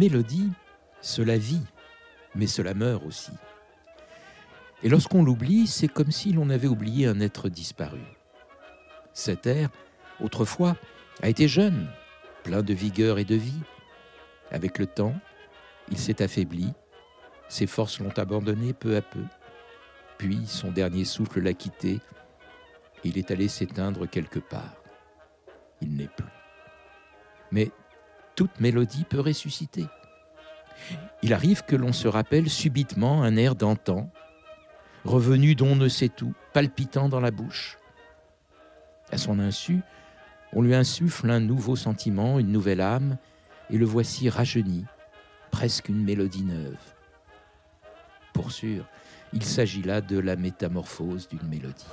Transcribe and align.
Mélodie, 0.00 0.48
cela 1.02 1.36
vit, 1.36 1.60
mais 2.34 2.46
cela 2.46 2.72
meurt 2.72 3.04
aussi. 3.04 3.32
Et 4.82 4.88
lorsqu'on 4.88 5.22
l'oublie, 5.22 5.66
c'est 5.66 5.88
comme 5.88 6.10
si 6.10 6.32
l'on 6.32 6.48
avait 6.48 6.68
oublié 6.68 7.06
un 7.06 7.20
être 7.20 7.50
disparu. 7.50 8.00
Cet 9.12 9.46
air, 9.46 9.68
autrefois, 10.18 10.74
a 11.22 11.28
été 11.28 11.48
jeune, 11.48 11.86
plein 12.44 12.62
de 12.62 12.72
vigueur 12.72 13.18
et 13.18 13.26
de 13.26 13.34
vie. 13.34 13.60
Avec 14.50 14.78
le 14.78 14.86
temps, 14.86 15.14
il 15.90 15.98
s'est 15.98 16.22
affaibli, 16.22 16.72
ses 17.50 17.66
forces 17.66 18.00
l'ont 18.00 18.16
abandonné 18.16 18.72
peu 18.72 18.96
à 18.96 19.02
peu, 19.02 19.24
puis 20.16 20.46
son 20.46 20.70
dernier 20.70 21.04
souffle 21.04 21.42
l'a 21.42 21.52
quitté, 21.52 22.00
il 23.04 23.18
est 23.18 23.30
allé 23.30 23.48
s'éteindre 23.48 24.08
quelque 24.08 24.38
part. 24.38 24.82
Il 25.82 25.94
n'est 25.94 26.08
plus. 26.08 26.24
Mais 27.52 27.70
toute 28.40 28.58
mélodie 28.58 29.04
peut 29.04 29.20
ressusciter. 29.20 29.84
Il 31.22 31.34
arrive 31.34 31.62
que 31.66 31.76
l'on 31.76 31.92
se 31.92 32.08
rappelle 32.08 32.48
subitement 32.48 33.22
un 33.22 33.36
air 33.36 33.54
d'antan, 33.54 34.10
revenu 35.04 35.54
d'on 35.54 35.76
ne 35.76 35.88
sait 35.88 36.22
où, 36.22 36.32
palpitant 36.54 37.10
dans 37.10 37.20
la 37.20 37.32
bouche. 37.32 37.76
À 39.12 39.18
son 39.18 39.40
insu, 39.40 39.82
on 40.54 40.62
lui 40.62 40.74
insuffle 40.74 41.30
un 41.30 41.40
nouveau 41.40 41.76
sentiment, 41.76 42.38
une 42.38 42.50
nouvelle 42.50 42.80
âme, 42.80 43.18
et 43.68 43.76
le 43.76 43.84
voici 43.84 44.30
rajeuni, 44.30 44.86
presque 45.50 45.90
une 45.90 46.02
mélodie 46.02 46.44
neuve. 46.44 46.80
Pour 48.32 48.52
sûr, 48.52 48.86
il 49.34 49.44
s'agit 49.44 49.82
là 49.82 50.00
de 50.00 50.18
la 50.18 50.36
métamorphose 50.36 51.28
d'une 51.28 51.46
mélodie. 51.46 51.84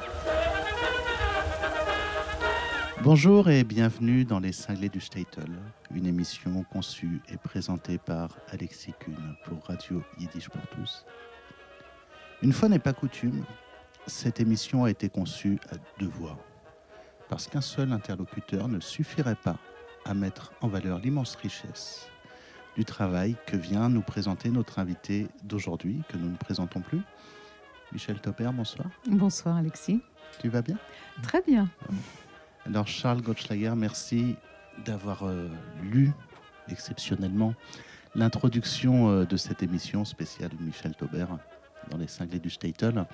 Bonjour 3.04 3.48
et 3.50 3.64
bienvenue 3.64 4.26
dans 4.26 4.40
Les 4.40 4.52
Cinglés 4.52 4.90
du 4.90 5.00
Statel, 5.00 5.50
une 5.94 6.08
émission 6.08 6.64
conçue 6.64 7.22
et 7.30 7.38
présentée 7.38 8.00
par 8.00 8.30
Alexis 8.50 8.94
Kuhn 9.00 9.36
pour 9.46 9.64
Radio 9.66 10.04
Yiddish 10.18 10.50
pour 10.50 10.66
tous. 10.68 11.06
Une 12.42 12.52
fois 12.52 12.70
n'est 12.70 12.80
pas 12.80 12.94
coutume, 12.94 13.46
cette 14.08 14.40
émission 14.40 14.84
a 14.84 14.90
été 14.90 15.10
conçue 15.10 15.60
à 15.72 15.76
deux 16.00 16.08
voix, 16.08 16.38
parce 17.30 17.48
qu'un 17.48 17.62
seul 17.62 17.94
interlocuteur 17.94 18.68
ne 18.68 18.80
suffirait 18.80 19.36
pas 19.36 19.58
à 20.04 20.16
mettre 20.16 20.52
en 20.62 20.68
valeur 20.68 20.98
l'immense 20.98 21.36
richesse 21.36 22.10
du 22.76 22.84
travail 22.84 23.36
que 23.46 23.58
vient 23.58 23.90
nous 23.90 24.02
présenter 24.02 24.50
notre 24.50 24.80
invité 24.80 25.28
d'aujourd'hui, 25.44 26.02
que 26.10 26.18
nous 26.18 26.30
ne 26.30 26.38
présentons 26.38 26.82
plus. 26.82 27.02
Michel 27.94 28.20
Topper, 28.20 28.50
bonsoir. 28.54 28.90
Bonsoir 29.08 29.56
Alexis. 29.56 30.02
Tu 30.40 30.50
vas 30.50 30.62
bien? 30.62 30.78
Très 31.22 31.42
bien. 31.42 31.70
Alors 32.68 32.86
Charles 32.86 33.22
Gottschlager, 33.22 33.74
merci 33.78 34.36
d'avoir 34.84 35.24
euh, 35.24 35.48
lu 35.82 36.12
exceptionnellement 36.68 37.54
l'introduction 38.14 39.10
euh, 39.10 39.26
de 39.26 39.38
cette 39.38 39.64
émission 39.64 40.04
spéciale 40.04 40.52
Michel 40.60 40.94
Taubert 40.94 41.38
dans 41.90 41.98
les 41.98 42.08
cinglés 42.08 42.40
du 42.40 42.50
Statel. 42.50 43.06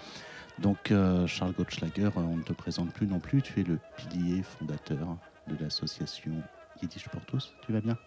Donc 0.57 0.91
euh, 0.91 1.27
Charles 1.27 1.53
Gottschlager, 1.53 2.09
on 2.15 2.37
ne 2.37 2.41
te 2.41 2.53
présente 2.53 2.91
plus 2.93 3.05
non 3.05 3.19
plus, 3.19 3.43
tu 3.43 3.59
es 3.59 3.63
le 3.63 3.77
pilier 3.95 4.41
fondateur 4.41 5.17
de 5.47 5.63
l'association 5.63 6.31
Yiddish 6.81 7.07
pour 7.09 7.21
tous. 7.25 7.53
Tu 7.63 7.73
vas 7.73 7.81
bien? 7.81 7.97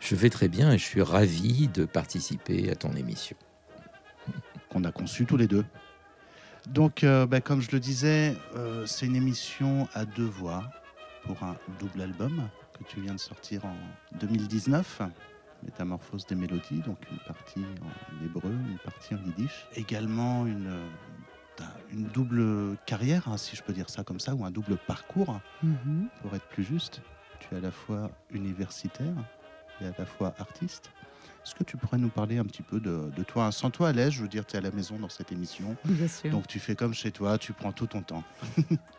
Je 0.00 0.16
vais 0.16 0.30
très 0.30 0.48
bien 0.48 0.72
et 0.72 0.78
je 0.78 0.84
suis 0.84 1.02
ravi 1.02 1.68
de 1.68 1.84
participer 1.84 2.70
à 2.70 2.74
ton 2.74 2.92
émission. 2.92 3.36
Qu'on 4.70 4.84
a 4.84 4.92
conçu 4.92 5.26
tous 5.26 5.36
les 5.36 5.48
deux. 5.48 5.66
Donc, 6.66 7.04
euh, 7.04 7.26
bah, 7.26 7.40
comme 7.40 7.60
je 7.60 7.70
le 7.72 7.80
disais, 7.80 8.36
euh, 8.54 8.84
c'est 8.86 9.06
une 9.06 9.16
émission 9.16 9.88
à 9.92 10.04
deux 10.06 10.24
voix 10.26 10.70
pour 11.22 11.42
un 11.42 11.58
double 11.66 12.02
album 12.02 12.50
que 12.72 12.84
tu 12.84 13.00
viens 13.00 13.14
de 13.14 13.20
sortir 13.20 13.64
en 13.64 13.96
2019, 14.12 15.02
Métamorphose 15.62 16.24
des 16.26 16.36
mélodies, 16.36 16.82
donc 16.82 17.08
une 17.10 17.18
partie 17.18 17.74
en 17.82 17.92
hébreu, 18.20 18.54
une 18.68 18.78
partie 18.78 19.14
en 19.14 19.18
yiddish. 19.18 19.66
Également 19.72 20.46
une, 20.46 20.68
euh, 20.68 20.90
une 21.90 22.04
double 22.06 22.78
carrière, 22.86 23.26
hein, 23.28 23.36
si 23.38 23.56
je 23.56 23.62
peux 23.64 23.72
dire 23.72 23.90
ça 23.90 24.04
comme 24.04 24.20
ça, 24.20 24.36
ou 24.36 24.44
un 24.44 24.52
double 24.52 24.78
parcours, 24.78 25.42
Mhm. 25.62 26.10
pour 26.20 26.36
être 26.36 26.46
plus 26.46 26.62
juste. 26.62 27.02
Tu 27.40 27.54
es 27.54 27.56
à 27.56 27.60
la 27.60 27.72
fois 27.72 28.12
universitaire 28.30 29.24
et 29.80 29.86
à 29.86 29.92
la 29.98 30.06
fois 30.06 30.34
artiste. 30.38 30.92
Est-ce 31.48 31.54
que 31.54 31.64
tu 31.64 31.78
pourrais 31.78 31.96
nous 31.96 32.10
parler 32.10 32.36
un 32.36 32.44
petit 32.44 32.60
peu 32.60 32.78
de, 32.78 33.10
de 33.16 33.22
toi? 33.22 33.50
Sans 33.52 33.70
toi 33.70 33.88
à 33.88 33.92
l'aise, 33.92 34.10
je 34.10 34.20
veux 34.20 34.28
dire, 34.28 34.44
tu 34.44 34.56
es 34.56 34.58
à 34.58 34.60
la 34.60 34.70
maison 34.70 34.98
dans 34.98 35.08
cette 35.08 35.32
émission. 35.32 35.76
Bien 35.86 36.06
sûr. 36.06 36.30
Donc 36.30 36.46
tu 36.46 36.58
fais 36.58 36.74
comme 36.74 36.92
chez 36.92 37.10
toi, 37.10 37.38
tu 37.38 37.54
prends 37.54 37.72
tout 37.72 37.86
ton 37.86 38.02
temps. 38.02 38.22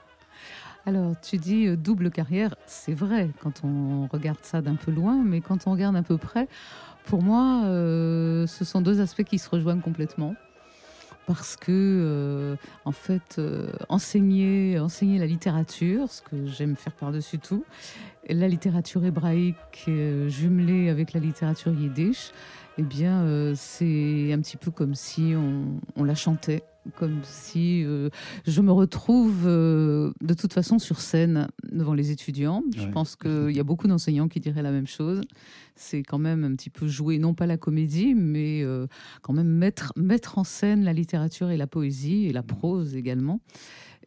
Alors, 0.88 1.14
tu 1.22 1.38
dis 1.38 1.68
euh, 1.68 1.78
double 1.78 2.09
carrière, 2.09 2.56
c'est 2.66 2.96
vrai 2.96 3.30
quand 3.40 3.64
on 3.64 4.08
regarde 4.08 4.40
ça 4.42 4.64
d'un 4.64 4.74
peu 4.74 4.90
loin, 4.90 5.22
mais 5.24 5.42
quand 5.42 5.68
on 5.68 5.74
regarde 5.74 5.96
un 5.96 6.02
peu 6.02 6.18
près, 6.18 6.48
pour 7.06 7.22
moi, 7.22 7.66
euh, 7.66 8.48
ce 8.48 8.66
sont 8.66 8.82
deux 8.82 9.00
aspects 9.00 9.24
qui 9.24 9.38
se 9.38 9.48
rejoignent 9.48 9.82
complètement. 9.82 10.34
Parce 11.29 11.57
que, 11.57 11.69
euh, 11.69 12.56
en 12.85 12.91
fait, 12.91 13.35
euh, 13.38 13.72
enseigner, 13.88 14.79
la 14.79 15.28
littérature, 15.28 16.09
ce 16.09 16.23
que 16.23 16.47
j'aime 16.47 16.75
faire 16.75 16.94
par-dessus 16.94 17.38
tout, 17.38 17.66
la 18.28 18.47
littérature 18.47 19.06
hébraïque 19.06 19.85
euh, 19.88 20.28
jumelée 20.28 20.90
avec 20.90 21.13
la 21.13 21.19
littérature 21.19 21.72
yiddish, 21.72 22.31
eh 22.79 22.81
bien, 22.81 23.53
c'est 23.53 24.34
un 24.34 24.40
petit 24.40 24.57
peu 24.57 24.72
comme 24.72 24.95
si 24.95 25.35
on 25.95 26.03
la 26.03 26.16
chantait, 26.16 26.63
comme 26.95 27.22
si 27.23 27.84
euh, 27.84 28.09
je 28.47 28.62
me 28.62 28.72
retrouve 28.72 29.44
euh, 29.45 30.12
de 30.22 30.34
toute 30.34 30.53
façon 30.53 30.79
sur 30.79 31.00
scène 31.00 31.47
devant 31.72 31.94
les 31.94 32.12
étudiants. 32.12 32.63
Je 32.75 32.88
pense 32.88 33.16
qu'il 33.16 33.51
y 33.51 33.59
a 33.59 33.63
beaucoup 33.63 33.88
d'enseignants 33.88 34.28
qui 34.28 34.40
diraient 34.40 34.63
la 34.63 34.72
même 34.72 34.88
chose. 34.88 35.22
C'est 35.75 36.03
quand 36.03 36.19
même 36.19 36.44
un 36.44 36.56
petit 36.56 36.69
peu 36.69 36.88
jouer, 36.88 37.19
non 37.19 37.34
pas 37.34 37.45
la 37.45 37.57
comédie, 37.57 38.13
mais 38.16 38.63
euh, 38.63 38.88
quand 39.22 39.34
même 39.34 39.47
mettre, 39.47 39.94
mettre 39.95 40.38
en 40.38 40.44
scène 40.44 40.84
la 40.84 40.94
littérature 40.94 41.51
et 41.51 41.57
la 41.57 41.67
poésie, 41.67 42.25
et 42.25 42.34
la 42.34 42.44
prose 42.44 42.96
également. 42.96 43.40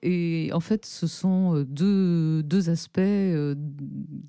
Et 0.03 0.51
en 0.53 0.59
fait, 0.61 0.85
ce 0.85 1.07
sont 1.07 1.55
euh, 1.55 1.65
deux, 1.65 2.43
deux 2.43 2.71
aspects 2.71 2.99
euh, 2.99 3.55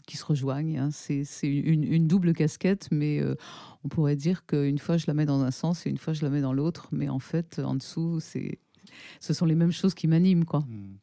qui 0.05 0.17
se 0.17 0.25
rejoignent. 0.25 0.77
hein. 0.77 0.89
C'est 0.91 1.25
une, 1.43 1.83
une 1.83 2.07
double 2.07 2.33
casquette, 2.33 2.89
mais 2.91 3.19
euh, 3.19 3.35
on 3.83 3.87
pourrait 3.87 4.15
dire 4.15 4.45
qu'une 4.45 4.77
fois 4.77 4.97
je 4.97 5.05
la 5.07 5.15
mets 5.15 5.25
dans 5.25 5.41
un 5.41 5.51
sens 5.51 5.87
et 5.87 5.89
une 5.89 5.97
fois 5.97 6.13
je 6.13 6.21
la 6.21 6.29
mets 6.29 6.41
dans 6.41 6.53
l'autre. 6.53 6.89
Mais 6.91 7.09
en 7.09 7.19
fait, 7.19 7.59
en 7.59 7.75
dessous, 7.75 8.19
ce 8.19 9.33
sont 9.33 9.45
les 9.47 9.55
mêmes 9.55 9.71
choses 9.71 9.95
qui 9.95 10.07
m'animent. 10.07 10.45
quoi. 10.45 10.59
Hmm. 10.59 10.97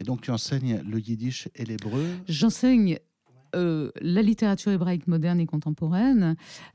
Et 0.00 0.04
donc 0.04 0.22
tu 0.22 0.30
enseignes 0.30 0.82
le 0.88 0.98
yiddish 0.98 1.48
et 1.54 1.64
l'hébreu? 1.64 2.04
J'enseigne 2.26 2.98
euh, 3.54 3.90
la 4.00 4.22
littérature 4.22 4.72
hébraïque 4.72 5.06
moderne 5.06 5.38
et 5.38 5.46
contemporaine, 5.46 6.34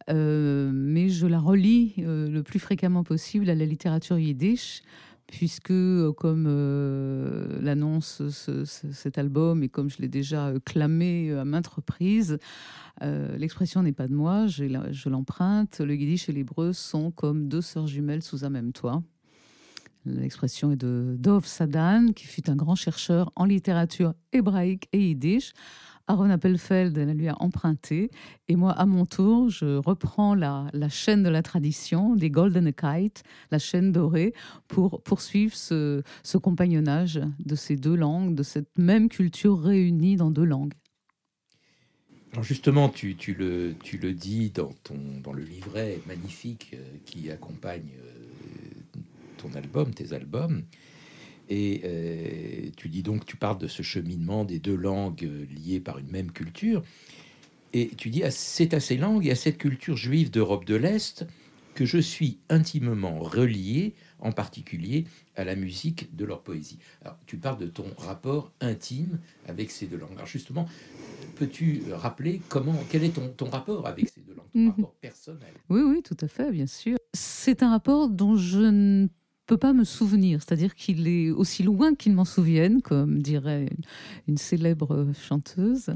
euh, 0.10 0.72
mais 0.74 1.10
je 1.10 1.28
la 1.28 1.40
relie 1.40 1.96
euh, 2.00 2.30
le 2.30 2.44
plus 2.44 2.60
fréquemment 2.60 3.04
possible 3.04 3.50
à 3.50 3.56
la 3.56 3.66
littérature 3.66 4.18
yiddish, 4.18 4.84
puisque, 5.32 5.72
euh, 5.72 6.12
comme 6.14 6.46
euh, 6.48 7.60
l'annonce 7.62 8.28
ce- 8.30 8.66
ce- 8.66 8.92
cet 8.92 9.18
album 9.18 9.64
et 9.64 9.70
comme 9.70 9.90
je 9.90 9.98
l'ai 10.00 10.08
déjà 10.08 10.48
euh, 10.48 10.60
clamé 10.64 11.32
à 11.34 11.46
maintes 11.46 11.68
reprises, 11.68 12.38
l'expression 13.02 13.82
n'est 13.82 13.94
pas 13.94 14.08
de 14.10 14.14
moi, 14.14 14.48
je 14.48 15.08
l'emprunte. 15.10 15.80
Le 15.80 15.96
yiddish 15.96 16.28
et 16.28 16.34
l'hébreu 16.34 16.74
sont 16.74 17.12
comme 17.12 17.48
deux 17.48 17.62
sœurs 17.62 17.88
jumelles 17.88 18.22
sous 18.24 18.44
un 18.44 18.50
même 18.50 18.74
toit. 18.74 19.02
L'expression 20.06 20.72
est 20.72 20.76
de 20.76 21.16
Dov 21.18 21.46
Sadan, 21.46 22.12
qui 22.14 22.26
fut 22.26 22.50
un 22.50 22.56
grand 22.58 22.76
chercheur 22.76 23.32
en 23.38 23.46
littérature 23.46 24.14
hébraïque 24.34 24.90
et 24.92 25.00
yiddish. 25.10 25.54
Aaron 26.10 26.32
Appelfeld 26.32 26.98
lui 27.16 27.28
a 27.28 27.36
emprunté. 27.40 28.10
Et 28.48 28.56
moi, 28.56 28.72
à 28.72 28.88
mon 28.88 29.06
tour, 29.06 29.50
je 29.50 29.78
reprends 29.78 30.34
la, 30.34 30.70
chaîne 30.90 31.22
de 31.22 31.30
la 31.30 31.44
tradition, 31.44 32.16
des 32.16 32.32
Golden 32.32 32.74
Kite, 32.74 33.24
la 33.52 33.60
chaîne 33.60 33.92
dorée, 33.92 34.34
pour 34.68 35.04
poursuivre 35.04 35.56
ce, 35.56 36.02
compagnonnage 36.42 37.22
de 37.46 37.56
ces 37.56 37.76
deux 37.76 37.96
langues, 37.96 38.34
de 38.34 38.44
cette 38.44 38.78
même 38.78 39.08
culture 39.08 39.62
réunie 39.62 40.16
dans 40.16 40.32
deux 40.32 40.46
langues. 40.46 40.74
Alors 42.34 42.44
justement, 42.44 42.90
tu, 42.90 43.16
tu 43.16 43.34
le, 43.34 43.76
tu 43.84 43.98
le 43.98 44.14
dis 44.14 44.50
dans, 44.50 44.74
ton, 44.84 44.98
dans 45.24 45.34
le 45.34 45.44
livret 45.44 46.00
magnifique 46.08 46.72
euh, 46.74 46.78
qui 47.06 47.32
accompagne 47.32 47.90
euh, 47.98 49.00
ton 49.38 49.54
album, 49.56 49.94
tes 49.94 50.14
albums. 50.14 50.64
Et 51.50 51.82
euh, 51.84 52.70
tu 52.78 52.90
dis 52.90 53.02
donc, 53.04 53.26
tu 53.26 53.36
parles 53.36 53.58
de 53.58 53.68
ce 53.68 53.82
cheminement 53.82 54.46
des 54.46 54.60
deux 54.60 54.76
langues 54.76 55.24
euh, 55.26 55.46
liées 55.46 55.80
par 55.80 55.98
une 55.98 56.10
même 56.10 56.32
culture. 56.32 56.84
Et 57.74 57.90
tu 57.98 58.10
dis, 58.10 58.24
ah, 58.24 58.32
c'est 58.32 58.74
à 58.74 58.80
ces 58.80 58.98
langues 58.98 59.26
et 59.28 59.32
à 59.32 59.36
cette 59.36 59.58
culture 59.58 59.98
juive 59.98 60.32
d'Europe 60.32 60.66
de 60.66 60.76
l'Est 60.76 61.26
que 61.76 61.86
je 61.86 61.98
suis 62.00 62.40
intimement 62.50 63.20
relié, 63.20 63.94
en 64.20 64.32
particulier 64.32 65.06
à 65.36 65.44
la 65.44 65.56
musique 65.56 66.16
de 66.16 66.26
leur 66.26 66.42
poésie. 66.42 66.78
Alors, 67.04 67.18
tu 67.26 67.38
parles 67.38 67.60
de 67.60 67.68
ton 67.68 67.86
rapport 67.98 68.52
intime 68.60 69.20
avec 69.48 69.72
ces 69.72 69.86
deux 69.86 69.98
langues. 69.98 70.14
Alors 70.16 70.26
justement, 70.28 70.68
peux-tu 71.36 71.84
rappeler 71.94 72.42
comment, 72.50 72.76
quel 72.90 73.04
est 73.04 73.12
ton, 73.16 73.30
ton 73.30 73.50
rapport 73.50 73.88
avec 73.88 74.10
ces 74.10 74.22
deux 74.22 74.34
langues, 74.34 74.50
ton 74.52 74.60
Mhm. 74.60 74.70
rapport 74.72 74.94
personnel? 75.00 75.54
Oui, 75.70 75.82
oui, 75.82 76.02
tout 76.04 76.18
à 76.20 76.28
fait, 76.28 76.52
bien 76.52 76.68
sûr. 76.68 76.98
C'est 77.14 77.64
un 77.64 77.70
rapport 77.70 78.10
dont 78.10 78.36
je 78.36 78.60
ne 78.60 79.08
peux 79.50 79.58
pas 79.58 79.74
me 79.74 79.84
souvenir, 79.84 80.44
c'est-à-dire 80.44 80.76
qu'il 80.76 81.08
est 81.08 81.32
aussi 81.32 81.64
loin 81.64 81.96
qu'il 81.96 82.14
m'en 82.14 82.24
souvienne, 82.24 82.84
comme 82.84 83.20
dirait 83.20 83.68
une, 84.28 84.38
célèbre 84.38 85.08
chanteuse. 85.20 85.90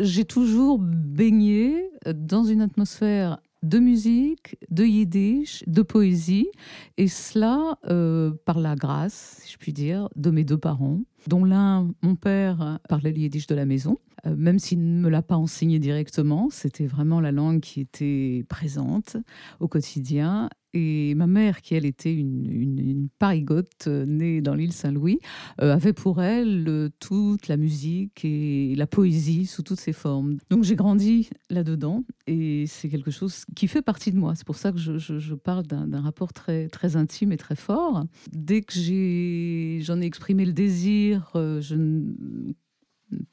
j'ai 0.00 0.24
toujours 0.24 0.78
baigné 0.80 1.88
dans 2.12 2.42
une 2.42 2.60
atmosphère 2.60 3.38
de 3.62 3.78
musique, 3.78 4.56
de 4.68 4.84
yiddish, 4.84 5.62
de 5.68 5.82
poésie, 5.82 6.48
et 6.96 7.06
cela 7.06 7.78
euh, 7.88 8.32
par 8.44 8.58
la 8.58 8.74
grâce, 8.74 9.38
si 9.42 9.52
je 9.52 9.58
puis 9.58 9.72
dire, 9.72 10.08
de 10.16 10.30
mes 10.30 10.42
deux 10.42 10.58
parents, 10.58 11.02
dont 11.28 11.44
l'un, 11.44 11.88
mon 12.02 12.16
père, 12.16 12.80
parlait 12.88 13.12
le 13.12 13.18
yiddish 13.18 13.46
de 13.46 13.54
la 13.54 13.64
maison, 13.64 14.00
même 14.36 14.58
s'il 14.58 14.80
ne 14.80 15.00
me 15.00 15.08
l'a 15.08 15.22
pas 15.22 15.36
enseigné 15.36 15.78
directement, 15.78 16.48
c'était 16.50 16.86
vraiment 16.86 17.20
la 17.20 17.32
langue 17.32 17.60
qui 17.60 17.80
était 17.80 18.44
présente 18.48 19.16
au 19.60 19.68
quotidien, 19.68 20.48
et 20.76 21.14
ma 21.14 21.26
mère, 21.26 21.62
qui 21.62 21.74
elle 21.74 21.86
était 21.86 22.12
une, 22.12 22.46
une, 22.52 23.08
parigote 23.18 23.86
euh, 23.86 24.04
née 24.04 24.42
dans 24.42 24.54
l'île 24.54 24.74
Saint-Louis, 24.74 25.20
euh, 25.62 25.72
avait 25.72 25.94
pour 25.94 26.20
elle 26.20 26.90
toute 27.00 27.48
la 27.48 27.56
musique 27.56 28.24
et 28.24 28.74
la 28.76 28.86
poésie 28.86 29.46
sous 29.46 29.62
toutes 29.62 29.80
ses 29.80 29.94
formes. 29.94 30.36
Donc 30.50 30.64
j'ai 30.64 30.76
grandi 30.76 31.30
là-dedans 31.48 32.04
et 32.26 32.66
c'est 32.66 32.90
quelque 32.90 33.10
chose 33.10 33.44
qui 33.54 33.68
fait 33.68 33.80
partie 33.80 34.12
de 34.12 34.18
moi. 34.18 34.34
C'est 34.34 34.46
pour 34.46 34.56
ça 34.56 34.70
que 34.70 34.78
je, 34.78 35.34
parle 35.34 35.66
d'un 35.66 36.00
rapport 36.00 36.34
très, 36.34 36.68
très 36.68 36.96
intime 36.96 37.32
et 37.32 37.36
très 37.38 37.56
fort. 37.56 38.04
Dès 38.32 38.60
que 38.60 38.74
j'en 38.74 40.00
ai, 40.00 40.02
ai, 40.02 40.06
exprimé 40.06 40.44
le 40.44 40.52
désir, 40.52 41.30
euh, 41.36 41.60
je 41.62 41.74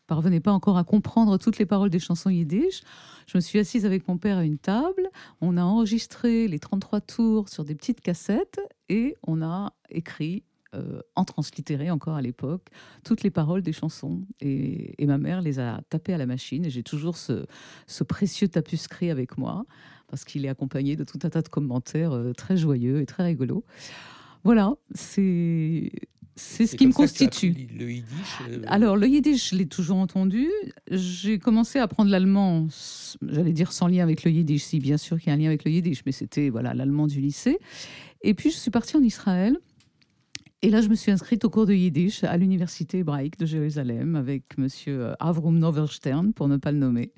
parvenais 0.07 0.39
pas 0.39 0.51
encore 0.51 0.77
à 0.77 0.83
comprendre 0.83 1.37
toutes 1.37 1.57
les 1.57 1.65
paroles 1.65 1.89
des 1.89 1.99
chansons 1.99 2.29
yiddish. 2.29 2.81
Je 3.27 3.37
me 3.37 3.41
suis 3.41 3.59
assise 3.59 3.85
avec 3.85 4.07
mon 4.07 4.17
père 4.17 4.37
à 4.37 4.43
une 4.43 4.57
table, 4.57 5.09
on 5.41 5.57
a 5.57 5.63
enregistré 5.63 6.47
les 6.47 6.59
33 6.59 7.01
tours 7.01 7.49
sur 7.49 7.63
des 7.63 7.75
petites 7.75 8.01
cassettes 8.01 8.59
et 8.89 9.15
on 9.25 9.41
a 9.41 9.73
écrit 9.89 10.43
euh, 10.75 11.01
en 11.15 11.23
translittéré 11.23 11.91
encore 11.91 12.15
à 12.15 12.21
l'époque, 12.21 12.67
toutes 13.03 13.21
les 13.21 13.29
paroles 13.29 13.61
des 13.61 13.73
chansons. 13.73 14.21
Et, 14.41 14.95
ma 15.05 15.19
mère 15.19 15.41
les 15.41 15.59
a 15.59 15.81
tapées 15.89 16.13
à 16.13 16.17
la 16.17 16.25
machine 16.25 16.65
et 16.65 16.71
j'ai 16.71 16.81
toujours 16.81 17.15
ce, 17.15 17.45
ce, 17.85 18.03
précieux 18.03 18.47
tapuscrit 18.47 19.11
avec 19.11 19.37
moi 19.37 19.65
parce 20.07 20.25
qu'il 20.25 20.45
est 20.45 20.49
accompagné 20.49 20.95
de 20.95 21.03
tout 21.03 21.19
un 21.23 21.29
tas 21.29 21.43
de 21.43 21.47
commentaires 21.47 22.13
euh, 22.13 22.33
très 22.33 22.57
joyeux 22.57 23.01
et 23.01 23.05
très 23.05 23.23
rigolos. 23.23 23.63
Voilà, 24.43 24.73
c'est 24.95 25.91
c'est 26.35 26.65
ce 26.65 26.75
qui 26.75 26.87
me 26.87 26.93
constitue. 26.93 27.55
Le 27.77 27.91
yiddish 27.91 28.39
euh, 28.49 28.61
Alors, 28.67 28.97
le 28.97 29.07
yiddish, 29.07 29.51
je 29.51 29.55
l'ai 29.55 29.67
toujours 29.67 29.97
entendu. 29.97 30.49
J'ai 30.89 31.37
commencé 31.37 31.79
à 31.79 31.83
apprendre 31.83 32.09
l'allemand, 32.09 32.67
j'allais 33.21 33.53
dire 33.53 33.71
sans 33.71 33.87
lien 33.87 34.03
avec 34.03 34.23
le 34.23 34.31
yiddish, 34.31 34.63
si 34.63 34.79
bien 34.79 34.97
sûr 34.97 35.19
qu'il 35.19 35.27
y 35.27 35.31
a 35.31 35.35
un 35.35 35.37
lien 35.37 35.47
avec 35.47 35.63
le 35.63 35.71
yiddish, 35.71 36.01
mais 36.05 36.11
c'était 36.11 36.49
voilà 36.49 36.73
l'allemand 36.73 37.07
du 37.07 37.21
lycée. 37.21 37.59
Et 38.21 38.33
puis, 38.33 38.51
je 38.51 38.57
suis 38.57 38.71
partie 38.71 38.97
en 38.97 39.01
Israël 39.01 39.59
et 40.65 40.69
là, 40.69 40.79
je 40.79 40.87
me 40.87 40.95
suis 40.95 41.11
inscrite 41.11 41.43
au 41.43 41.49
cours 41.49 41.65
de 41.65 41.73
Yiddish 41.73 42.23
à 42.23 42.37
l'université 42.37 42.99
hébraïque 42.99 43.37
de 43.37 43.45
Jérusalem 43.45 44.15
avec 44.15 44.57
monsieur 44.57 45.07
euh, 45.07 45.13
Avrum 45.19 45.59
Noverstern, 45.59 46.31
pour 46.31 46.47
ne 46.47 46.55
pas 46.55 46.71
le 46.71 46.77
nommer. 46.77 47.11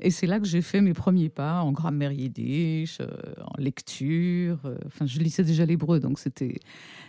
Et 0.00 0.10
c'est 0.10 0.26
là 0.26 0.40
que 0.40 0.46
j'ai 0.46 0.62
fait 0.62 0.80
mes 0.80 0.94
premiers 0.94 1.28
pas 1.28 1.62
en 1.62 1.70
grammaire 1.70 2.10
yiddish, 2.10 2.98
euh, 3.00 3.06
en 3.40 3.62
lecture. 3.62 4.58
Enfin, 4.84 5.06
je 5.06 5.20
lisais 5.20 5.44
déjà 5.44 5.64
l'hébreu, 5.64 6.00
donc 6.00 6.18
c'était 6.18 6.58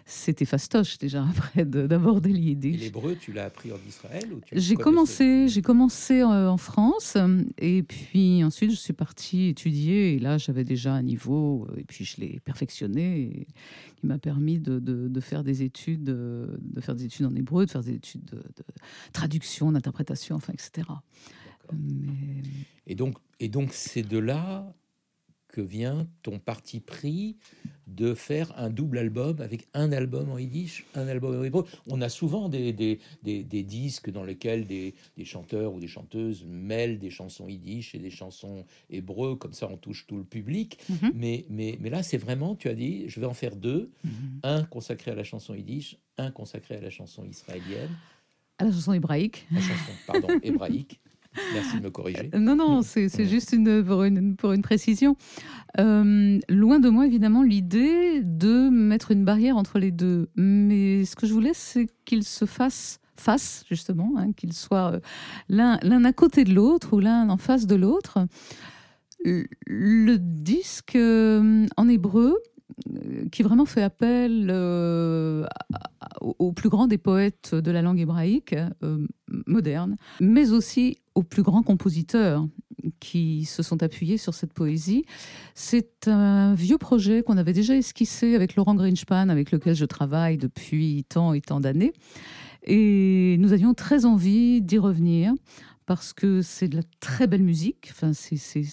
c'était 0.09 0.45
fastoche 0.45 0.97
déjà 0.97 1.23
après 1.29 1.65
d'aborder 1.65 2.31
yiddish. 2.31 2.81
l'hébreu, 2.81 3.15
tu 3.15 3.31
l'as 3.31 3.45
appris 3.45 3.71
en 3.71 3.77
Israël 3.88 4.27
J'ai 4.51 4.75
commencé, 4.75 5.47
j'ai 5.47 5.61
commencé 5.61 6.23
en 6.23 6.57
France 6.57 7.15
et 7.57 7.83
puis 7.83 8.44
ensuite 8.44 8.71
je 8.71 8.75
suis 8.75 8.94
partie 8.94 9.50
étudier 9.50 10.15
et 10.15 10.19
là 10.19 10.38
j'avais 10.38 10.63
déjà 10.63 10.94
un 10.94 11.03
niveau 11.03 11.67
et 11.77 11.83
puis 11.83 12.06
je 12.06 12.19
l'ai 12.19 12.39
perfectionné 12.44 13.47
qui 13.97 14.07
m'a 14.07 14.17
permis 14.17 14.59
de, 14.59 14.79
de, 14.79 15.19
faire 15.19 15.44
des 15.44 15.61
études, 15.61 16.03
de 16.03 16.81
faire 16.81 16.95
des 16.95 17.06
études 17.06 17.25
en 17.25 17.35
hébreu, 17.35 17.65
de 17.65 17.71
faire 17.71 17.83
des 17.83 17.94
études 17.94 18.25
de, 18.25 18.41
traduction, 19.13 19.71
d'interprétation, 19.71 20.35
enfin, 20.35 20.53
etc. 20.53 20.88
Et 22.88 22.95
donc, 22.95 23.17
et 23.39 23.50
donc 23.50 23.73
c'est 23.73 24.01
de 24.03 24.17
là 24.17 24.73
que 25.50 25.62
vient 25.62 26.07
ton 26.24 26.40
parti 26.40 26.80
pris 26.80 27.36
de 27.88 28.13
faire 28.13 28.54
un 28.57 28.69
double 28.69 29.00
album 29.00 29.42
avec 29.42 29.68
un 29.74 29.92
album 29.92 30.30
en 30.30 30.38
yiddish, 30.38 30.86
un 30.96 31.07
album 31.07 31.40
en 31.40 31.44
hébreu. 31.44 31.66
On 31.88 32.01
a 32.01 32.10
souvent 32.10 32.48
des, 32.48 32.72
des, 32.72 33.00
des, 33.24 33.63
disques 33.63 34.12
dans 34.12 34.24
lesquels 34.24 34.68
des, 34.68 34.94
chanteurs 35.24 35.74
ou 35.74 35.80
des 35.80 35.88
chanteuses 35.88 36.46
mêlent 36.46 37.00
des 37.00 37.10
chansons 37.10 37.48
yiddish 37.48 37.96
et 37.96 38.00
des 38.00 38.12
chansons 38.12 38.63
hébreux, 38.90 39.36
comme 39.36 39.54
ça 39.54 39.68
on 39.69 39.78
touche 39.78 40.06
tout 40.07 40.18
le 40.18 40.24
public. 40.24 40.80
Mhm. 40.90 41.12
mais, 41.16 41.46
mais, 41.50 41.78
mais 41.81 41.90
là, 41.90 42.04
c'est 42.04 42.18
vraiment, 42.18 42.56
tu 42.56 42.69
as 42.69 42.75
dit, 42.75 43.10
je 43.10 43.19
vais 43.19 43.25
en 43.25 43.34
faire 43.34 43.56
deux, 43.56 43.92
mhm. 44.04 44.40
un 44.44 44.63
consacré 44.63 45.12
à 45.12 45.16
la 45.16 45.24
chanson 45.24 45.56
yiddish, 45.56 45.98
un 46.18 46.31
consacré 46.31 46.75
à 46.75 46.81
la 46.81 46.90
chanson 46.90 47.25
israélienne. 47.25 47.95
À 48.60 48.66
la 48.66 48.72
chanson 48.72 48.94
hébraïque. 48.94 49.48
La 49.52 49.62
chanson, 49.62 49.92
pardon, 50.06 50.28
hébraïque. 50.44 51.00
Merci 51.53 51.77
de 51.77 51.83
me 51.83 51.89
corriger. 51.89 52.30
Non, 52.38 52.56
non, 52.56 52.81
c'est 52.81 53.25
juste 53.25 53.53
une, 53.53 53.83
pour, 53.83 54.03
une, 54.03 54.36
pour 54.36 54.51
une 54.51 54.62
précision. 54.62 55.15
Euh, 55.80 56.39
loin 56.50 56.80
de 56.80 56.89
moi, 56.89 57.06
évidemment, 57.06 57.44
l'idée 57.44 58.21
de 58.24 58.69
mettre 58.69 59.12
une 59.12 59.25
barrière 59.25 59.57
entre 59.57 59.80
les 59.80 59.91
deux. 59.91 60.30
Mais 60.36 61.06
ce 61.06 61.15
que 61.15 61.27
je 61.27 61.33
voulais, 61.33 61.53
c'est 61.53 61.88
qu'ils 62.06 62.24
se 62.24 62.45
fassent 62.45 63.00
face, 63.15 63.65
justement, 63.69 64.13
hein, 64.18 64.31
qu'ils 64.31 64.53
soient 64.53 64.94
euh, 64.94 65.00
l'un 65.50 66.06
à 66.06 66.13
côté 66.13 66.44
de 66.44 66.53
l'autre 66.53 66.94
ou 66.94 67.00
l'un 67.00 67.30
en 67.30 67.38
face 67.38 67.68
de 67.68 67.75
l'autre. 67.75 68.19
Le 69.25 70.15
disque 70.18 70.95
euh, 70.95 71.65
en 71.75 71.89
hébreu, 71.89 72.38
qui 73.31 73.44
vraiment 73.44 73.66
fait 73.66 73.81
appel 73.81 74.48
euh, 74.50 75.46
au 76.22 76.52
plus 76.52 76.70
grand 76.70 76.88
des 76.88 76.98
poètes 76.98 77.56
de 77.56 77.72
la 77.72 77.81
langue 77.81 78.00
hébraïque 78.00 78.56
euh, 78.84 79.06
moderne, 79.48 79.98
mais 80.20 80.52
aussi 80.52 80.98
aux 81.16 81.24
plus 81.24 81.44
grands 81.44 81.64
compositeurs 81.64 82.48
qui 83.00 83.46
se 83.46 83.62
sont 83.64 83.84
appuyés 83.84 84.18
sur 84.18 84.34
cette 84.34 84.54
poésie. 84.54 85.06
C'est 85.54 86.08
un 86.08 86.54
vieux 86.54 86.78
projet 86.78 87.24
qu'on 87.24 87.38
avait 87.38 87.54
déjà 87.54 87.76
esquissé 87.76 88.36
avec 88.36 88.56
Laurent 88.56 88.76
Greenspan, 88.76 89.30
avec 89.30 89.52
lequel 89.52 89.76
je 89.76 89.86
travaille 89.86 90.38
depuis 90.38 91.06
tant 91.10 91.34
et 91.34 91.42
tant 91.42 91.60
d'années. 91.60 91.94
Et 92.64 93.38
nous 93.40 93.54
avions 93.54 93.74
très 93.74 94.06
envie 94.06 94.62
d'y 94.62 94.78
revenir 94.78 95.34
parce 95.89 96.13
que 96.13 96.44
c'est 96.44 96.68
de 96.68 96.75
la 96.75 96.83
très 97.00 97.25
belle 97.25 97.41
musique. 97.41 97.88
Enfin, 97.89 98.13
c'est 98.13 98.63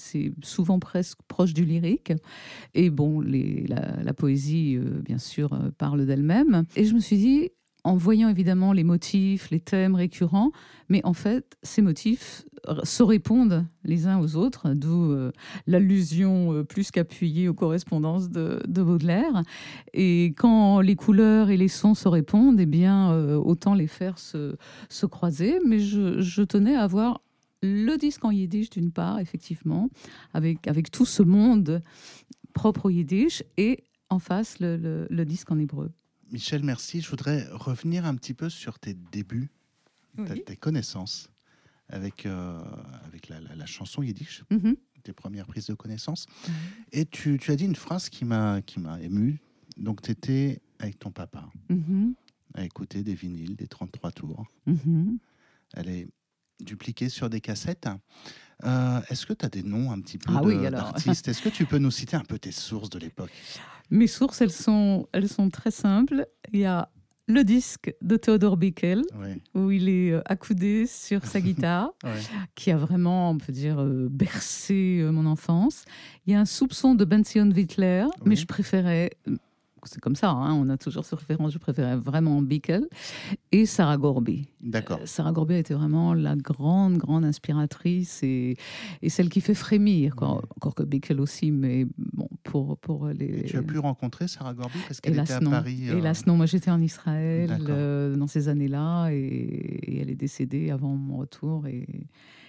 souvent 0.42 0.78
presque 0.78 1.16
proche 1.28 1.54
du 1.54 1.64
lyrique. 1.64 2.12
Et 2.74 2.90
bon, 2.90 3.22
la, 3.22 4.12
poésie, 4.12 4.76
euh, 4.76 5.00
bien 5.00 5.16
sûr, 5.16 5.54
euh, 5.54 5.70
parle 5.78 6.04
d'elle-même. 6.04 6.64
Et 6.76 6.84
je 6.84 6.92
me 6.92 7.00
suis 7.00 7.16
dit, 7.16 7.48
en 7.86 7.94
voyant 7.94 8.28
évidemment 8.28 8.72
les 8.72 8.82
motifs, 8.82 9.48
les 9.50 9.60
thèmes 9.60 9.94
récurrents, 9.94 10.50
mais 10.88 11.00
en 11.04 11.12
fait, 11.12 11.56
ces 11.62 11.82
motifs 11.82 12.44
se 12.82 13.04
répondent 13.04 13.64
les 13.84 14.08
uns 14.08 14.18
aux 14.18 14.34
autres, 14.34 14.74
d'où 14.74 15.12
euh, 15.12 15.30
l'allusion 15.68 16.52
euh, 16.52 16.64
plus 16.64 16.90
qu'appuyée 16.90 17.48
aux 17.48 17.54
correspondances 17.54 18.28
de, 18.28 18.60
Baudelaire. 18.66 19.44
Et 19.94 20.34
quand 20.36 20.80
les 20.80 20.96
couleurs 20.96 21.48
et 21.50 21.56
les 21.56 21.68
sons 21.68 21.94
se 21.94 22.08
répondent, 22.08 22.58
eh 22.58 22.66
bien, 22.66 23.12
euh, 23.12 23.36
autant 23.36 23.74
les 23.74 23.86
faire 23.86 24.18
se, 24.18 24.56
se 24.88 25.06
croiser. 25.06 25.60
Mais 25.64 25.78
je, 25.78 26.42
tenais 26.42 26.74
à 26.74 26.82
avoir 26.82 27.20
le 27.62 27.96
disque 27.98 28.24
en 28.24 28.32
yiddish 28.32 28.68
d'une 28.68 28.90
part, 28.90 29.20
effectivement, 29.20 29.90
avec, 30.34 30.66
avec 30.66 30.90
tout 30.90 31.06
ce 31.06 31.22
monde 31.22 31.82
propre 32.52 32.86
au 32.86 32.90
yiddish, 32.90 33.44
et 33.56 33.84
en 34.10 34.18
face 34.18 34.56
le 34.58 35.24
disque 35.24 35.52
en 35.52 35.58
hébreu. 35.60 35.92
Michel, 36.30 36.62
merci. 36.62 37.00
Je 37.00 37.08
voudrais 37.08 37.46
revenir 37.50 38.04
un 38.04 38.14
petit 38.16 38.34
peu 38.34 38.48
sur 38.48 38.78
tes 38.78 38.94
débuts, 38.94 39.50
tes 40.44 40.56
connaissances 40.56 41.30
avec, 41.88 42.26
euh, 42.26 42.60
avec 43.04 43.28
la, 43.28 43.66
chanson 43.66 44.02
yiddish, 44.02 44.44
mm-hmm. 44.50 44.76
tes 45.02 45.12
premières 45.12 45.46
prises 45.46 45.66
de 45.66 45.74
connaissances. 45.74 46.26
Et 46.92 47.06
tu, 47.06 47.38
tu, 47.38 47.50
as 47.50 47.56
dit 47.56 47.64
une 47.64 47.76
phrase 47.76 48.08
qui 48.08 48.24
m'a 48.24 48.60
ému. 49.00 49.40
Donc, 49.76 50.02
tu 50.02 50.10
étais 50.10 50.60
avec 50.78 50.98
ton 50.98 51.10
papa 51.10 51.48
mm-hmm. 51.70 52.14
à 52.54 52.64
écouter 52.64 53.02
des 53.02 53.14
vinyles, 53.14 53.56
des 53.56 53.68
33 53.68 54.12
tours. 54.12 54.46
Mm-hmm. 54.66 55.18
Elle 55.74 55.88
est 55.88 56.08
dupliquée 56.60 57.08
sur 57.08 57.30
des 57.30 57.40
cassettes. 57.40 57.88
Euh, 58.64 59.00
est-ce 59.10 59.26
que 59.26 59.34
tu 59.34 59.44
as 59.44 59.48
des 59.48 59.62
noms 59.62 59.92
un 59.92 60.00
petit 60.00 60.18
peu 60.18 60.32
ah 60.34 60.70
d'artistes? 60.70 61.28
Est-ce 61.28 61.42
que 61.42 61.50
tu 61.50 61.66
peux 61.66 61.78
nous 61.78 61.90
citer 61.90 62.16
un 62.16 62.24
peu 62.24 62.38
tes 62.38 62.52
sources 62.52 62.90
de 62.90 62.98
l'époque? 62.98 63.32
Mes 63.90 64.06
sources, 64.06 64.40
elles 64.40 64.52
sont, 64.52 65.08
elles 65.12 65.28
sont 65.28 65.50
très 65.50 65.70
simples. 65.70 66.26
Il 66.52 66.60
y 66.60 66.64
a 66.64 66.90
le 67.28 67.42
disque 67.42 67.92
de 68.02 68.16
Theodore 68.16 68.56
Bickel, 68.56 69.02
où 69.54 69.70
il 69.72 69.88
est 69.88 70.12
euh, 70.12 70.22
accoudé 70.26 70.86
sur 70.86 71.24
sa 71.24 71.40
guitare, 71.42 71.90
qui 72.54 72.70
a 72.70 72.76
vraiment, 72.76 73.30
on 73.30 73.38
peut 73.38 73.52
dire, 73.52 73.80
euh, 73.80 74.08
bercé 74.10 75.04
mon 75.10 75.26
enfance. 75.26 75.84
Il 76.26 76.32
y 76.32 76.36
a 76.36 76.40
un 76.40 76.44
soupçon 76.44 76.94
de 76.94 77.04
Benzion 77.04 77.50
Wittler, 77.50 78.06
mais 78.24 78.36
je 78.36 78.46
préférais 78.46 79.10
c'est 79.86 80.00
comme 80.00 80.16
ça, 80.16 80.30
hein, 80.30 80.54
on 80.54 80.68
a 80.68 80.76
toujours 80.76 81.04
ce 81.04 81.14
référence, 81.14 81.52
je 81.52 81.58
préférais 81.58 81.96
vraiment 81.96 82.42
Bickel, 82.42 82.86
et 83.52 83.66
Sarah 83.66 83.96
Gorby. 83.96 84.48
D'accord. 84.60 84.98
Euh, 85.02 85.06
Sarah 85.06 85.32
Gorby 85.32 85.54
a 85.54 85.58
été 85.58 85.74
vraiment 85.74 86.14
la 86.14 86.36
grande, 86.36 86.98
grande 86.98 87.24
inspiratrice 87.24 88.22
et, 88.22 88.56
et 89.02 89.08
celle 89.08 89.28
qui 89.28 89.40
fait 89.40 89.54
frémir, 89.54 90.14
encore 90.20 90.74
que 90.74 90.82
Bickel 90.82 91.20
aussi, 91.20 91.50
mais 91.50 91.86
bon, 91.98 92.28
pour, 92.42 92.76
pour 92.78 93.08
les... 93.08 93.44
tu 93.44 93.56
as 93.56 93.62
pu 93.62 93.78
rencontrer 93.78 94.28
Sarah 94.28 94.54
Gorby 94.54 94.78
parce 94.86 95.00
qu'elle 95.00 95.18
était 95.18 95.32
à 95.32 95.40
Paris 95.40 95.90
euh... 95.90 95.98
Hélas 95.98 96.26
non, 96.26 96.36
moi 96.36 96.46
j'étais 96.46 96.70
en 96.70 96.80
Israël 96.80 97.56
euh, 97.68 98.14
dans 98.16 98.26
ces 98.26 98.48
années-là 98.48 99.10
et, 99.10 99.16
et, 99.16 100.00
elle 100.00 100.10
est 100.10 100.16
décédée 100.16 100.70
avant 100.70 100.94
mon 100.94 101.18
retour 101.18 101.66
et 101.66 101.86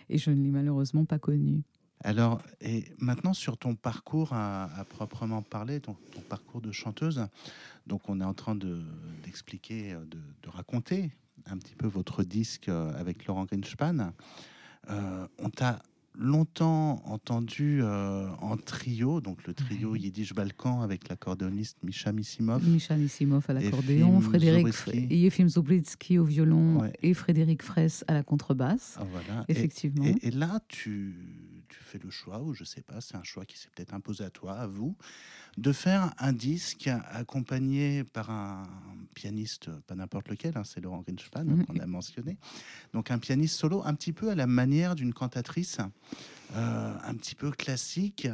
et 0.10 0.18
je 0.18 0.32
ne 0.32 0.42
l'ai 0.44 0.52
malheureusement 0.52 1.06
pas 1.06 1.20
connu. 1.20 1.64
Alors, 2.04 2.42
et 2.62 2.86
maintenant 3.00 3.34
sur 3.34 3.58
ton 3.58 3.76
parcours 3.76 4.34
à, 4.34 4.86
proprement 4.90 5.42
parler, 5.42 5.80
ton, 5.80 5.96
parcours 6.30 6.62
de 6.62 6.72
chanteuse, 6.72 7.26
donc 7.88 8.08
on 8.10 8.22
est 8.22 8.26
en 8.26 8.34
train 8.34 8.56
d'expliquer, 9.24 9.94
de, 9.94 10.20
de, 10.44 10.50
raconter 10.50 11.12
un 11.48 11.58
petit 11.58 11.76
peu 11.76 11.88
votre 11.88 12.24
disque 12.24 12.70
avec 12.70 13.26
Laurent 13.26 13.46
Greenspan. 13.46 14.12
Euh, 14.90 15.28
on 15.40 15.50
t'a 15.50 15.82
longtemps 16.20 17.04
entendu 17.06 17.80
euh, 17.82 18.28
en 18.42 18.58
trio, 18.58 19.22
donc 19.22 19.46
le 19.46 19.54
trio 19.54 19.96
Yiddish 19.96 20.34
Balkan 20.34 20.82
avec 20.82 21.10
l'accordéoniste 21.10 21.78
Misha 21.84 22.12
Missimov. 22.12 22.68
Misha 22.68 22.96
Missimov 22.96 23.46
à 23.48 23.54
l'accordéon, 23.54 24.20
Frédéric 24.22 24.68
Yefim 25.12 25.48
Zobritsky 25.48 26.18
au 26.18 26.24
violon 26.24 26.90
et 27.04 27.14
Frédéric 27.14 27.62
Fraisse 27.62 28.04
à 28.08 28.14
la 28.14 28.24
contrebasse. 28.24 28.98
Ah, 29.00 29.46
Effectivement. 29.48 30.06
Et, 30.22 30.32
là, 30.32 30.60
tu, 30.68 31.16
tu, 31.78 31.84
fais 31.84 32.00
le 32.00 32.10
choix, 32.10 32.42
ou 32.42 32.54
je 32.54 32.64
sais 32.64 32.82
pas, 32.82 33.02
c'est 33.02 33.16
un 33.16 33.24
choix 33.24 33.46
qui 33.46 33.58
s'est 33.58 33.70
peut-être 33.76 33.94
imposé 33.94 34.24
à 34.24 34.30
toi, 34.30 34.54
à 34.54 34.68
vous, 34.68 34.96
de 35.58 35.72
faire 35.72 36.14
un 36.18 36.34
disque 36.34 36.90
accompagné 37.12 38.04
par 38.04 38.30
un 38.30 38.64
pianiste, 39.14 39.70
pas 39.88 39.96
n'importe 39.96 40.30
lequel, 40.30 40.58
hein, 40.58 40.64
c'est 40.64 40.82
Laurent 40.82 41.02
Grinspan 41.02 41.44
mm-hmm. 41.44 41.66
qu'on 41.66 41.80
a 41.80 41.86
mentionné. 41.86 42.38
Donc 42.94 43.12
un 43.12 43.20
pianiste 43.20 43.56
solo, 43.56 43.82
un 43.86 43.94
petit 43.96 44.14
peu 44.14 44.30
à 44.30 44.36
la 44.36 44.48
manière 44.48 44.96
d'une 44.96 45.14
cantatrice, 45.14 45.80
euh, 46.56 46.94
un 47.04 47.16
petit 47.16 47.36
peu 47.36 47.52
classique. 47.52 48.28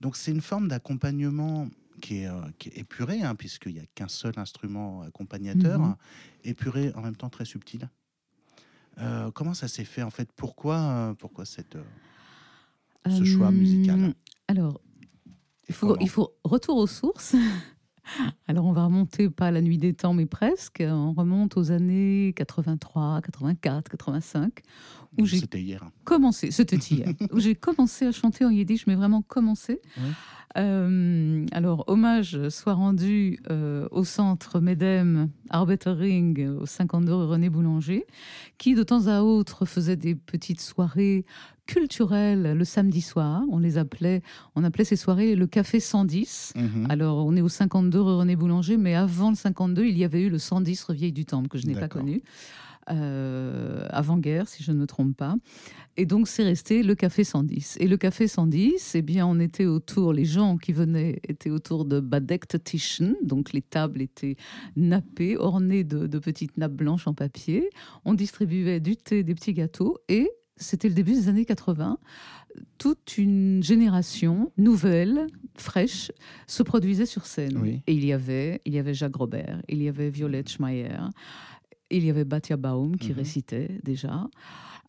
Donc 0.00 0.16
c'est 0.16 0.30
une 0.30 0.40
forme 0.40 0.68
d'accompagnement 0.68 1.68
qui 2.00 2.22
est, 2.22 2.28
euh, 2.28 2.40
épuré, 2.72 3.22
hein, 3.22 3.34
puisqu'il 3.34 3.74
n'y 3.74 3.80
a 3.80 3.86
qu'un 3.94 4.08
seul 4.08 4.34
instrument 4.38 5.02
accompagnateur, 5.02 5.80
mm-hmm. 5.80 5.96
épuré 6.44 6.92
en 6.94 7.02
même 7.02 7.16
temps 7.16 7.30
très 7.30 7.44
subtil. 7.44 7.88
Euh, 8.98 9.30
comment 9.30 9.54
ça 9.54 9.68
s'est 9.68 9.84
fait 9.84 10.02
en 10.02 10.10
fait? 10.10 10.30
Pourquoi, 10.32 11.14
pourquoi 11.18 11.44
cette, 11.44 11.76
ce 13.08 13.24
choix 13.24 13.50
musical 13.50 14.14
Alors, 14.48 14.80
il 15.68 15.74
faut, 15.74 15.96
il 16.00 16.08
faut 16.08 16.34
retour 16.44 16.76
aux 16.76 16.86
sources. 16.86 17.36
Alors 18.48 18.66
on 18.66 18.72
va 18.72 18.84
remonter 18.84 19.30
pas 19.30 19.46
à 19.46 19.50
la 19.50 19.60
nuit 19.60 19.78
des 19.78 19.94
temps, 19.94 20.14
mais 20.14 20.26
presque. 20.26 20.82
On 20.84 21.12
remonte 21.12 21.56
aux 21.56 21.70
années 21.70 22.32
83, 22.36 23.20
84, 23.22 23.88
85. 23.88 24.62
Où 25.18 25.26
j'ai 25.26 25.38
C'était 25.38 25.60
hier. 25.60 25.84
Commencé, 26.04 26.50
c'était 26.50 26.76
hier. 26.76 27.08
où 27.32 27.40
j'ai 27.40 27.54
commencé 27.54 28.06
à 28.06 28.12
chanter 28.12 28.44
en 28.44 28.50
yiddish, 28.50 28.86
mais 28.86 28.94
vraiment 28.94 29.22
commencé. 29.22 29.80
Euh, 30.56 31.46
alors, 31.52 31.84
hommage 31.86 32.48
soit 32.48 32.74
rendu 32.74 33.38
euh, 33.50 33.86
au 33.92 34.04
centre 34.04 34.60
MEDEM 34.60 35.30
Arbeitering 35.50 36.48
au 36.48 36.66
52 36.66 37.12
René 37.12 37.50
Boulanger, 37.50 38.06
qui 38.58 38.74
de 38.74 38.82
temps 38.82 39.06
à 39.06 39.22
autre 39.22 39.64
faisait 39.64 39.96
des 39.96 40.14
petites 40.14 40.60
soirées 40.60 41.24
culturelles 41.70 42.54
le 42.56 42.64
samedi 42.64 43.00
soir. 43.00 43.44
On 43.48 43.60
les 43.60 43.78
appelait, 43.78 44.22
on 44.56 44.64
appelait 44.64 44.84
ces 44.84 44.96
soirées 44.96 45.36
le 45.36 45.46
Café 45.46 45.78
110. 45.78 46.54
Mhm. 46.56 46.86
Alors, 46.88 47.24
on 47.24 47.36
est 47.36 47.40
au 47.40 47.48
52 47.48 48.00
René 48.00 48.34
Boulanger, 48.34 48.76
mais 48.76 48.96
avant 48.96 49.30
le 49.30 49.36
52, 49.36 49.84
il 49.84 49.96
y 49.96 50.04
avait 50.04 50.22
eu 50.22 50.30
le 50.30 50.38
110 50.38 50.82
Revieille 50.82 51.12
du 51.12 51.24
Temple, 51.24 51.48
que 51.48 51.58
je 51.58 51.66
n'ai 51.66 51.74
pas 51.74 51.88
connu. 51.88 52.22
Euh, 52.90 53.86
avant-guerre, 53.90 54.48
si 54.48 54.64
je 54.64 54.72
ne 54.72 54.78
me 54.78 54.86
trompe 54.86 55.16
pas. 55.16 55.36
Et 55.96 56.06
donc, 56.06 56.26
c'est 56.26 56.42
resté 56.42 56.82
le 56.82 56.96
Café 56.96 57.22
110. 57.22 57.76
Et 57.78 57.86
le 57.86 57.96
Café 57.96 58.26
110, 58.26 58.96
eh 58.96 59.02
bien, 59.02 59.26
on 59.26 59.38
était 59.38 59.66
autour, 59.66 60.12
les 60.12 60.24
gens 60.24 60.56
qui 60.56 60.72
venaient 60.72 61.20
étaient 61.28 61.50
autour 61.50 61.84
de 61.84 62.00
Badekt 62.00 62.64
Tischen, 62.64 63.14
donc 63.22 63.52
les 63.52 63.62
tables 63.62 64.02
étaient 64.02 64.34
nappées, 64.74 65.36
ornées 65.36 65.84
de, 65.84 66.08
de 66.08 66.18
petites 66.18 66.56
nappes 66.56 66.72
blanches 66.72 67.06
en 67.06 67.14
papier. 67.14 67.70
On 68.04 68.14
distribuait 68.14 68.80
du 68.80 68.96
thé, 68.96 69.22
des 69.22 69.34
petits 69.36 69.54
gâteaux, 69.54 69.98
et 70.08 70.28
c'était 70.60 70.88
le 70.88 70.94
début 70.94 71.12
des 71.12 71.28
années 71.28 71.44
80 71.44 71.98
toute 72.78 73.18
une 73.18 73.62
génération 73.62 74.52
nouvelle, 74.58 75.26
fraîche, 75.56 76.10
se 76.46 76.62
produisait 76.62 77.06
sur 77.06 77.26
scène. 77.26 77.80
Et 77.86 77.92
il 77.92 78.04
y 78.04 78.12
avait, 78.12 78.60
il 78.64 78.74
y 78.74 78.78
avait 78.78 78.94
Jacques 78.94 79.16
Robert, 79.16 79.62
il 79.68 79.82
y 79.82 79.88
avait 79.88 80.10
Violette 80.10 80.48
Schmeier, 80.48 80.98
il 81.90 82.04
y 82.04 82.10
avait 82.10 82.24
Batia 82.24 82.56
Baum 82.56 82.96
qui 82.96 83.10
mhm. 83.10 83.16
récitait 83.16 83.80
déjà. 83.82 84.28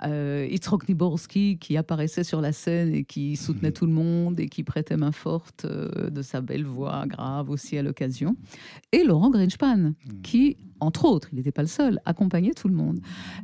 Euh, 0.03 0.47
Itzrok 0.49 0.89
Niborski 0.89 1.59
qui 1.59 1.77
apparaissait 1.77 2.23
sur 2.23 2.41
la 2.41 2.53
scène 2.53 2.93
et 2.93 3.03
qui 3.03 3.35
soutenait 3.35 3.69
mhm. 3.69 3.73
tout 3.73 3.85
le 3.85 3.91
monde 3.91 4.39
et 4.39 4.47
qui 4.47 4.63
prêtait 4.63 4.97
main 4.97 5.11
forte 5.11 5.65
euh, 5.65 6.09
de 6.09 6.21
sa 6.23 6.41
belle 6.41 6.65
voix 6.65 7.05
grave 7.05 7.49
aussi 7.49 7.77
à 7.77 7.83
l'occasion. 7.83 8.35
Et 8.91 9.03
Laurent 9.03 9.29
Greenspan 9.29 9.77
mhm. 9.77 9.93
qui, 10.23 10.57
entre 10.79 11.05
autres, 11.05 11.29
il 11.31 11.35
n'était 11.35 11.51
pas 11.51 11.61
le 11.61 11.67
seul, 11.67 11.99
accompagnait 12.05 12.53
tout 12.53 12.67
le 12.67 12.75
monde. 12.75 12.99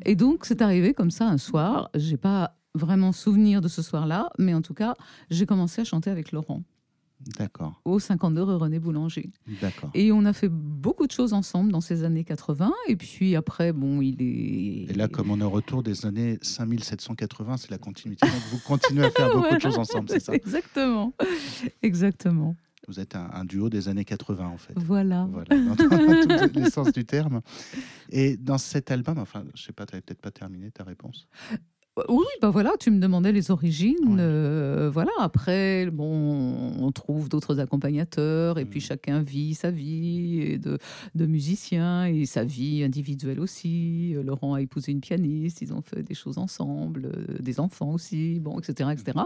Et 0.05 0.15
donc 0.15 0.45
c'est 0.45 0.61
arrivé 0.61 0.93
comme 0.93 1.11
ça 1.11 1.27
un 1.27 1.37
soir. 1.37 1.89
J'ai 1.93 2.17
pas 2.17 2.55
vraiment 2.73 3.11
souvenir 3.11 3.61
de 3.61 3.67
ce 3.67 3.81
soir-là, 3.81 4.29
mais 4.39 4.53
en 4.53 4.61
tout 4.61 4.73
cas, 4.73 4.95
j'ai 5.29 5.45
commencé 5.45 5.81
à 5.81 5.83
chanter 5.83 6.09
avec 6.09 6.31
Laurent. 6.31 6.63
D'accord. 7.37 7.81
Au 7.83 7.99
52 7.99 8.43
rue 8.43 8.55
René 8.55 8.79
Boulanger. 8.79 9.31
D'accord. 9.61 9.89
Et 9.93 10.11
on 10.11 10.23
a 10.25 10.33
fait 10.33 10.49
beaucoup 10.49 11.07
de 11.07 11.11
choses 11.11 11.33
ensemble 11.33 11.71
dans 11.71 11.81
ces 11.81 12.03
années 12.03 12.23
80. 12.23 12.71
Et 12.87 12.95
puis 12.95 13.35
après, 13.35 13.73
bon, 13.73 14.01
il 14.01 14.21
est. 14.21 14.91
Et 14.91 14.93
là, 14.93 15.07
comme 15.07 15.31
on 15.31 15.39
est 15.39 15.43
au 15.43 15.49
retour 15.49 15.81
des 15.81 16.05
années 16.05 16.37
5780, 16.41 17.57
c'est 17.57 17.71
la 17.71 17.79
continuité. 17.79 18.27
Donc 18.27 18.41
vous 18.51 18.59
continuez 18.59 19.05
à 19.05 19.11
faire 19.11 19.29
beaucoup 19.33 19.55
de 19.55 19.61
choses 19.61 19.79
ensemble, 19.79 20.09
c'est 20.09 20.19
ça? 20.19 20.33
Exactement. 20.33 21.13
Exactement. 21.81 22.55
Vous 22.87 23.01
êtes 23.01 23.15
un, 23.15 23.43
duo 23.43 23.69
des 23.69 23.89
années 23.89 24.05
80, 24.05 24.47
en 24.47 24.57
fait. 24.57 24.73
Voilà. 24.77 25.27
Voilà, 25.29 25.61
dans, 25.61 25.75
tous 26.47 26.59
les 26.59 26.69
sens 26.69 26.93
du 26.93 27.03
terme. 27.03 27.41
Et 28.09 28.37
dans 28.37 28.57
cet 28.57 28.91
album, 28.91 29.17
enfin, 29.17 29.43
je 29.55 29.63
sais 29.63 29.73
pas, 29.73 29.85
tu 29.85 29.93
n'avais 29.93 30.01
peut-être 30.03 30.21
pas 30.21 30.31
terminé 30.31 30.71
ta 30.71 30.85
réponse? 30.85 31.27
Oui, 32.09 32.25
bah 32.41 32.51
voilà, 32.51 32.73
tu 32.79 32.91
me 32.91 32.99
demandais 32.99 33.31
les 33.31 33.49
origines. 33.49 34.17
Euh, 34.19 34.89
voilà, 34.93 35.11
après, 35.19 35.89
bon, 35.89 36.73
on 36.79 36.91
trouve 36.91 37.27
d'autres 37.27 37.59
accompagnateurs 37.59 38.59
et 38.59 38.65
puis 38.65 38.79
mm. 38.79 38.83
chacun 38.83 39.21
vit 39.21 39.55
sa 39.55 39.71
vie 39.71 40.59
de, 40.59 40.77
de 41.15 41.25
musicien 41.25 42.05
et 42.05 42.25
sa 42.25 42.43
vie 42.43 42.83
individuelle 42.83 43.39
aussi. 43.39 44.13
Euh, 44.15 44.21
Laurent 44.21 44.53
a 44.53 44.61
épousé 44.61 44.91
une 44.91 45.01
pianiste, 45.01 45.61
ils 45.61 45.73
ont 45.73 45.81
fait 45.81 46.03
des 46.03 46.13
choses 46.13 46.37
ensemble, 46.37 47.11
euh, 47.15 47.37
des 47.39 47.59
enfants 47.59 47.91
aussi, 47.91 48.39
bon, 48.39 48.59
etc., 48.59 48.91
etc. 48.93 49.17
Mm. 49.17 49.23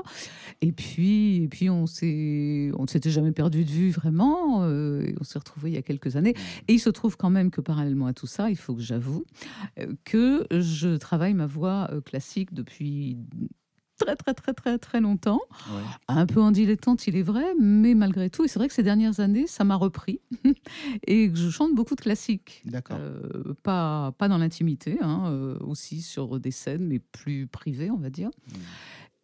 Et 0.61 0.71
puis, 0.71 1.43
et 1.43 1.47
puis 1.49 1.69
on 1.69 1.87
s'est, 1.87 2.71
on 2.77 2.83
ne 2.83 2.87
s'était 2.87 3.11
jamais 3.11 3.33
perdu 3.33 3.65
de 3.65 3.69
vue 3.69 3.91
vraiment. 3.91 4.59
on 4.61 5.23
s'est 5.23 5.39
retrouvés 5.39 5.71
il 5.71 5.75
y 5.75 5.79
a 5.79 5.81
quelques 5.81 6.15
années. 6.15 6.33
Mm. 6.33 6.63
Et 6.69 6.73
il 6.73 6.79
se 6.79 6.89
trouve 6.89 7.17
quand 7.17 7.29
même 7.29 7.51
que 7.51 7.59
parallèlement 7.59 8.05
à 8.05 8.13
tout 8.13 8.27
ça, 8.27 8.49
il 8.49 8.57
faut 8.57 8.75
que 8.75 8.81
j'avoue 8.81 9.25
que 10.05 10.47
je 10.51 10.95
travaille 10.95 11.33
ma 11.33 11.47
voix 11.47 11.89
classique 12.05 12.53
de 12.53 12.60
depuis 12.61 13.17
très 13.97 14.15
très 14.15 14.33
très 14.33 14.53
très 14.53 14.77
très 14.77 15.01
longtemps. 15.01 15.41
Un 16.07 16.25
peu 16.25 16.41
en 16.41 16.51
dilettante, 16.51 17.07
il 17.07 17.15
est 17.15 17.21
vrai, 17.21 17.45
mais 17.59 17.93
malgré 17.93 18.29
tout, 18.29 18.43
et 18.43 18.47
c'est 18.47 18.59
vrai 18.59 18.67
que 18.67 18.73
ces 18.73 18.83
dernières 18.83 19.19
années, 19.19 19.47
ça 19.47 19.63
m'a 19.63 19.75
repris 19.75 20.19
et 21.07 21.29
que 21.29 21.37
je 21.37 21.49
chante 21.49 21.75
beaucoup 21.75 21.95
de 21.95 22.01
classiques. 22.01 22.61
D'accord. 22.65 22.97
Euh, 22.99 23.53
pas, 23.63 24.13
pas 24.17 24.27
dans 24.27 24.37
l'intimité, 24.37 24.97
hein, 25.01 25.25
euh, 25.27 25.57
aussi 25.59 26.01
sur 26.01 26.39
des 26.39 26.51
scènes, 26.51 26.85
mais 26.85 26.99
plus 26.99 27.47
privées, 27.47 27.91
on 27.91 27.97
va 27.97 28.09
dire. 28.09 28.29
Mmh. 28.29 28.57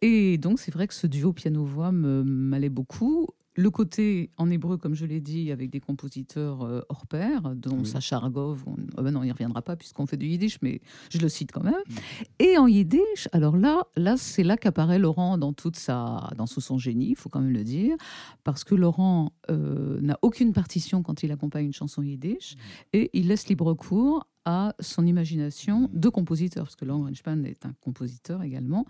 Et 0.00 0.38
donc, 0.38 0.60
c'est 0.60 0.72
vrai 0.72 0.86
que 0.86 0.94
ce 0.94 1.08
duo 1.08 1.32
piano-voix 1.32 1.90
m'allait 1.90 2.68
beaucoup 2.68 3.26
le 3.58 3.70
côté 3.70 4.30
en 4.36 4.50
hébreu, 4.50 4.76
comme 4.76 4.94
je 4.94 5.04
l'ai 5.04 5.20
dit, 5.20 5.50
avec 5.50 5.70
des 5.70 5.80
compositeurs 5.80 6.62
euh, 6.62 6.80
hors 6.88 7.08
pair, 7.08 7.56
dont 7.56 7.84
Sacha 7.84 8.14
Argov, 8.14 8.62
on, 8.68 8.76
oh 8.96 9.02
ben 9.02 9.10
non, 9.10 9.24
il 9.24 9.26
n'y 9.26 9.32
reviendra 9.32 9.62
pas 9.62 9.74
puisqu'on 9.74 10.06
fait 10.06 10.16
du 10.16 10.26
yiddish, 10.26 10.58
mais 10.62 10.80
je 11.10 11.18
le 11.18 11.28
cite 11.28 11.50
quand 11.50 11.64
même. 11.64 11.74
Mm. 11.74 11.94
Et 12.38 12.56
en 12.56 12.68
yiddish, 12.68 13.28
alors 13.32 13.56
là, 13.56 13.82
là 13.96 14.16
c'est 14.16 14.44
là 14.44 14.56
qu'apparaît 14.56 15.00
Laurent 15.00 15.38
dans, 15.38 15.52
toute 15.52 15.74
sa, 15.74 16.30
dans 16.36 16.46
tout 16.46 16.60
son 16.60 16.78
génie, 16.78 17.10
il 17.10 17.16
faut 17.16 17.28
quand 17.28 17.40
même 17.40 17.52
le 17.52 17.64
dire, 17.64 17.96
parce 18.44 18.62
que 18.62 18.76
Laurent 18.76 19.32
euh, 19.50 20.00
n'a 20.02 20.16
aucune 20.22 20.52
partition 20.52 21.02
quand 21.02 21.24
il 21.24 21.32
accompagne 21.32 21.66
une 21.66 21.72
chanson 21.72 22.02
yiddish, 22.02 22.54
mm. 22.54 22.58
et 22.92 23.10
il 23.12 23.26
laisse 23.26 23.48
libre 23.48 23.74
cours 23.74 24.24
à 24.48 24.74
son 24.80 25.06
imagination 25.06 25.90
de 25.92 26.08
compositeur, 26.08 26.64
parce 26.64 26.74
que 26.74 26.86
Greenspan 26.86 27.44
est 27.44 27.66
un 27.66 27.74
compositeur 27.82 28.42
également. 28.42 28.86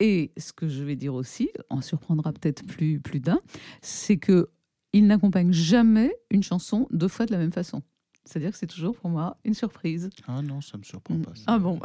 Et 0.00 0.32
ce 0.36 0.52
que 0.52 0.66
je 0.66 0.82
vais 0.82 0.96
dire 0.96 1.14
aussi, 1.14 1.50
en 1.70 1.80
surprendra 1.82 2.32
peut-être 2.32 2.66
plus, 2.66 2.98
plus 2.98 3.20
d'un, 3.20 3.40
c'est 3.80 4.16
que 4.16 4.48
il 4.92 5.06
n'accompagne 5.06 5.52
jamais 5.52 6.12
une 6.32 6.42
chanson 6.42 6.88
deux 6.90 7.06
fois 7.06 7.26
de 7.26 7.30
la 7.32 7.38
même 7.38 7.52
façon. 7.52 7.82
C'est-à-dire 8.24 8.50
que 8.50 8.58
c'est 8.58 8.66
toujours 8.66 8.96
pour 8.96 9.08
moi 9.08 9.38
une 9.44 9.54
surprise. 9.54 10.10
Ah 10.26 10.42
non, 10.42 10.60
ça 10.60 10.72
ne 10.74 10.80
me 10.80 10.84
surprend 10.84 11.18
pas. 11.20 11.32
Ah 11.46 11.60
bon, 11.60 11.78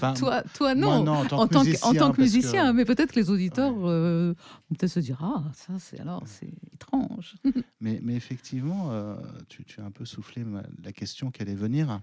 ah, 0.00 0.14
toi, 0.16 0.42
toi 0.54 0.76
non. 0.76 1.06
en, 1.06 1.26
tant 1.26 1.46
que, 1.46 1.58
musicien, 1.58 1.90
en 1.90 1.94
tant 1.94 2.12
que 2.12 2.20
musicien 2.20 2.72
mais 2.72 2.84
peut-être 2.84 3.12
que 3.12 3.18
les 3.18 3.30
auditeurs 3.30 3.74
euh, 3.82 4.32
vont 4.70 4.76
peut-être 4.76 4.92
se 4.92 5.00
dire 5.00 5.18
ah 5.20 5.42
ça 5.52 5.74
c'est 5.80 6.00
alors 6.00 6.22
c'est 6.26 6.54
étrange. 6.72 7.34
mais, 7.80 7.98
mais 8.02 8.14
effectivement, 8.14 8.92
euh, 8.92 9.16
tu, 9.48 9.64
tu, 9.64 9.80
as 9.80 9.84
un 9.84 9.90
peu 9.90 10.04
soufflé 10.04 10.44
la 10.82 10.92
question 10.92 11.32
qui 11.32 11.42
allait 11.42 11.54
venir. 11.54 12.00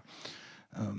Euh, 0.77 0.93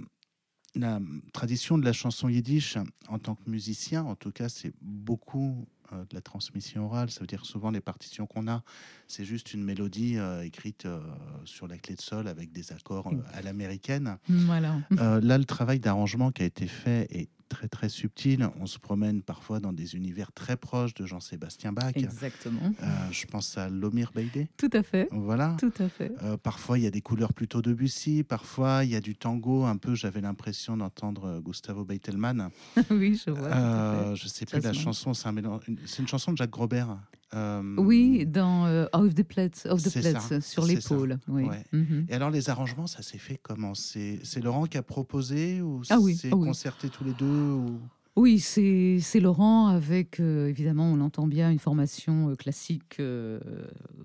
la 0.74 1.00
tradition 1.32 1.76
de 1.76 1.84
la 1.84 1.92
chanson 1.92 2.28
yiddish 2.28 2.78
en 3.08 3.18
tant 3.18 3.34
que 3.34 3.48
musicien, 3.50 4.04
en 4.04 4.14
tout 4.14 4.32
cas, 4.32 4.48
c'est 4.48 4.72
beaucoup 4.80 5.66
euh, 5.92 6.02
de 6.02 6.14
la 6.14 6.20
transmission 6.20 6.86
orale. 6.86 7.10
Ça 7.10 7.20
veut 7.20 7.26
dire 7.26 7.44
souvent 7.44 7.70
les 7.70 7.80
partitions 7.80 8.26
qu'on 8.26 8.48
a, 8.48 8.62
c'est 9.08 9.24
juste 9.24 9.54
une 9.54 9.62
mélodie 9.64 10.16
euh, 10.18 10.42
écrite 10.42 10.86
euh, 10.86 11.00
sur 11.44 11.66
la 11.68 11.78
clé 11.78 11.94
de 11.94 12.00
sol 12.00 12.28
avec 12.28 12.52
des 12.52 12.72
accords 12.72 13.10
à 13.32 13.42
l'américaine. 13.42 14.18
Voilà. 14.28 14.76
Là, 14.90 15.38
le 15.38 15.44
travail 15.44 15.80
d'arrangement 15.80 16.30
qui 16.30 16.42
a 16.42 16.46
été 16.46 16.66
fait 16.66 17.06
est 17.10 17.28
très 17.48 17.68
très 17.68 17.90
subtil. 17.90 18.48
On 18.60 18.64
se 18.64 18.78
promène 18.78 19.20
parfois 19.22 19.60
dans 19.60 19.74
des 19.74 19.94
univers 19.94 20.32
très 20.32 20.56
proches 20.56 20.94
de 20.94 21.04
Jean-Sébastien 21.04 21.70
Bach. 21.72 21.92
Exactement. 21.94 22.72
Euh, 22.82 22.86
je 23.10 23.26
pense 23.26 23.58
à 23.58 23.68
Lomir 23.68 24.10
Beydé. 24.14 24.48
Tout 24.56 24.70
à 24.72 24.82
fait. 24.82 25.06
Voilà. 25.12 25.54
Tout 25.60 25.72
à 25.78 25.90
fait. 25.90 26.12
Euh, 26.22 26.38
parfois, 26.38 26.78
il 26.78 26.84
y 26.84 26.86
a 26.86 26.90
des 26.90 27.02
couleurs 27.02 27.34
plutôt 27.34 27.60
Debussy. 27.60 28.22
Parfois, 28.22 28.84
il 28.84 28.90
y 28.90 28.96
a 28.96 29.02
du 29.02 29.14
tango. 29.16 29.64
Un 29.64 29.76
peu, 29.76 29.94
j'avais 29.94 30.22
l'impression 30.22 30.78
d'entendre 30.78 31.40
Gustavo 31.40 31.84
Beitelman. 31.84 32.48
oui, 32.90 33.20
je 33.22 33.30
vois. 33.30 33.48
Euh, 33.48 34.14
je 34.14 34.28
sais 34.28 34.46
plus 34.46 34.60
la 34.60 34.72
chanson. 34.72 35.12
C'est 35.12 35.28
un 35.28 35.32
mélange- 35.32 35.60
une, 35.68 35.76
c'est 35.84 36.02
une 36.02 36.08
chanson 36.08 36.32
de 36.32 36.36
Jacques 36.36 36.50
Grobert. 36.50 36.98
Euh, 37.34 37.62
Oui, 37.78 38.26
dans 38.26 38.66
euh, 38.66 38.86
Off 38.92 39.14
the 39.14 39.22
Plates, 39.22 39.66
Off 39.70 39.82
the 39.82 39.90
Plates, 39.90 40.20
ça, 40.20 40.40
sur 40.40 40.66
l'épaule. 40.66 41.18
Oui. 41.28 41.44
Ouais. 41.44 41.64
Mhm. 41.72 42.06
Et 42.08 42.14
alors, 42.14 42.30
les 42.30 42.50
arrangements, 42.50 42.86
ça 42.86 43.02
s'est 43.02 43.18
fait 43.18 43.38
comment? 43.42 43.74
C'est 43.74 44.20
Laurent 44.42 44.66
qui 44.66 44.76
a 44.76 44.82
proposé 44.82 45.62
ou 45.62 45.82
Ah 45.88 45.98
oui, 45.98 46.16
c'est 46.16 46.30
ah 46.32 46.36
oui. 46.36 46.46
concerté 46.46 46.88
tous 46.88 47.04
les 47.04 47.14
deux 47.14 47.26
ou... 47.26 47.80
Oui, 48.14 48.40
c'est 48.40 49.20
Laurent 49.20 49.68
avec, 49.68 50.20
euh, 50.20 50.48
évidemment, 50.48 50.84
on 50.84 51.00
entend 51.00 51.26
bien, 51.26 51.50
une 51.50 51.58
formation 51.58 52.28
euh, 52.28 52.36
classique 52.36 52.96
euh, 53.00 53.40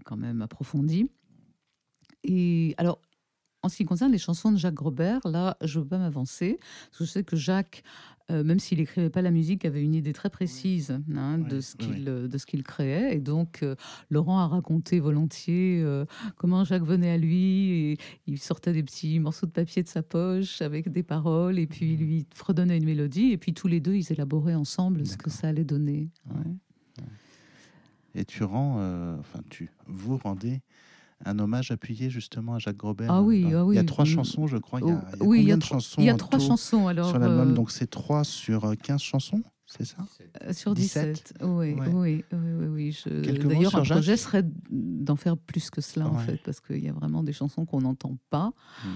quand 0.06 0.16
même 0.16 0.42
approfondie. 0.42 1.12
Et 2.24 2.74
alors, 2.78 3.02
en 3.64 3.70
ce 3.70 3.76
qui 3.76 3.84
concerne 3.84 4.14
les 4.14 4.18
chansons 4.18 4.54
de 4.54 4.58
Jacques 4.58 4.76
Grobert, 4.76 5.20
là, 5.26 5.58
je 5.62 5.78
ne 5.78 5.84
veux 5.84 5.90
pas 5.90 5.98
m'avancer, 5.98 6.58
parce 6.86 7.00
que 7.00 7.06
je 7.06 7.10
sais 7.10 7.24
que 7.26 7.36
Jacques, 7.36 7.84
euh, 8.30 8.44
même 8.44 8.60
s'il 8.60 8.80
n'écrivait 8.80 9.10
pas 9.10 9.22
la 9.22 9.32
musique, 9.32 9.64
avait 9.64 9.82
une 9.82 9.96
idée 9.96 10.12
très 10.12 10.30
précise 10.30 11.00
hein, 11.16 11.38
de 11.38 11.62
ce 11.62 11.76
qu'il 11.76 12.10
euh, 12.10 12.28
de 12.28 12.38
ce 12.38 12.46
qu'il 12.46 12.64
créait. 12.64 13.16
Et 13.16 13.20
donc, 13.20 13.64
euh, 13.64 13.76
Laurent 14.10 14.40
a 14.40 14.48
raconté 14.48 15.00
volontiers 15.00 15.82
euh, 15.82 16.06
comment 16.36 16.66
Jacques 16.66 16.84
venait 16.84 17.12
à 17.12 17.18
lui 17.18 17.72
et 17.72 17.98
il 18.26 18.38
sortait 18.38 18.74
des 18.74 18.84
petits 18.84 19.20
morceaux 19.20 19.46
de 19.46 19.52
papier 19.52 19.82
de 19.82 19.88
sa 19.88 20.04
poche 20.04 20.62
avec 20.62 20.90
des 20.90 21.04
paroles 21.04 21.58
et 21.58 21.68
puis 21.68 21.94
il 21.94 22.00
lui 22.00 22.26
fredonnait 22.36 22.78
une 22.78 22.86
mélodie. 22.86 23.32
Et 23.32 23.38
puis 23.38 23.54
tous 23.54 23.68
les 23.68 23.80
deux, 23.80 23.96
ils 23.96 24.12
élaboraient 24.12 24.56
ensemble 24.56 25.06
ce 25.06 25.16
que 25.16 25.30
ça 25.30 25.48
allait 25.48 25.64
donner. 25.64 26.10
Ouais. 26.30 27.06
Et 28.16 28.26
tu 28.26 28.44
rends, 28.44 28.80
enfin, 29.20 29.40
tu, 29.50 29.70
vous 29.86 30.18
rendez 30.18 30.62
un 31.26 31.40
hommage 31.40 31.72
appuyé 31.72 32.10
justement 32.10 32.56
à 32.56 32.60
Jacques 32.60 32.78
Grobert. 32.78 33.12
Ah 33.12 33.22
oui, 33.22 33.46
ah 33.54 33.66
Il 33.70 33.76
y 33.76 33.80
a 33.80 33.84
trois 33.84 34.06
chansons, 34.06 34.48
je 34.48 34.58
crois. 34.58 34.80
Il 34.82 34.88
y 34.88 34.92
a, 34.92 35.06
il 35.14 35.20
y 35.20 35.22
a 35.22 35.26
oui, 35.26 35.42
il 35.42 35.48
y 35.48 35.52
a 35.52 35.56
de 35.56 35.62
trois- 35.62 35.78
chansons 35.78 36.02
Il 36.02 36.06
y 36.06 36.10
a 36.10 36.16
trois 36.16 36.40
chansons 36.40 36.88
alors 36.88 37.10
sur 37.10 37.20
l'album. 37.20 37.52
euh, 37.52 37.54
Donc 37.54 37.72
c'est 37.72 37.88
3 37.90 38.24
sur 38.24 38.66
euh, 38.66 38.76
15 38.76 39.02
chansons, 39.02 39.42
c'est 39.66 39.84
ça? 39.86 39.98
Euh, 40.44 40.54
sur 40.54 40.76
17. 40.76 41.14
17. 41.14 41.34
Oui, 41.44 41.74
Ouais. 41.74 41.88
oui, 41.88 42.24
oui, 42.34 43.04
D'ailleurs, 43.44 43.76
un 43.76 43.82
projet 43.84 44.02
Jacques 44.02 44.18
serait 44.20 44.44
d'en 44.70 45.16
faire 45.16 45.38
plus 45.38 45.70
que 45.72 45.82
cela 45.82 46.08
en 46.08 46.18
fait, 46.20 46.40
parce 46.46 46.60
qu'il 46.60 46.84
y 46.84 46.90
a 46.90 46.94
vraiment 46.94 47.24
des 47.24 47.34
chansons 47.34 47.66
qu'on 47.66 47.82
n'entend 47.82 48.18
pas, 48.30 48.54
Mm. 48.84 48.88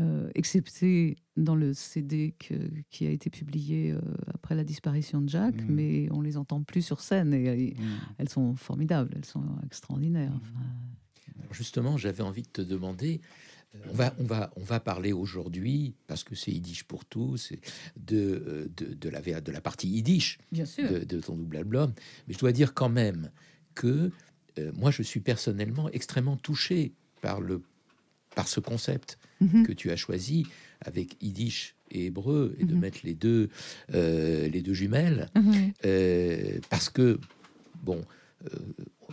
euh, 0.00 0.30
excepté 0.34 1.16
dans 1.36 1.56
le 1.56 1.72
CD 1.72 2.34
que- 2.38 2.70
qui 2.90 3.06
a 3.06 3.10
été 3.10 3.30
publié 3.30 3.90
euh, 3.92 4.00
après 4.34 4.54
la 4.54 4.62
disparition 4.64 5.20
de 5.22 5.28
Jacques, 5.30 5.62
Mm. 5.62 5.70
mais 5.74 6.08
on 6.12 6.20
les 6.20 6.36
entend 6.36 6.62
plus 6.62 6.82
sur 6.82 7.00
scène 7.00 7.32
et, 7.32 7.46
et 7.70 7.74
Mm. 7.74 7.84
elles 8.18 8.28
sont 8.28 8.54
formidables, 8.54 9.10
elles 9.16 9.24
sont 9.24 9.42
extraordinaires. 9.64 10.32
Enfin, 10.36 10.66
justement, 11.52 11.96
j'avais 11.96 12.22
envie 12.22 12.42
de 12.42 12.48
te 12.48 12.62
demander. 12.62 13.20
euh, 13.74 13.78
On 13.90 13.92
va, 13.94 14.14
on, 14.18 14.24
va, 14.24 14.50
on 14.56 14.64
va 14.64 14.80
parler 14.80 15.12
aujourd'hui, 15.12 15.94
parce 16.06 16.24
que 16.24 16.34
c'est 16.34 16.50
Yiddish 16.50 16.84
pour 16.84 17.04
tous, 17.04 17.52
de, 17.96 18.16
euh, 18.16 18.68
de, 18.76 18.94
de 18.94 19.08
la, 19.08 19.20
de 19.40 19.52
la 19.52 19.60
partie 19.60 19.88
Yiddish 19.88 20.38
Bien 20.52 20.66
sûr. 20.66 20.90
de, 20.90 20.98
de 21.04 21.20
ton 21.20 21.36
double 21.36 21.56
album. 21.56 21.92
Mais 22.26 22.34
je 22.34 22.38
dois 22.38 22.52
dire 22.52 22.74
quand 22.74 22.88
même 22.88 23.30
que 23.74 24.10
euh, 24.58 24.72
moi, 24.74 24.90
je 24.90 25.02
suis 25.02 25.20
personnellement 25.20 25.88
extrêmement 25.90 26.36
touché 26.36 26.92
par, 27.22 27.40
le, 27.40 27.62
par 28.34 28.48
ce 28.48 28.60
concept 28.60 29.18
Mhm. 29.40 29.66
que 29.66 29.72
tu 29.72 29.90
as 29.90 29.96
choisi 29.96 30.46
avec 30.82 31.16
Yiddish 31.22 31.74
et 31.90 32.06
hébreu, 32.06 32.54
et 32.58 32.64
de 32.64 32.74
Mhm. 32.74 32.80
mettre 32.80 32.98
les 33.04 33.14
deux, 33.14 33.48
euh, 33.94 34.48
les 34.48 34.60
deux 34.62 34.74
jumelles. 34.74 35.30
Euh, 35.86 36.58
parce 36.68 36.90
que, 36.90 37.18
bon, 37.82 38.04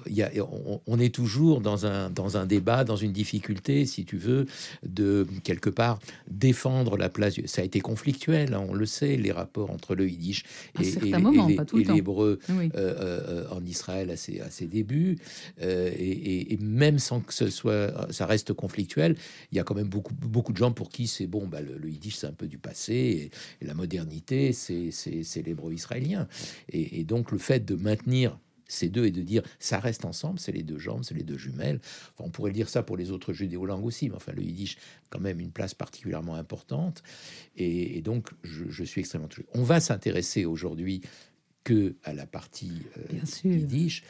y 0.07 0.21
a, 0.21 0.31
on, 0.43 0.81
on 0.86 0.99
est 0.99 1.13
toujours 1.13 1.62
dans 1.62 1.86
un, 1.86 2.10
dans 2.10 2.38
un 2.38 2.45
débat, 2.45 2.83
dans 2.83 2.95
une 2.95 3.12
difficulté, 3.12 3.86
si 3.86 4.05
tu 4.05 4.17
veux, 4.17 4.45
de 4.83 5.25
quelque 5.43 5.69
part 5.69 5.99
défendre 6.29 6.97
la 6.97 7.10
place. 7.10 7.36
Ça 7.45 7.62
a 7.62 7.65
été 7.65 7.79
conflictuel, 7.79 8.53
hein, 8.53 8.65
on 8.67 8.73
le 8.73 8.86
sait, 8.86 9.17
les 9.17 9.31
rapports 9.31 9.71
entre 9.71 9.95
le 9.95 10.07
yiddish 10.10 10.43
et, 10.79 10.88
et 10.88 11.10
et 11.10 11.83
l'hébreu 11.83 12.39
oui. 12.49 12.69
euh, 12.75 12.93
euh, 13.27 13.49
en 13.51 13.63
Israël 13.65 14.10
à 14.10 14.17
ses, 14.17 14.41
à 14.41 14.49
ses 14.49 14.67
débuts. 14.67 15.17
Euh, 15.62 15.91
et, 15.97 16.57
même 16.60 16.99
sans 16.99 17.21
que 17.21 17.33
ce 17.33 17.49
soit, 17.49 18.12
ça 18.12 18.25
reste 18.25 18.53
conflictuel, 18.53 19.15
il 19.51 19.57
y 19.57 19.60
a 19.60 19.63
quand 19.63 19.75
même 19.75 19.88
beaucoup, 19.88 20.13
beaucoup 20.13 20.53
de 20.53 20.57
gens 20.57 20.71
pour 20.71 20.89
qui 20.89 21.07
c'est 21.07 21.27
bon, 21.27 21.47
bah, 21.47 21.62
le, 21.62 21.77
le 21.77 21.89
yiddish 21.89 22.15
c'est 22.15 22.27
un 22.27 22.33
peu 22.33 22.47
du 22.47 22.57
passé 22.57 23.31
et, 23.62 23.65
la 23.65 23.73
modernité 23.73 24.53
c'est, 24.53 24.91
l'hébreu 25.45 25.73
israélien. 25.73 26.27
Et 26.69 27.03
donc 27.03 27.31
le 27.31 27.38
fait 27.38 27.65
de 27.65 27.75
maintenir 27.75 28.38
ces 28.67 28.89
deux 28.89 29.06
et 29.06 29.12
de 29.12 29.21
dire 29.21 29.43
ça 29.60 29.80
reste 29.80 30.06
ensemble, 30.06 30.39
c'est 30.39 30.51
les 30.51 30.63
deux 30.63 30.80
jambes, 30.80 31.03
c'est 31.03 31.15
les 31.15 31.23
deux 31.23 31.38
jumelles. 31.38 31.80
Enfin, 32.13 32.27
on 32.27 32.30
pourrait 32.30 32.51
dire 32.51 32.69
ça 32.69 32.84
pour 32.84 32.97
les 32.97 33.12
autres 33.12 33.34
judéo-langues 33.34 33.86
aussi, 33.86 34.10
mais 34.10 34.15
enfin 34.15 34.34
le 34.34 34.43
yiddish 34.43 34.77
quand 35.10 35.19
même 35.19 35.39
une 35.39 35.51
place 35.51 35.73
particulièrement 35.73 36.36
importante. 36.36 37.03
Et, 37.56 37.97
et 37.97 38.01
donc 38.01 38.30
je, 38.43 38.65
je 38.69 38.84
suis 38.84 39.01
extrêmement 39.01 39.27
touché. 39.27 39.47
On 39.53 39.63
va 39.63 39.80
s'intéresser 39.80 40.45
aujourd'hui 40.45 41.01
que 41.63 41.95
à 42.03 42.13
la 42.13 42.25
partie 42.25 42.84
euh, 42.97 43.49
yiddish, 43.49 44.03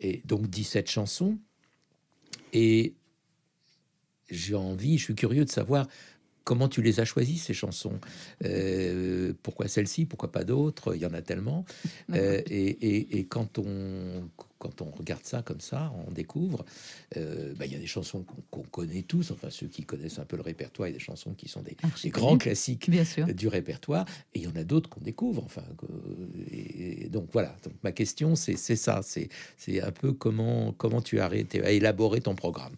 et 0.00 0.22
donc 0.24 0.48
17 0.48 0.90
chansons. 0.90 1.38
Et 2.52 2.94
j'ai 4.30 4.54
envie, 4.54 4.98
je 4.98 5.04
suis 5.04 5.14
curieux 5.14 5.44
de 5.44 5.50
savoir 5.50 5.88
comment 6.48 6.70
tu 6.70 6.80
les 6.80 6.98
as 6.98 7.04
choisies, 7.04 7.36
ces 7.36 7.52
chansons? 7.52 7.98
Euh, 8.42 9.34
pourquoi 9.42 9.68
celle-ci, 9.68 10.06
pourquoi 10.06 10.32
pas 10.32 10.44
d'autres? 10.44 10.94
Il 10.96 11.02
y 11.02 11.04
en 11.04 11.12
a 11.12 11.20
tellement. 11.20 11.66
Euh, 12.14 12.40
et, 12.48 12.70
et- 12.90 13.18
et 13.18 13.26
quand, 13.26 13.58
on, 13.58 14.30
quand 14.58 14.82
on 14.82 14.90
regarde 14.90 15.24
ça 15.24 15.42
comme 15.42 15.60
ça, 15.60 15.92
on 16.06 16.10
découvre, 16.10 16.64
euh, 17.16 17.54
bah, 17.56 17.66
il 17.66 17.72
y 17.72 17.76
a 17.76 17.78
des 17.78 17.86
chansons 17.86 18.24
qu'on 18.50 18.62
connaît 18.62 19.02
tous, 19.02 19.30
enfin 19.30 19.50
ceux 19.50 19.68
qui 19.68 19.84
connaissent 19.84 20.18
un 20.18 20.24
peu 20.24 20.36
le 20.36 20.42
répertoire, 20.42 20.88
il 20.88 20.92
y 20.92 20.94
a 20.94 20.98
des 20.98 21.04
chansons 21.04 21.32
qui 21.34 21.48
sont 21.48 21.62
des, 21.62 21.76
grands 22.10 22.36
classiques 22.38 22.90
Bien 22.90 23.04
sûr. 23.04 23.26
du 23.28 23.46
répertoire, 23.48 24.04
et 24.34 24.40
il 24.40 24.44
y 24.44 24.48
en 24.48 24.56
a 24.56 24.64
d'autres 24.64 24.90
qu'on 24.90 25.00
découvre. 25.00 25.42
Enfin, 25.44 25.62
que- 25.78 25.86
et, 26.52 27.04
et 27.04 27.08
donc 27.08 27.28
voilà. 27.32 27.54
Donc 27.64 27.74
ma 27.84 27.92
question, 27.92 28.34
c'est 28.34 28.56
ça. 28.56 29.00
C'est 29.02 29.82
un 29.82 29.92
peu 29.92 30.12
comment 30.12 30.72
comment 30.72 31.00
tu 31.02 31.20
as, 31.20 31.26
as 31.30 31.70
élaboré 31.70 32.20
ton 32.20 32.34
programme. 32.34 32.74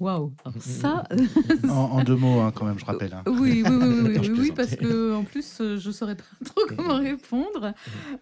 Waouh. 0.00 0.32
Ça, 0.60 1.04
en, 1.64 1.68
en 1.70 2.04
deux 2.04 2.16
mots, 2.16 2.40
hein, 2.40 2.52
quand 2.54 2.64
même, 2.64 2.78
je 2.78 2.84
rappelle. 2.84 3.12
hein. 3.14 3.22
Oui, 3.26 3.62
oui, 3.66 4.18
oui, 4.18 4.30
oui, 4.38 4.52
parce 4.56 4.76
que 4.76 5.14
en 5.14 5.24
plus, 5.24 5.58
je 5.60 5.90
saurais 5.90 6.16
pas 6.16 6.24
trop 6.44 6.62
comment 6.68 6.96
répondre. 7.00 7.72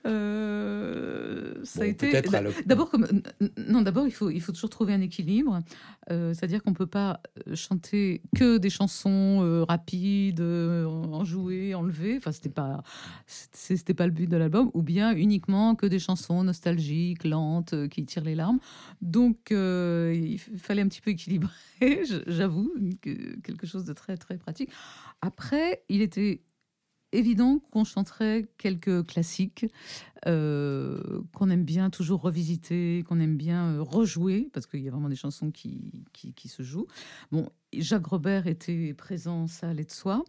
Euh, 0.06 1.54
ça 1.64 1.82
a 1.82 1.86
été 1.86 2.10
peut-être 2.10 2.34
à 2.34 2.40
l'oc- 2.42 2.66
d'abord 2.66 2.90
non, 3.68 3.82
d'abord 3.82 4.06
il 4.06 4.12
faut 4.12 4.30
il 4.30 4.40
faut 4.40 4.52
toujours 4.52 4.70
trouver 4.70 4.92
un 4.94 5.00
équilibre. 5.00 5.60
Euh, 6.10 6.34
C'est-à-dire 6.34 6.62
qu'on 6.62 6.72
peut 6.72 6.86
pas 6.86 7.20
euh, 7.48 7.54
chanter 7.54 8.22
que 8.36 8.58
des 8.58 8.70
chansons 8.70 9.40
euh, 9.42 9.64
rapides, 9.64 10.40
euh, 10.40 10.84
enjouées, 10.86 11.74
enlevées. 11.74 12.16
Enfin, 12.18 12.32
c'était 12.32 12.48
pas 12.48 12.82
c'était 13.26 13.94
pas 13.94 14.06
le 14.06 14.12
but 14.12 14.26
de 14.28 14.36
l'album, 14.36 14.70
ou 14.74 14.82
bien 14.82 15.14
uniquement 15.14 15.74
que 15.74 15.86
des 15.86 15.98
chansons 15.98 16.42
nostalgiques, 16.44 17.24
lentes, 17.24 17.72
euh, 17.74 17.88
qui 17.88 18.04
tirent 18.04 18.24
les 18.24 18.34
larmes. 18.34 18.58
Donc, 19.00 19.50
il 19.50 20.38
fallait 20.38 20.82
un 20.82 20.88
petit 20.88 21.00
peu 21.00 21.10
équilibrer, 21.10 21.50
j'avoue, 22.26 22.72
que- 23.00 23.40
quelque 23.40 23.66
chose 23.66 23.84
de 23.84 23.92
très, 23.92 24.16
très 24.16 24.36
pratique. 24.38 24.70
Après, 25.20 25.82
il 25.88 26.00
était 26.02 26.42
évident 27.12 27.60
qu'on 27.70 27.84
chanterait 27.84 28.48
quelques 28.58 29.06
classiques 29.06 29.66
euh, 30.28 31.20
qu'on 31.34 31.50
aime 31.50 31.64
bien 31.64 31.90
toujours 31.90 32.20
revisiter, 32.20 33.04
qu'on 33.08 33.18
aime 33.18 33.36
bien 33.36 33.72
euh, 33.72 33.82
rejouer, 33.82 34.50
parce 34.52 34.66
qu'il 34.66 34.80
y 34.80 34.88
a 34.88 34.92
vraiment 34.92 35.08
des 35.08 35.16
chansons 35.16 35.50
qui, 35.50 36.04
se 36.46 36.62
jouent. 36.62 36.86
Jacques 37.78 38.06
Robert 38.06 38.46
était 38.46 38.94
présent, 38.94 39.46
ça 39.46 39.68
allait 39.70 39.84
de 39.84 39.90
soi. 39.90 40.24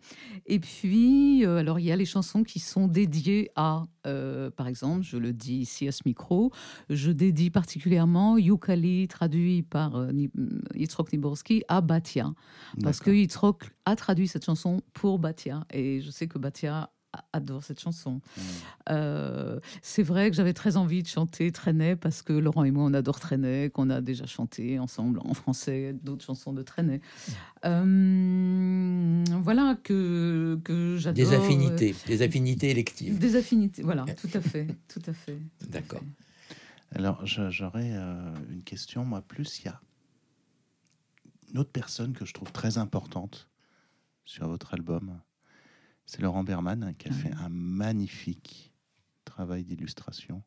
Et 0.46 0.60
puis, 0.60 1.46
euh, 1.46 1.58
alors, 1.58 1.80
il 1.80 1.86
y 1.86 1.92
a 1.92 1.96
les 1.96 2.06
chansons 2.06 2.44
qui 2.44 2.60
sont 2.60 2.88
dédiées 2.88 3.50
à, 3.56 3.84
euh, 4.08 4.50
par 4.52 4.68
exemple, 4.68 5.04
je 5.04 5.18
le 5.18 5.34
dis 5.34 5.56
ici 5.56 5.88
à 5.88 5.92
ce 5.92 6.02
micro, 6.06 6.52
je 6.90 7.12
dédie 7.12 7.50
particulièrement 7.50 8.38
Yukali, 8.38 9.08
traduit 9.08 9.64
par 9.64 9.96
euh, 9.96 10.12
Ni- 10.12 10.32
Yitzhak 10.76 11.12
Niborski, 11.12 11.64
à 11.68 11.82
Batia. 11.82 12.34
Parce 12.82 13.00
que. 13.00 13.12
Yitzhak 13.12 13.72
a 13.86 13.96
traduit 13.96 14.28
cette 14.28 14.46
chanson 14.46 14.82
pour 14.94 15.20
Batia. 15.20 15.66
Et 15.72 16.02
je 16.02 16.10
sais 16.12 16.28
que 16.28 16.38
Batia 16.40 16.90
adore 17.32 17.64
cette 17.64 17.80
chanson. 17.80 18.14
Mm. 18.16 18.42
Euh, 18.90 19.60
c'est 19.82 20.04
vrai 20.04 20.30
que 20.30 20.36
j'avais 20.36 20.54
très 20.54 20.78
envie 20.78 21.04
de 21.04 21.08
chanter 21.08 21.52
Trenet 21.52 21.96
parce 21.96 22.22
que 22.22 22.34
Laurent 22.34 22.64
et 22.64 22.72
moi, 22.72 22.84
on 22.86 22.94
adore 22.94 23.20
Trenet, 23.20 23.70
qu'on 23.70 23.90
a 23.90 24.02
déjà 24.02 24.26
chanté 24.26 24.80
ensemble 24.80 25.20
en 25.24 25.34
français 25.34 25.96
d'autres 26.02 26.26
chansons 26.26 26.54
de 26.54 26.64
Trenet. 26.64 27.02
Euh, 27.66 29.24
voilà 29.42 29.78
que, 29.84 30.60
que 30.64 30.98
j'adore. 30.98 31.26
Des 31.26 31.34
euh, 31.34 31.40
affinités, 31.40 31.96
des 32.08 32.22
affinités 32.22 32.70
électives. 32.70 33.18
Des 33.18 33.36
affinités, 33.36 33.84
voilà, 33.84 34.06
tout 34.06 34.30
à 34.34 34.42
fait, 34.42 34.68
tout 34.88 35.02
à 35.06 35.14
fait. 35.14 35.38
D'accord. 35.70 36.02
Alors, 36.96 37.26
j'aurais 37.26 37.92
euh, 37.94 38.34
une 38.52 38.64
question, 38.64 39.04
moi, 39.04 39.22
plus. 39.22 39.60
Il 39.60 39.66
y 39.66 39.70
a 39.70 39.80
une 41.52 41.60
autre 41.60 41.72
personne 41.72 42.14
que 42.14 42.26
je 42.26 42.34
trouve 42.34 42.52
très 42.52 42.78
importante 42.78 43.50
sur 44.26 44.48
votre 44.48 44.74
album. 44.74 45.20
C'est 46.06 46.22
Laurent 46.22 46.44
Berman 46.44 46.94
qui 46.98 47.08
a 47.08 47.12
fait 47.12 47.32
un 47.34 47.50
magnifique 47.50 48.74
travail 49.26 49.64
d'illustration. 49.64 50.44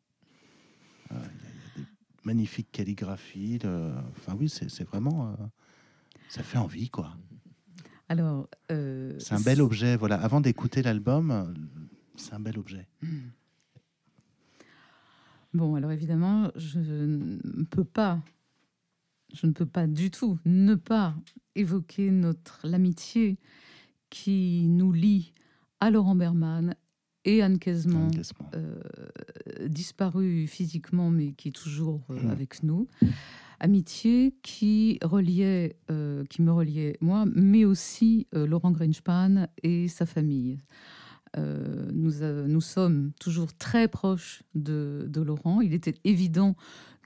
Euh, 1.11 1.15
Il 1.15 1.19
y, 1.19 1.45
a- 1.47 1.49
il 1.75 1.81
y 1.81 1.83
a 1.83 1.85
des 1.85 1.85
magnifiques 2.23 2.71
calligraphies. 2.71 3.59
le- 3.59 3.93
Enfin, 4.17 4.35
oui, 4.37 4.49
c'est 4.49 4.83
vraiment. 4.83 5.31
euh, 5.31 5.35
ça 6.29 6.43
fait 6.43 6.57
envie, 6.57 6.89
quoi. 6.89 7.15
Alors, 8.09 8.47
euh, 8.71 9.17
C'est 9.19 9.33
un 9.33 9.41
bel 9.41 9.61
objet. 9.61 9.97
Voilà. 9.97 10.15
Avant 10.21 10.39
d'écouter 10.41 10.81
l'album, 10.81 11.53
c'est 12.15 12.33
un 12.33 12.39
bel 12.39 12.57
objet. 12.57 12.87
Bon, 15.53 15.75
alors 15.75 15.91
évidemment, 15.91 16.51
je 16.55 16.79
ne 16.79 17.63
peux 17.63 17.83
pas, 17.83 18.21
je 19.33 19.47
ne 19.47 19.51
peux 19.53 19.65
pas 19.65 19.87
du 19.87 20.11
tout 20.11 20.37
ne 20.45 20.75
pas 20.75 21.15
évoquer 21.55 22.11
notre 22.11 22.59
l'amitié 22.67 23.37
qui 24.09 24.67
nous 24.67 24.91
lie 24.91 25.33
à 25.79 25.89
Laurent 25.91 26.15
Berman 26.15 26.75
et 27.25 27.41
Anne 27.41 27.59
Quasiment. 27.59 28.07
euh, 28.55 28.79
disparu 29.67 30.47
physiquement, 30.47 31.09
mais 31.09 31.33
qui 31.33 31.49
est 31.49 31.55
toujours 31.55 32.01
euh, 32.09 32.19
Mm. 32.21 32.29
avec 32.29 32.63
nous. 32.63 32.87
Amitié 33.59 34.35
qui 34.43 34.99
reliait, 35.03 35.77
euh, 35.89 36.23
qui 36.25 36.41
me 36.43 36.51
reliait 36.51 36.95
moi, 37.01 37.25
mais 37.33 37.65
aussi 37.65 38.27
Laurent 38.31 38.71
Greenspan 38.71 39.47
et 39.63 39.87
sa 39.87 40.05
famille. 40.05 40.59
Nous, 41.35 42.13
nous 42.47 42.61
sommes 42.61 43.11
toujours 43.19 43.53
très 43.53 43.87
proches 43.87 44.41
de, 44.55 45.05
de 45.07 45.21
Laurent. 45.21 45.61
Il 45.61 45.73
était 45.73 45.93
évident 46.03 46.55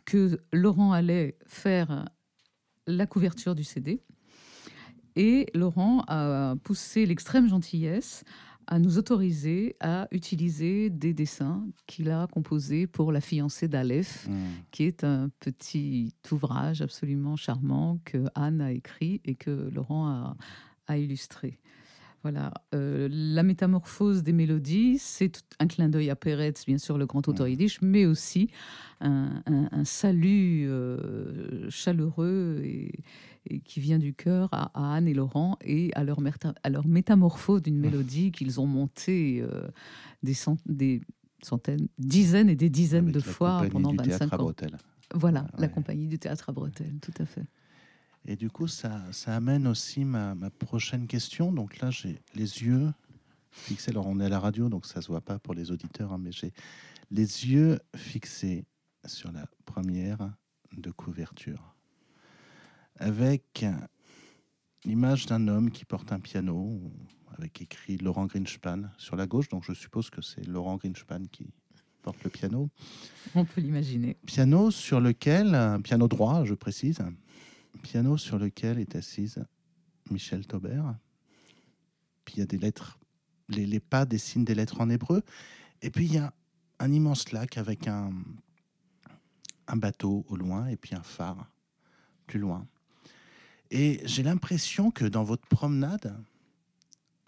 que 0.06 0.40
Laurent 0.54 0.94
allait 0.94 1.38
faire 1.46 2.06
la 2.88 3.06
couverture 3.08 3.56
du 3.56 3.64
CD. 3.66 4.02
Et 5.18 5.48
Laurent 5.54 6.04
a 6.08 6.56
poussé 6.64 7.06
l'extrême 7.06 7.50
gentillesse 7.50 8.24
à 8.72 8.80
nous 8.80 8.98
autoriser 8.98 9.76
à 9.82 10.08
utiliser 10.12 10.90
des 10.90 11.14
dessins 11.14 11.68
qu'il 11.88 12.10
a 12.10 12.26
composés 12.28 12.88
pour 12.88 13.12
la 13.12 13.20
fiancée 13.20 13.68
d'Aleph, 13.68 14.28
Mm. 14.30 14.34
qui 14.72 14.84
est 14.84 15.04
un 15.04 15.30
petit 15.42 16.14
ouvrage 16.32 16.82
absolument 16.82 17.36
charmant 17.36 18.00
que 18.06 18.24
Anne 18.34 18.62
a 18.62 18.72
écrit 18.72 19.20
et 19.26 19.36
que 19.36 19.70
Laurent 19.76 20.08
a, 20.08 20.38
a 20.88 20.98
illustré. 20.98 21.60
Voilà, 22.24 22.54
euh, 22.76 23.08
la 23.12 23.42
métamorphose 23.42 24.22
des 24.22 24.32
mélodies, 24.34 24.98
c'est 25.00 25.42
un 25.60 25.66
clin 25.68 25.90
d'œil 25.90 26.10
à 26.12 26.16
Peretz, 26.16 26.66
bien 26.68 26.78
sûr, 26.78 26.98
le 27.00 27.08
grand 27.08 27.28
auteur 27.28 27.48
yiddish, 27.48 27.82
mais 27.82 28.06
aussi 28.06 28.50
un, 29.00 29.42
un- 29.48 29.70
un 29.72 29.86
salut 29.86 30.68
euh, 30.70 31.68
chaleureux 31.72 32.62
et, 32.64 32.92
et 33.50 33.60
qui 33.62 33.80
vient 33.80 33.98
du 33.98 34.14
cœur 34.14 34.50
à, 34.52 34.70
à 34.76 34.96
Anne 34.96 35.08
et 35.08 35.16
Laurent 35.16 35.58
et 35.64 35.92
à 35.96 36.04
leur, 36.04 36.22
merta- 36.22 36.54
à 36.62 36.70
leur 36.70 36.86
métamorphose 36.88 37.64
d'une 37.64 37.80
mélodie 37.80 38.32
qu'ils 38.32 38.60
ont 38.60 38.68
montée 38.68 39.42
euh, 39.42 39.68
des, 40.22 40.36
cent- 40.36 40.58
des 40.68 41.02
centaines, 41.42 41.88
dizaines 41.98 42.50
et 42.50 42.56
des 42.56 42.70
dizaines 42.70 43.06
Avec 43.06 43.16
de 43.16 43.20
fois 43.20 43.66
pendant 43.72 43.90
du 43.92 43.98
théâtre 43.98 44.26
25 44.26 44.34
à 44.34 44.36
ans. 44.38 44.44
Bretelles. 44.44 44.78
Voilà, 45.16 45.42
Ouais, 45.42 45.62
la 45.62 45.68
compagnie 45.70 46.08
du 46.08 46.20
théâtre 46.20 46.50
à 46.50 46.54
Bretelles, 46.54 46.94
tout 47.02 47.14
à 47.20 47.26
fait. 47.26 47.44
Et 48.26 48.36
du 48.36 48.50
coup, 48.50 48.68
ça, 48.68 49.02
ça 49.12 49.36
amène 49.36 49.68
aussi 49.68 50.06
ma, 50.06 50.36
ma 50.36 50.50
prochaine 50.50 51.08
question. 51.08 51.52
Donc 51.52 51.80
là, 51.80 51.90
j'ai 51.90 52.22
les 52.36 52.64
yeux 52.64 52.92
fixés. 53.52 53.92
Alors, 53.92 54.08
on 54.08 54.20
est 54.20 54.26
à 54.26 54.30
la 54.30 54.40
radio, 54.40 54.70
donc 54.70 54.86
ça 54.86 55.02
se 55.02 55.08
voit 55.08 55.22
pas 55.22 55.40
pour 55.40 55.54
les 55.54 55.72
auditeurs, 55.72 56.14
hein, 56.14 56.20
mais 56.20 56.32
j'ai 56.32 56.54
les 57.10 57.48
yeux 57.48 57.80
fixés 57.96 58.66
sur 59.06 59.32
la 59.32 59.46
première 59.66 60.34
de 60.78 60.92
couverture, 60.92 61.76
avec 62.98 63.66
l'image 64.86 65.26
d'un 65.26 65.48
homme 65.48 65.72
qui 65.72 65.84
porte 65.84 66.12
un 66.12 66.20
piano, 66.20 66.80
avec 67.38 67.62
écrit 67.62 67.98
Laurent 67.98 68.28
Greenspan 68.28 68.84
sur 68.98 69.16
la 69.16 69.26
gauche. 69.26 69.50
Donc, 69.50 69.66
je 69.66 69.74
suppose 69.74 70.10
que 70.10 70.22
c'est 70.22 70.46
Laurent 70.48 70.78
Greenspan 70.78 71.24
qui 71.32 71.48
porte 72.04 72.24
le 72.24 72.30
piano. 72.30 72.70
On 73.36 73.46
peut 73.46 73.62
l'imaginer. 73.62 74.16
Piano 74.26 74.72
sur 74.72 75.02
lequel, 75.02 75.56
un 75.56 75.82
piano 75.82 76.08
droit, 76.08 76.46
je 76.46 76.54
précise, 76.54 77.00
piano 77.82 78.18
sur 78.18 78.38
lequel 78.38 78.80
est 78.80 78.96
assise 78.96 79.44
Michel 80.10 80.46
Taubert. 80.46 80.96
Puis 82.26 82.36
il 82.36 82.40
y 82.40 82.44
a 82.44 82.46
des 82.46 82.58
lettres, 82.58 83.00
les, 83.50 83.66
les 83.66 83.80
pas 83.80 84.06
dessinent 84.06 84.46
des 84.46 84.56
lettres 84.56 84.82
en 84.82 84.90
hébreu. 84.90 85.24
Et 85.82 85.90
puis 85.90 86.06
il 86.06 86.14
y 86.14 86.18
a 86.18 86.34
un 86.80 86.92
immense 86.92 87.32
lac 87.32 87.58
avec 87.58 87.88
un, 87.88 88.12
un 89.68 89.76
bateau 89.78 90.26
au 90.30 90.36
loin 90.36 90.68
et 90.68 90.76
puis 90.78 90.96
un 90.96 91.04
phare 91.04 91.50
plus 92.28 92.40
loin. 92.40 92.68
Et 93.72 94.02
j'ai 94.06 94.24
l'impression 94.24 94.92
que 94.92 95.06
dans 95.06 95.24
votre 95.24 95.48
promenade, 95.48 96.16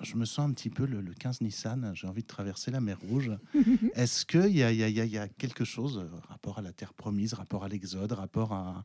je 0.02 0.16
me 0.16 0.26
sens 0.26 0.50
un 0.50 0.54
petit 0.54 0.70
peu 0.70 0.86
le, 0.86 1.00
le 1.00 1.14
15 1.14 1.40
Nissan, 1.42 1.92
j'ai 1.96 2.08
envie 2.08 2.24
de 2.24 2.28
traverser 2.28 2.72
la 2.72 2.82
mer 2.82 3.00
Rouge. 3.00 3.32
Est-ce 3.96 4.26
qu'il 4.26 4.48
y 4.48 4.58
y, 4.58 4.64
a, 4.64 4.72
il 4.72 4.78
y 4.78 4.84
a- 4.84 5.06
il 5.06 5.12
y 5.12 5.18
a 5.18 5.28
quelque 5.30 5.64
chose, 5.64 6.00
euh, 6.00 6.10
rapport 6.28 6.58
à 6.58 6.62
la 6.62 6.74
terre 6.74 6.94
promise, 6.94 7.34
rapport 7.34 7.64
à 7.64 7.70
l'exode, 7.70 8.12
rapport 8.12 8.52
à... 8.54 8.84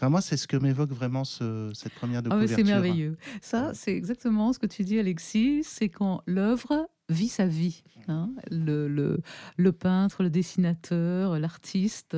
Enfin, 0.00 0.08
moi, 0.08 0.22
c'est 0.22 0.38
ce 0.38 0.48
que 0.48 0.56
m'évoque 0.56 0.92
vraiment 0.92 1.24
ce- 1.24 1.72
cette 1.74 1.92
première 1.92 2.22
de 2.22 2.30
Ah, 2.30 2.34
couverture. 2.34 2.56
c'est 2.56 2.64
merveilleux. 2.64 3.18
Ça, 3.42 3.72
c'est 3.74 3.94
exactement 3.94 4.54
ce 4.54 4.58
que 4.58 4.64
tu 4.66 4.82
dis, 4.82 4.98
Alexis. 4.98 5.60
C'est 5.62 5.90
quand 5.90 6.22
l'œuvre 6.26 6.88
vit 7.10 7.28
sa 7.28 7.44
vie. 7.46 7.82
hein. 8.08 8.30
Le, 8.50 8.88
le, 8.88 9.18
le 9.58 9.72
peintre, 9.72 10.22
le 10.22 10.30
dessinateur, 10.30 11.38
l'artiste 11.38 12.16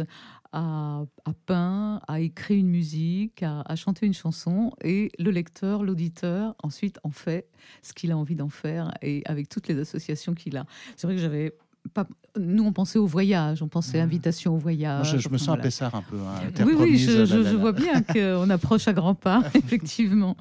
a, 0.52 1.02
a 1.24 1.32
peint, 1.46 2.00
a 2.06 2.20
écrit 2.20 2.58
une 2.60 2.68
musique, 2.68 3.42
a, 3.42 3.62
a 3.62 3.74
chanté 3.74 4.06
une 4.06 4.14
chanson, 4.14 4.70
et 4.84 5.10
le 5.18 5.30
lecteur, 5.32 5.82
l'auditeur, 5.82 6.54
ensuite 6.62 7.00
en 7.02 7.10
fait 7.10 7.48
ce 7.82 7.92
qu'il 7.94 8.12
a 8.12 8.16
envie 8.16 8.36
d'en 8.36 8.50
faire, 8.50 8.92
et 9.02 9.22
avec 9.24 9.48
toutes 9.48 9.66
les 9.66 9.78
associations 9.78 10.34
qu'il 10.34 10.56
a. 10.56 10.66
C'est 10.96 11.06
vrai 11.08 11.16
que 11.16 11.22
j'avais 11.22 11.52
pas. 11.94 12.06
Nous, 12.38 12.64
on 12.64 12.72
pensait 12.72 12.98
au 12.98 13.06
voyage, 13.06 13.62
on 13.62 13.68
pensait 13.68 13.98
Mhm. 13.98 14.04
invitation 14.04 14.50
au 14.52 14.54
Moi, 14.54 14.62
voyage. 14.62 15.18
je, 15.18 15.28
me 15.28 15.36
sens 15.38 15.48
voilà. 15.48 15.60
un 15.62 15.64
Pessard 15.64 15.94
un 15.94 16.02
peu. 16.02 16.16
hein, 16.18 16.50
Oui, 16.64 16.74
oui, 16.78 16.98
je, 16.98 17.24
je- 17.26 17.56
vois 17.56 17.72
bien 17.72 18.02
qu'on 18.02 18.48
approche 18.50 18.88
à 18.88 18.92
grands 18.92 19.14
pas, 19.14 19.42
effectivement. 19.54 20.36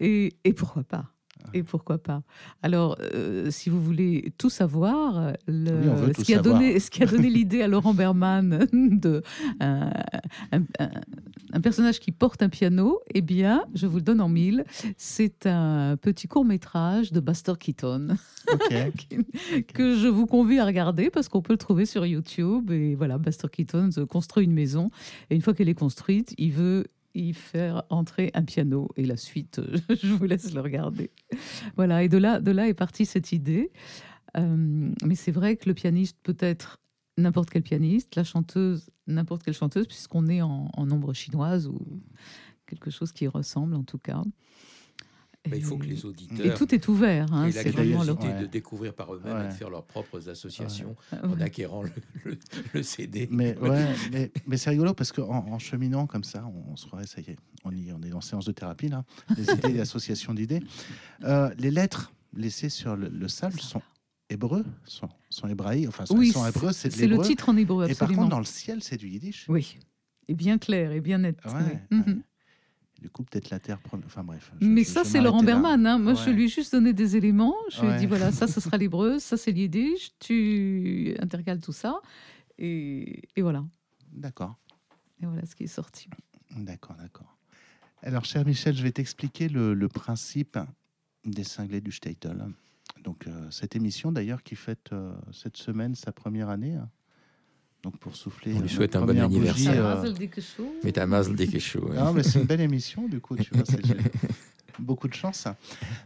Et, 0.00 0.34
et 0.44 0.52
pourquoi 0.52 0.82
pas? 0.84 1.06
Et 1.54 1.62
pourquoi 1.62 1.98
pas 1.98 2.22
Alors, 2.62 2.96
euh, 3.00 3.50
si 3.50 3.70
vous 3.70 3.82
voulez 3.82 4.32
tout 4.38 4.50
savoir, 4.50 5.32
le- 5.46 5.70
Oui, 5.72 6.06
ce, 6.08 6.12
tout 6.12 6.22
qui 6.22 6.34
a 6.34 6.36
savoir. 6.42 6.58
donné, 6.58 6.80
ce 6.80 6.90
qui 6.90 7.02
a 7.02 7.06
donné 7.06 7.28
l'idée 7.30 7.62
à 7.62 7.68
Laurent 7.68 7.94
Berman 7.94 8.66
de 8.72 9.22
euh, 9.62 9.90
un, 10.52 10.60
un- 10.78 10.90
un 11.54 11.60
personnage 11.60 12.00
qui 12.00 12.12
porte 12.12 12.42
un 12.42 12.48
piano, 12.48 13.00
eh 13.14 13.20
bien, 13.20 13.64
je 13.74 13.86
vous 13.86 13.96
le 13.96 14.02
donne 14.02 14.20
en 14.22 14.28
mille, 14.30 14.64
c'est 14.96 15.46
un 15.46 15.96
petit 16.00 16.26
court 16.26 16.44
métrage 16.46 17.12
de 17.12 17.20
Buster 17.20 17.52
Keaton 17.60 18.08
que 19.74 19.96
je 19.96 20.08
vous 20.08 20.26
convie 20.26 20.58
à 20.58 20.64
regarder 20.64 21.10
parce 21.10 21.28
qu'on 21.28 21.42
peut 21.42 21.52
le 21.52 21.58
trouver 21.58 21.86
sur 21.86 22.06
YouTube. 22.06 22.70
Et 22.70 22.94
voilà, 22.94 23.18
Buster 23.18 23.48
Keaton 23.50 23.90
construit 24.08 24.44
une 24.44 24.52
maison. 24.54 24.88
Et 25.30 25.34
une 25.34 25.42
fois 25.42 25.54
qu'elle 25.54 25.68
est 25.68 25.74
construite, 25.74 26.34
il 26.38 26.52
veut 26.52 26.86
y 27.14 27.32
faire 27.32 27.84
entrer 27.90 28.30
un 28.34 28.42
piano. 28.42 28.88
Et 28.96 29.04
la 29.04 29.16
suite, 29.16 29.58
euh, 29.58 29.76
je 30.02 30.08
vous 30.08 30.24
laisse 30.24 30.52
le 30.52 30.60
regarder. 30.60 31.10
Voilà, 31.76 32.02
et 32.02 32.08
de 32.08 32.18
là, 32.18 32.40
de 32.40 32.50
là 32.50 32.68
est 32.68 32.74
partie 32.74 33.06
cette 33.06 33.32
idée. 33.32 33.70
Euh, 34.36 34.90
mais 35.04 35.14
c'est 35.14 35.32
vrai 35.32 35.56
que 35.56 35.68
le 35.68 35.74
pianiste 35.74 36.16
peut 36.22 36.36
être 36.38 36.78
n'importe 37.18 37.50
quel 37.50 37.62
pianiste, 37.62 38.16
la 38.16 38.24
chanteuse, 38.24 38.90
n'importe 39.06 39.42
quelle 39.42 39.54
chanteuse, 39.54 39.86
puisqu'on 39.86 40.28
est 40.28 40.40
en, 40.40 40.70
en 40.72 40.90
ombre 40.90 41.12
chinoise 41.12 41.68
ou 41.68 41.78
quelque 42.66 42.90
chose 42.90 43.12
qui 43.12 43.26
ressemble 43.26 43.74
en 43.74 43.84
tout 43.84 43.98
cas. 43.98 44.22
Bah, 45.50 45.56
il 45.56 45.64
faut 45.64 45.74
Et- 45.74 45.78
que 45.80 45.84
les 45.86 46.00
et 46.00 46.04
auditeurs 46.04 46.56
tout 46.58 46.72
est 46.72 46.86
ouvert. 46.86 47.32
hein, 47.32 47.50
c'est 47.50 47.70
vraiment 47.70 48.04
le- 48.04 48.14
curiosité 48.14 48.28
Ouais. 48.28 48.40
de 48.42 48.46
découvrir 48.46 48.94
par 48.94 49.12
eux-mêmes 49.12 49.46
et 49.46 49.48
de 49.48 49.52
faire 49.52 49.70
leurs 49.70 49.84
propres 49.84 50.28
associations 50.28 50.94
Ouais. 51.12 51.18
en 51.24 51.40
acquérant 51.40 51.82
le, 51.82 51.90
le- 52.24 52.38
le 52.74 52.82
CD. 52.84 53.28
Mais, 53.30 53.56
ouais, 53.60 53.86
mais, 54.12 54.30
mais 54.46 54.56
c'est 54.56 54.70
rigolo 54.70 54.94
parce 54.94 55.10
qu'en 55.10 55.44
en 55.48 55.58
cheminant 55.58 56.06
comme 56.06 56.22
ça, 56.22 56.46
on, 56.46 56.72
on 56.72 56.76
se 56.76 56.86
croirait, 56.86 57.08
ça 57.08 57.20
y 57.20 57.30
est, 57.30 57.36
on, 57.64 57.72
y, 57.72 57.92
on 57.92 58.00
est 58.04 58.12
en 58.12 58.20
séance 58.20 58.44
de 58.44 58.52
thérapie 58.52 58.88
là, 58.88 59.04
les 59.36 59.42
idées, 59.52 59.72
l'association 59.72 60.32
d'idées. 60.32 60.60
Euh, 61.24 61.50
les 61.58 61.72
lettres 61.72 62.12
laissées 62.34 62.68
sur 62.68 62.94
le, 62.94 63.08
le 63.08 63.26
sable 63.28 63.58
sont 63.60 63.82
hébreux, 64.30 64.64
sont, 64.84 65.08
sont 65.28 65.48
hébraïques, 65.48 65.88
enfin 65.88 66.06
sont, 66.06 66.16
Oui, 66.16 66.30
sont 66.30 66.46
hébreux, 66.46 66.72
c'est 66.72 66.96
le 67.04 67.18
titre 67.20 67.48
en 67.48 67.56
hébreu, 67.56 67.86
Et 67.86 67.94
par 67.94 68.02
absolument. 68.04 68.22
contre, 68.22 68.30
dans 68.30 68.38
le 68.38 68.44
ciel, 68.44 68.80
c'est 68.80 68.96
du 68.96 69.08
yiddish. 69.08 69.46
Oui, 69.48 69.76
et 70.28 70.34
bien 70.34 70.56
clair 70.58 70.92
et 70.92 71.00
bien 71.00 71.18
net. 71.18 71.36
Ouais, 71.44 71.82
oui. 71.90 72.22
Du 73.02 73.10
coup, 73.10 73.24
peut-être 73.24 73.50
la 73.50 73.58
terre. 73.58 73.80
Enfin 74.06 74.22
bref. 74.22 74.52
je- 74.60 74.66
Mais 74.66 74.84
je- 74.84 74.88
ça, 74.88 75.02
c'est 75.04 75.20
Laurent. 75.20 75.42
Berman. 75.42 75.84
hein. 75.86 75.98
Moi, 75.98 76.14
je 76.14 76.30
lui 76.30 76.44
ai 76.44 76.48
juste 76.48 76.70
donné 76.72 76.92
des 76.92 77.16
éléments. 77.16 77.56
Je 77.68 77.80
lui 77.82 77.88
ai 77.88 77.98
dit 77.98 78.06
voilà, 78.06 78.30
ça, 78.30 78.46
ce 78.46 78.60
sera 78.60 78.76
l'hébreu, 78.78 79.18
ça, 79.18 79.36
c'est 79.36 79.50
le 79.50 79.58
yiddish. 79.58 80.12
Tu 80.20 81.14
intercales 81.18 81.60
tout 81.60 81.72
ça. 81.72 82.00
Et, 82.58 83.22
et 83.34 83.42
voilà. 83.42 83.64
D'accord. 84.12 84.56
Et 85.20 85.26
voilà 85.26 85.44
ce 85.46 85.56
qui 85.56 85.64
est 85.64 85.74
sorti. 85.80 86.08
D'accord, 86.56 86.94
d'accord. 86.96 87.36
Alors, 88.02 88.24
cher 88.24 88.44
Michel, 88.46 88.76
je 88.76 88.82
vais 88.84 88.92
t'expliquer 88.92 89.48
le, 89.48 89.74
le 89.74 89.88
principe 89.88 90.56
des 91.24 91.44
cinglés 91.44 91.80
du 91.80 91.90
Statel. 91.92 92.46
Donc, 93.02 93.26
euh, 93.26 93.50
cette 93.50 93.74
émission, 93.74 94.12
d'ailleurs, 94.12 94.42
qui 94.44 94.54
fête 94.54 94.90
euh, 94.92 95.12
cette 95.32 95.56
semaine 95.56 95.94
sa 95.96 96.12
première 96.12 96.48
année, 96.50 96.74
hein, 96.74 96.88
Donc 97.82 97.98
pour 97.98 98.14
souffler. 98.14 98.54
On 98.54 98.60
lui 98.60 98.68
souhaite 98.68 98.94
un 98.94 99.04
bon 99.04 99.18
anniversaire. 99.18 100.04
Mais 100.84 100.92
ta 100.92 101.06
mazel 101.06 101.36
Non, 101.94 102.12
mais 102.12 102.22
c'est 102.22 102.38
une 102.38 102.46
belle 102.46 102.60
émission, 102.60 103.08
du 103.08 103.20
coup, 103.20 103.36
tu 103.36 103.50
vois, 103.52 103.64
beaucoup 104.78 105.08
de 105.08 105.14
chance. 105.14 105.48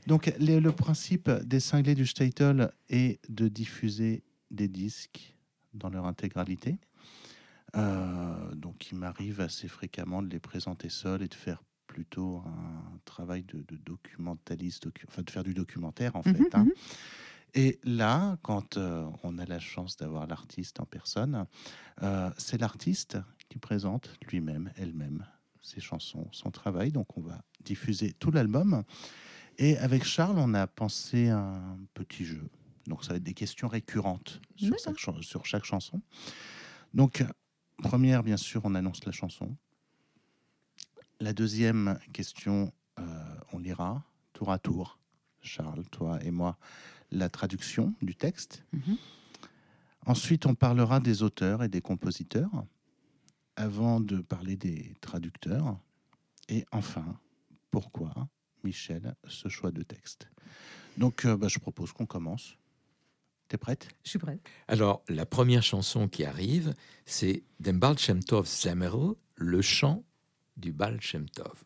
Donc 0.07 0.33
le 0.39 0.71
principe 0.71 1.31
des 1.31 1.61
cinglés 1.61 1.95
du 1.95 2.07
Statel 2.07 2.71
est 2.89 3.21
de 3.29 3.49
diffuser 3.49 4.23
des 4.51 4.69
disques 4.69 5.35
dans 5.75 5.91
leur 5.91 6.07
intégralité. 6.07 6.79
Euh, 7.77 8.55
donc 8.55 8.91
il 8.91 8.99
m'arrive 8.99 9.41
assez 9.41 9.69
fréquemment 9.69 10.23
de 10.23 10.29
les 10.29 10.39
présenter 10.39 10.89
seuls 10.89 11.23
et 11.23 11.29
de 11.29 11.35
faire 11.35 11.63
plutôt 11.87 12.43
un 12.47 12.99
travail 13.05 13.45
de, 13.45 13.65
documentaliste, 13.85 14.89
enfin 15.09 15.23
de 15.23 15.31
faire 15.31 15.45
du 15.45 15.55
documentaire 15.55 16.17
en 16.17 16.23
mhm, 16.25 16.37
fait. 16.37 16.55
Hein. 16.55 16.67
Et 17.57 17.81
là, 17.85 18.37
quand 18.43 18.77
euh, 18.77 19.09
on 19.23 19.39
a 19.39 19.47
la 19.47 19.59
chance 19.59 19.97
d'avoir 19.97 20.27
l'artiste 20.27 20.79
en 20.79 20.85
personne, 20.85 21.47
euh, 22.03 22.31
c'est 22.37 22.61
l'artiste 22.61 23.17
qui 23.49 23.59
présente 23.59 24.15
lui-même, 24.31 24.71
elle-même, 24.77 25.27
ses 25.63 25.81
chansons, 25.81 26.29
son 26.33 26.51
travail. 26.51 26.93
Donc 26.93 27.17
on 27.17 27.23
va 27.23 27.41
diffuser 27.65 28.13
tout 28.13 28.31
l'album. 28.31 28.85
Et 29.57 29.79
avec 29.79 30.05
Charles, 30.05 30.39
on 30.39 30.53
a 30.53 30.67
pensé 30.67 31.31
un 31.31 31.79
petit 31.95 32.27
jeu. 32.27 32.47
Donc 32.87 33.05
ça 33.05 33.15
va 33.15 33.17
être 33.17 33.23
des 33.23 33.33
questions 33.33 33.69
récurrentes 33.69 34.43
sur, 34.57 34.79
chaque, 34.79 35.25
sur 35.25 35.47
chaque 35.47 35.65
chanson. 35.65 36.03
Donc, 36.93 37.25
première, 37.79 38.23
bien 38.23 38.37
sûr, 38.37 38.61
on 38.65 38.75
annonce 38.75 39.07
la 39.07 39.13
chanson. 39.13 39.57
La 41.21 41.33
deuxième 41.33 41.99
question, 42.13 42.71
euh, 42.99 43.03
on 43.55 43.59
lira 43.59 44.05
tour 44.35 44.53
à 44.53 44.59
tour, 44.59 44.99
Charles, 45.41 45.87
toi 45.91 46.23
et 46.23 46.31
moi, 46.31 46.59
la 47.11 47.29
traduction 47.29 47.95
du 48.03 48.15
texte. 48.15 48.65
Mhm. 48.73 48.97
Ensuite, 50.07 50.47
on 50.47 50.55
parlera 50.55 51.01
des 51.01 51.23
auteurs 51.23 51.65
et 51.65 51.69
des 51.69 51.81
compositeurs, 51.81 52.65
avant 53.57 54.01
de 54.01 54.19
parler 54.19 54.57
des 54.57 54.95
traducteurs. 55.01 55.79
Et 56.49 56.65
enfin, 56.71 57.19
pourquoi, 57.71 58.29
Michel, 58.63 59.15
ce 59.27 59.49
choix 59.49 59.73
de 59.73 59.83
texte? 59.83 60.29
Donc, 60.97 61.25
euh, 61.25 61.37
bah, 61.37 61.49
je 61.49 61.59
propose 61.59 61.93
qu'on 61.93 62.07
commence. 62.07 62.57
T'es 63.49 63.59
prête? 63.59 63.89
Je 64.05 64.11
suis 64.11 64.19
prête. 64.19 64.41
Alors, 64.69 65.03
la 65.09 65.27
première 65.27 65.63
chanson 65.63 66.09
qui 66.09 66.25
arrive, 66.25 66.75
c'est 67.05 67.43
Dembal 67.61 67.97
Tov 67.97 68.47
Zamero, 68.47 69.17
le 69.37 69.63
chant 69.63 70.05
du 70.57 70.73
Bal 70.73 71.01
Shem 71.01 71.29
Tov. 71.29 71.65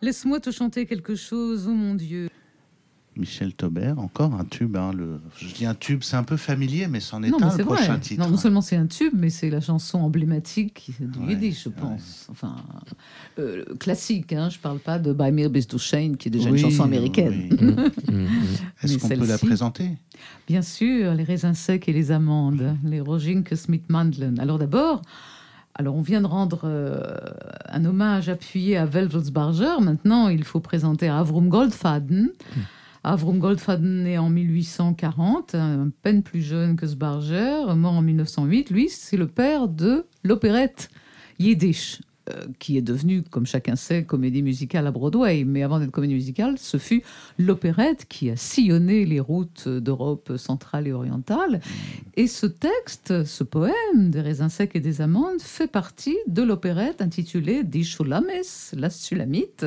Laisse-moi 0.00 0.40
te 0.40 0.50
chanter 0.50 0.86
quelque 0.86 1.16
chose, 1.16 1.66
oh 1.66 1.74
mon 1.74 1.94
Dieu. 1.94 2.28
Michel 3.18 3.52
Taubert, 3.52 3.98
encore 3.98 4.34
un 4.34 4.44
tube. 4.44 4.76
Hein, 4.76 4.92
le... 4.96 5.20
Je 5.36 5.52
dis 5.52 5.66
un 5.66 5.74
tube, 5.74 6.02
c'est 6.02 6.16
un 6.16 6.22
peu 6.22 6.36
familier, 6.36 6.86
mais 6.88 7.00
c'en 7.00 7.22
est 7.22 7.28
un, 7.28 7.56
le 7.56 7.64
prochain 7.64 7.98
titre. 7.98 8.22
Non, 8.22 8.30
non 8.30 8.36
seulement 8.36 8.60
c'est 8.60 8.76
un 8.76 8.86
tube, 8.86 9.12
mais 9.16 9.30
c'est 9.30 9.50
la 9.50 9.60
chanson 9.60 9.98
emblématique 9.98 10.92
du 11.00 11.30
Yiddish, 11.30 11.64
je 11.64 11.68
pense. 11.68 12.26
Enfin, 12.30 12.56
euh, 13.38 13.64
classique, 13.78 14.32
hein, 14.32 14.48
je 14.50 14.56
ne 14.56 14.62
parle 14.62 14.78
pas 14.78 14.98
de 14.98 15.12
By 15.12 15.32
Mir 15.32 15.50
Shane, 15.78 16.16
qui 16.16 16.28
est 16.28 16.30
déjà 16.30 16.48
une 16.48 16.58
chanson 16.58 16.84
américaine. 16.84 17.48
Mm, 17.58 17.70
mm, 17.70 18.22
mm. 18.22 18.28
Est-ce 18.82 18.98
qu'on 18.98 19.08
peut 19.08 19.26
la 19.26 19.38
présenter? 19.38 19.90
Bien 20.46 20.62
sûr, 20.62 21.14
les 21.14 21.24
raisins 21.24 21.54
secs 21.54 21.88
et 21.88 21.92
les 21.92 22.10
amandes, 22.10 22.76
les 22.84 23.00
Roginke 23.00 23.56
Smith 23.56 23.84
Mandlen. 23.88 24.38
Alors 24.38 24.58
d'abord, 24.58 25.02
alors, 25.78 25.94
on 25.94 26.00
vient 26.00 26.20
de 26.20 26.26
rendre 26.26 26.62
euh, 26.64 27.00
un 27.66 27.84
hommage 27.84 28.28
appuyé 28.28 28.76
à 28.76 28.84
Velvelsbarger. 28.84 29.80
Maintenant, 29.80 30.28
il 30.28 30.42
faut 30.42 30.58
présenter 30.58 31.08
Avrum 31.08 31.48
Goldfaden. 31.48 32.30
Avrum 33.08 33.38
Goldfaden 33.38 34.06
est 34.06 34.18
en 34.18 34.28
1840, 34.28 35.54
un 35.54 35.90
peine 36.02 36.22
plus 36.22 36.42
jeune 36.42 36.76
que 36.76 36.86
Sbarger, 36.86 37.74
mort 37.74 37.94
en 37.94 38.02
1908. 38.02 38.68
Lui, 38.68 38.90
c'est 38.90 39.16
le 39.16 39.26
père 39.26 39.66
de 39.66 40.04
l'opérette 40.24 40.90
Yiddish. 41.38 42.02
Euh, 42.28 42.44
qui 42.58 42.76
est 42.76 42.82
devenue, 42.82 43.22
comme 43.22 43.46
chacun 43.46 43.76
sait, 43.76 44.04
comédie 44.04 44.42
musicale 44.42 44.86
à 44.86 44.90
Broadway. 44.90 45.44
Mais 45.44 45.62
avant 45.62 45.78
d'être 45.78 45.90
comédie 45.90 46.12
musicale, 46.12 46.58
ce 46.58 46.76
fut 46.76 47.02
l'opérette 47.38 48.04
qui 48.06 48.28
a 48.28 48.36
sillonné 48.36 49.06
les 49.06 49.20
routes 49.20 49.66
d'Europe 49.66 50.36
centrale 50.36 50.86
et 50.86 50.92
orientale. 50.92 51.60
Et 52.16 52.26
ce 52.26 52.44
texte, 52.44 53.24
ce 53.24 53.42
poème 53.42 54.10
des 54.10 54.20
raisins 54.20 54.50
secs 54.50 54.72
et 54.74 54.80
des 54.80 55.00
amandes, 55.00 55.40
fait 55.40 55.68
partie 55.68 56.18
de 56.26 56.42
l'opérette 56.42 57.00
intitulée 57.00 57.64
Die 57.64 57.84
Shulames, 57.84 58.26
la 58.74 58.90
Sulamite, 58.90 59.64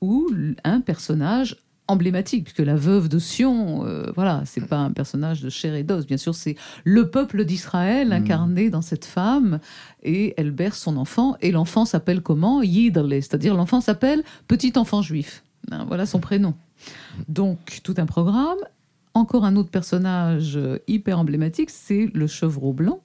où 0.00 0.30
un 0.64 0.80
personnage 0.80 1.58
emblématique, 1.90 2.44
puisque 2.44 2.66
la 2.66 2.76
veuve 2.76 3.08
de 3.08 3.18
Sion, 3.18 3.84
euh, 3.84 4.10
voilà, 4.14 4.42
c'est 4.46 4.66
pas 4.66 4.78
un 4.78 4.92
personnage 4.92 5.42
de 5.42 5.50
chair 5.50 5.74
et 5.74 5.82
d'os, 5.82 6.06
bien 6.06 6.16
sûr, 6.16 6.34
c'est 6.34 6.56
le 6.84 7.10
peuple 7.10 7.44
d'Israël 7.44 8.08
mm. 8.08 8.12
incarné 8.12 8.70
dans 8.70 8.82
cette 8.82 9.04
femme, 9.04 9.58
et 10.02 10.34
elle 10.36 10.50
berce 10.50 10.78
son 10.78 10.96
enfant, 10.96 11.36
et 11.40 11.50
l'enfant 11.50 11.84
s'appelle 11.84 12.22
comment? 12.22 12.62
Yidrle, 12.62 13.12
c'est-à-dire 13.14 13.54
l'enfant 13.54 13.80
s'appelle 13.80 14.22
petit 14.48 14.72
enfant 14.76 15.02
juif. 15.02 15.42
Hein, 15.70 15.84
voilà 15.86 16.06
son 16.06 16.20
prénom. 16.20 16.54
Donc, 17.28 17.80
tout 17.82 17.94
un 17.98 18.06
programme. 18.06 18.58
Encore 19.12 19.44
un 19.44 19.56
autre 19.56 19.70
personnage 19.70 20.58
hyper 20.86 21.18
emblématique, 21.18 21.70
c'est 21.70 22.08
le 22.14 22.28
chevreau 22.28 22.72
blanc, 22.72 23.00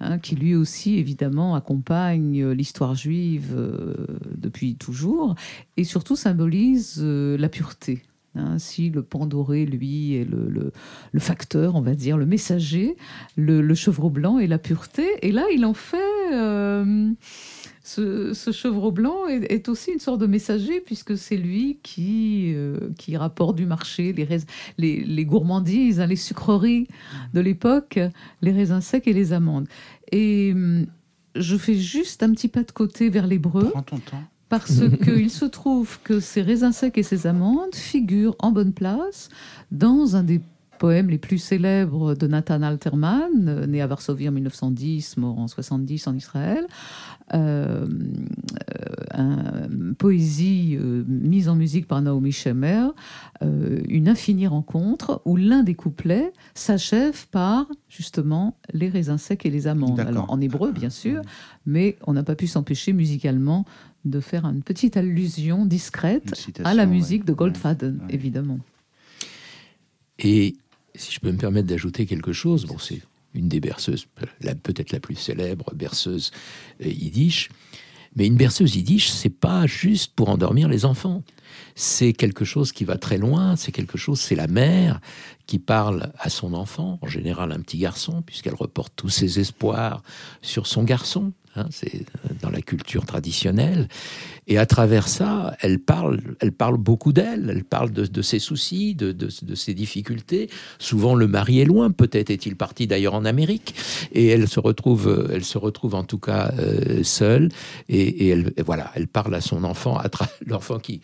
Hein, 0.00 0.20
qui 0.20 0.36
lui 0.36 0.54
aussi 0.54 0.96
évidemment 0.98 1.56
accompagne 1.56 2.50
l'histoire 2.50 2.94
juive 2.94 3.52
euh, 3.56 3.94
depuis 4.36 4.76
toujours 4.76 5.34
et 5.76 5.82
surtout 5.82 6.14
symbolise 6.14 7.00
euh, 7.02 7.36
la 7.36 7.48
pureté. 7.48 8.04
Hein. 8.36 8.60
si 8.60 8.90
le 8.90 9.02
pan 9.02 9.26
doré, 9.26 9.66
lui, 9.66 10.14
est 10.14 10.24
le, 10.24 10.70
facteur, 11.18 11.74
on 11.74 11.80
va 11.80 11.96
dire, 11.96 12.16
le 12.16 12.26
messager, 12.26 12.96
le, 13.36 13.74
chevreau 13.74 14.08
blanc 14.08 14.38
est 14.38 14.46
la 14.46 14.58
pureté. 14.58 15.04
Et 15.22 15.32
là, 15.32 15.44
il 15.52 15.64
en 15.64 15.74
fait... 15.74 16.32
Euh, 16.32 17.10
ce, 17.88 18.52
chevreau 18.52 18.92
blanc 18.92 19.26
est, 19.26 19.68
aussi 19.68 19.92
une 19.92 19.98
sorte 19.98 20.20
de 20.20 20.26
messager 20.26 20.80
puisque 20.80 21.16
c'est 21.16 21.36
lui 21.36 21.78
qui, 21.82 22.54
qui 22.98 23.16
rapporte 23.16 23.56
du 23.56 23.66
marché 23.66 24.12
les, 24.12 24.26
les, 24.76 25.04
les 25.04 25.24
gourmandises, 25.24 26.00
hein, 26.00 26.06
les 26.06 26.16
sucreries 26.16 26.86
de 27.34 27.40
l'époque, 27.40 27.98
les 28.42 28.52
raisins 28.52 28.80
secs 28.80 29.06
et 29.06 29.12
les 29.12 29.32
amandes. 29.32 29.66
Et 30.12 30.52
hum, 30.54 30.86
je 31.34 31.56
fais 31.56 31.74
juste 31.74 32.22
un 32.22 32.32
petit 32.32 32.48
pas 32.48 32.62
de 32.62 32.72
côté 32.72 33.08
vers 33.08 33.26
l'hébreu. 33.26 33.70
Prends 33.70 33.82
ton 33.82 33.98
temps. 33.98 34.22
Parce 34.48 34.80
qu'il 35.04 35.30
se 35.30 35.44
trouve 35.44 35.98
que 36.02 36.20
ces 36.20 36.42
raisins 36.42 36.72
secs 36.72 36.96
et 36.96 37.02
ces 37.02 37.26
amandes 37.26 37.74
figurent 37.74 38.36
en 38.38 38.50
bonne 38.50 38.72
place 38.72 39.28
dans 39.70 40.16
un 40.16 40.22
des 40.22 40.40
poèmes 40.78 41.10
les 41.10 41.18
plus 41.18 41.38
célèbres 41.38 42.14
de 42.14 42.26
Nathan 42.26 42.62
Alterman, 42.62 43.66
né 43.66 43.82
à 43.82 43.86
Varsovie 43.86 44.28
en 44.28 44.32
1910, 44.32 45.16
mort 45.18 45.38
en 45.38 45.48
70 45.48 46.06
en 46.06 46.14
Israël. 46.14 46.66
Euh, 47.34 47.86
une 49.14 49.94
poésie 49.96 50.76
euh, 50.80 51.04
mise 51.06 51.48
en 51.48 51.56
musique 51.56 51.86
par 51.86 52.00
Naomi 52.00 52.32
Shemer, 52.32 52.88
euh, 53.42 53.80
une 53.88 54.08
infinie 54.08 54.46
rencontre 54.46 55.20
où 55.24 55.36
l'un 55.36 55.62
des 55.62 55.74
couplets 55.74 56.32
s'achève 56.54 57.26
par 57.28 57.66
justement 57.88 58.56
les 58.72 58.88
raisins 58.88 59.18
secs 59.18 59.44
et 59.44 59.50
les 59.50 59.66
amandes. 59.66 60.00
Alors 60.00 60.30
en 60.30 60.40
hébreu 60.40 60.72
bien 60.72 60.90
sûr, 60.90 61.22
mais 61.66 61.96
on 62.06 62.12
n'a 62.12 62.22
pas 62.22 62.34
pu 62.34 62.46
s'empêcher 62.46 62.92
musicalement 62.92 63.64
de 64.04 64.20
faire 64.20 64.44
une 64.46 64.62
petite 64.62 64.96
allusion 64.96 65.66
discrète 65.66 66.50
à 66.64 66.74
la 66.74 66.86
musique 66.86 67.24
de 67.24 67.32
Goldfaden, 67.32 68.00
évidemment. 68.08 68.58
Et 70.18 70.56
si 70.98 71.12
je 71.12 71.20
peux 71.20 71.30
me 71.30 71.38
permettre 71.38 71.68
d'ajouter 71.68 72.06
quelque 72.06 72.32
chose, 72.32 72.66
bon, 72.66 72.78
c'est 72.78 73.00
une 73.34 73.48
des 73.48 73.60
berceuses, 73.60 74.06
peut-être 74.62 74.92
la 74.92 75.00
plus 75.00 75.14
célèbre 75.14 75.72
berceuse 75.74 76.30
euh, 76.82 76.88
yiddish. 76.88 77.50
Mais 78.16 78.26
une 78.26 78.36
berceuse 78.36 78.74
yiddish, 78.74 79.10
c'est 79.10 79.28
pas 79.30 79.66
juste 79.66 80.14
pour 80.14 80.28
endormir 80.28 80.68
les 80.68 80.84
enfants. 80.84 81.22
C'est 81.74 82.12
quelque 82.12 82.44
chose 82.44 82.72
qui 82.72 82.84
va 82.84 82.96
très 82.96 83.18
loin. 83.18 83.54
C'est 83.54 83.70
quelque 83.70 83.98
chose, 83.98 84.18
c'est 84.18 84.34
la 84.34 84.48
mère 84.48 85.00
qui 85.46 85.58
parle 85.58 86.12
à 86.18 86.30
son 86.30 86.54
enfant, 86.54 86.98
en 87.02 87.06
général 87.06 87.52
un 87.52 87.60
petit 87.60 87.78
garçon, 87.78 88.22
puisqu'elle 88.22 88.54
reporte 88.54 88.92
tous 88.96 89.08
ses 89.08 89.38
espoirs 89.38 90.02
sur 90.42 90.66
son 90.66 90.82
garçon. 90.82 91.32
Hein, 91.58 91.66
c'est 91.70 92.04
dans 92.40 92.50
la 92.50 92.60
culture 92.60 93.04
traditionnelle. 93.04 93.88
Et 94.46 94.58
à 94.58 94.66
travers 94.66 95.08
ça, 95.08 95.56
elle 95.60 95.78
parle, 95.78 96.20
elle 96.40 96.52
parle 96.52 96.76
beaucoup 96.78 97.12
d'elle, 97.12 97.50
elle 97.50 97.64
parle 97.64 97.90
de, 97.90 98.22
ses 98.22 98.38
soucis, 98.38 98.94
de, 98.94 99.28
ses 99.54 99.74
difficultés. 99.74 100.48
Souvent, 100.78 101.14
le 101.14 101.26
mari 101.26 101.60
est 101.60 101.64
loin, 101.64 101.90
peut-être 101.90 102.30
est-il 102.30 102.56
parti 102.56 102.86
d'ailleurs 102.86 103.14
en 103.14 103.24
Amérique, 103.24 103.74
et 104.12 104.28
elle 104.28 104.48
se 104.48 104.60
retrouve, 104.60 105.28
elle 105.32 105.44
se 105.44 105.58
retrouve 105.58 105.94
en 105.94 106.04
tout 106.04 106.18
cas 106.18 106.52
euh, 106.58 107.02
seule. 107.02 107.50
Et, 107.88 108.28
elle, 108.28 108.52
voilà, 108.64 108.90
elle 108.94 109.08
parle 109.08 109.34
à 109.34 109.40
son 109.40 109.64
enfant, 109.64 109.98
à 109.98 110.08
l'enfant 110.46 110.78
qui 110.78 111.00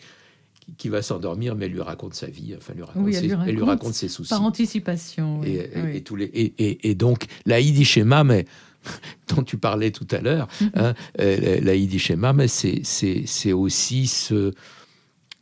qui 0.77 0.89
va 0.89 1.01
s'endormir, 1.01 1.55
mais 1.55 1.65
elle 1.65 1.73
lui 1.73 1.81
raconte 1.81 2.15
sa 2.15 2.27
vie, 2.27 2.55
enfin, 2.57 2.73
lui 2.73 2.83
raconte 2.83 3.13
ses, 3.13 3.29
elle, 3.29 3.55
lui 3.55 3.63
raconte, 3.63 3.93
ses 3.93 4.07
soucis. 4.07 4.29
Par 4.29 4.43
anticipation. 4.43 5.41
Et, 5.43 6.01
tous 6.01 6.15
les, 6.15 6.31
et, 6.57 6.95
donc, 6.95 7.25
la 7.45 7.61
schéma, 7.61 8.23
mais 8.23 8.45
dont 9.35 9.43
tu 9.43 9.57
parlais 9.57 9.91
tout 9.91 10.07
à 10.11 10.19
l'heure, 10.19 10.47
mm-hmm. 10.61 10.69
hein, 10.75 10.93
euh, 11.19 11.59
la 11.61 11.75
Yiddishema, 11.75 12.33
mais 12.33 12.47
c'est 12.47 13.53
aussi 13.53 14.07
ce 14.07 14.53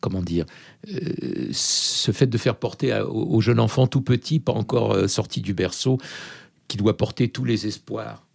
comment 0.04 0.22
dire, 0.22 0.46
euh, 0.90 1.48
ce 1.54 2.12
fait 2.12 2.28
de 2.28 2.38
faire 2.38 2.58
porter 2.58 2.94
au, 3.08 3.40
jeune 3.40 3.62
enfant 3.62 3.88
tout 3.88 4.02
petit, 4.02 4.42
pas 4.42 4.52
encore 4.52 4.92
euh, 4.92 5.08
sorti 5.08 5.40
du 5.40 5.54
berceau, 5.54 5.98
qui 6.68 6.76
doit 6.76 6.98
porter 6.98 7.30
tous 7.30 7.46
les 7.46 7.68
espoirs 7.68 8.28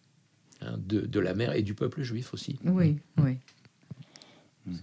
hein, 0.63 0.77
de, 0.79 1.21
la 1.21 1.35
mer 1.35 1.53
et 1.53 1.61
du 1.61 1.75
peuple 1.75 2.03
juif 2.03 2.33
aussi. 2.33 2.59
Oui, 2.65 2.97
mm. 3.19 3.23
oui. 3.23 3.37
Mm. 4.65 4.77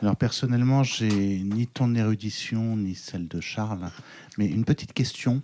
Alors 0.00 0.16
personnellement, 0.16 0.82
j'ai 0.82 1.08
ni 1.42 1.66
ton 1.66 1.94
érudition 1.94 2.76
ni 2.76 2.94
celle 2.94 3.28
de 3.28 3.40
Charles, 3.40 3.90
mais 4.36 4.46
une 4.46 4.66
petite 4.66 4.92
question. 4.92 5.40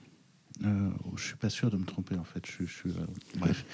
Euh, 0.64 0.90
je 1.16 1.24
suis 1.24 1.36
pas 1.36 1.50
sûr 1.50 1.70
de 1.70 1.76
me 1.76 1.84
tromper 1.84 2.16
en 2.16 2.24
fait. 2.24 2.44
Je, 2.46 2.64
je, 2.64 2.88
euh, 2.88 3.06
bref. 3.38 3.64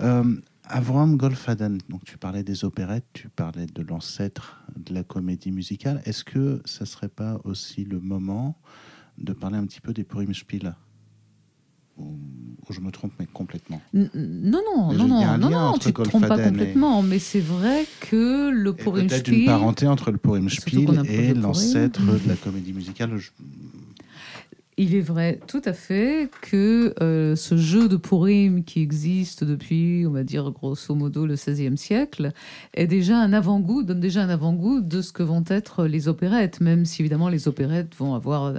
Euh, 0.00 0.36
Avram 0.64 1.16
Golfaden, 1.16 1.78
donc 1.88 2.04
tu 2.04 2.16
parlais 2.16 2.42
des 2.42 2.64
opérettes, 2.64 3.06
tu 3.12 3.28
parlais 3.28 3.66
de 3.66 3.82
l'ancêtre 3.82 4.62
de 4.76 4.94
la 4.94 5.02
comédie 5.02 5.52
musicale. 5.52 6.00
Est-ce 6.06 6.24
que 6.24 6.62
ça 6.64 6.86
serait 6.86 7.08
pas 7.08 7.40
aussi 7.44 7.84
le 7.84 8.00
moment 8.00 8.56
de 9.18 9.32
parler 9.32 9.58
un 9.58 9.66
petit 9.66 9.80
peu 9.80 9.92
des 9.92 10.04
Purimspiel 10.04 10.74
ou, 11.96 12.18
je 12.70 12.80
me 12.80 12.90
trompe 12.90 13.12
mais 13.20 13.26
complètement 13.26 13.80
Non, 13.92 14.08
non, 14.14 14.92
non, 14.92 15.06
non, 15.06 15.38
non, 15.38 15.50
non, 15.50 15.78
tu 15.78 15.92
te 15.92 16.02
trompes 16.02 16.26
pas 16.26 16.42
complètement, 16.42 17.02
mais 17.02 17.20
c'est 17.20 17.40
vrai 17.40 17.86
que 18.00 18.50
le 18.50 18.72
Purimspiel... 18.72 19.22
Peut-être 19.22 19.28
une 19.28 19.46
parenté 19.46 19.86
entre 19.86 20.10
le 20.10 20.18
Purimspiel 20.18 21.02
et 21.08 21.34
l'ancêtre 21.34 22.00
de 22.00 22.28
la 22.28 22.34
comédie 22.42 22.72
musicale. 22.72 23.20
Il 24.76 24.96
est 24.96 25.00
vrai 25.00 25.38
tout 25.46 25.62
à 25.64 25.72
fait 25.72 26.28
que 26.42 26.94
euh, 27.00 27.36
ce 27.36 27.56
jeu 27.56 27.88
de 27.88 27.96
Purim 27.96 28.64
qui 28.64 28.82
existe 28.82 29.44
depuis, 29.44 30.04
on 30.04 30.10
va 30.10 30.24
dire 30.24 30.50
grosso 30.50 30.96
modo, 30.96 31.26
le 31.26 31.34
XVIe 31.34 31.78
siècle, 31.78 32.32
est 32.72 32.88
déjà 32.88 33.18
un 33.18 33.32
avant-goût, 33.32 33.84
donne 33.84 34.00
déjà 34.00 34.22
un 34.22 34.28
avant-goût 34.28 34.80
de 34.80 35.00
ce 35.00 35.12
que 35.12 35.22
vont 35.22 35.44
être 35.46 35.84
les 35.84 36.08
opérettes, 36.08 36.60
même 36.60 36.86
si 36.86 37.02
évidemment 37.02 37.28
les 37.28 37.46
opérettes 37.46 37.94
vont 37.96 38.16
avoir 38.16 38.52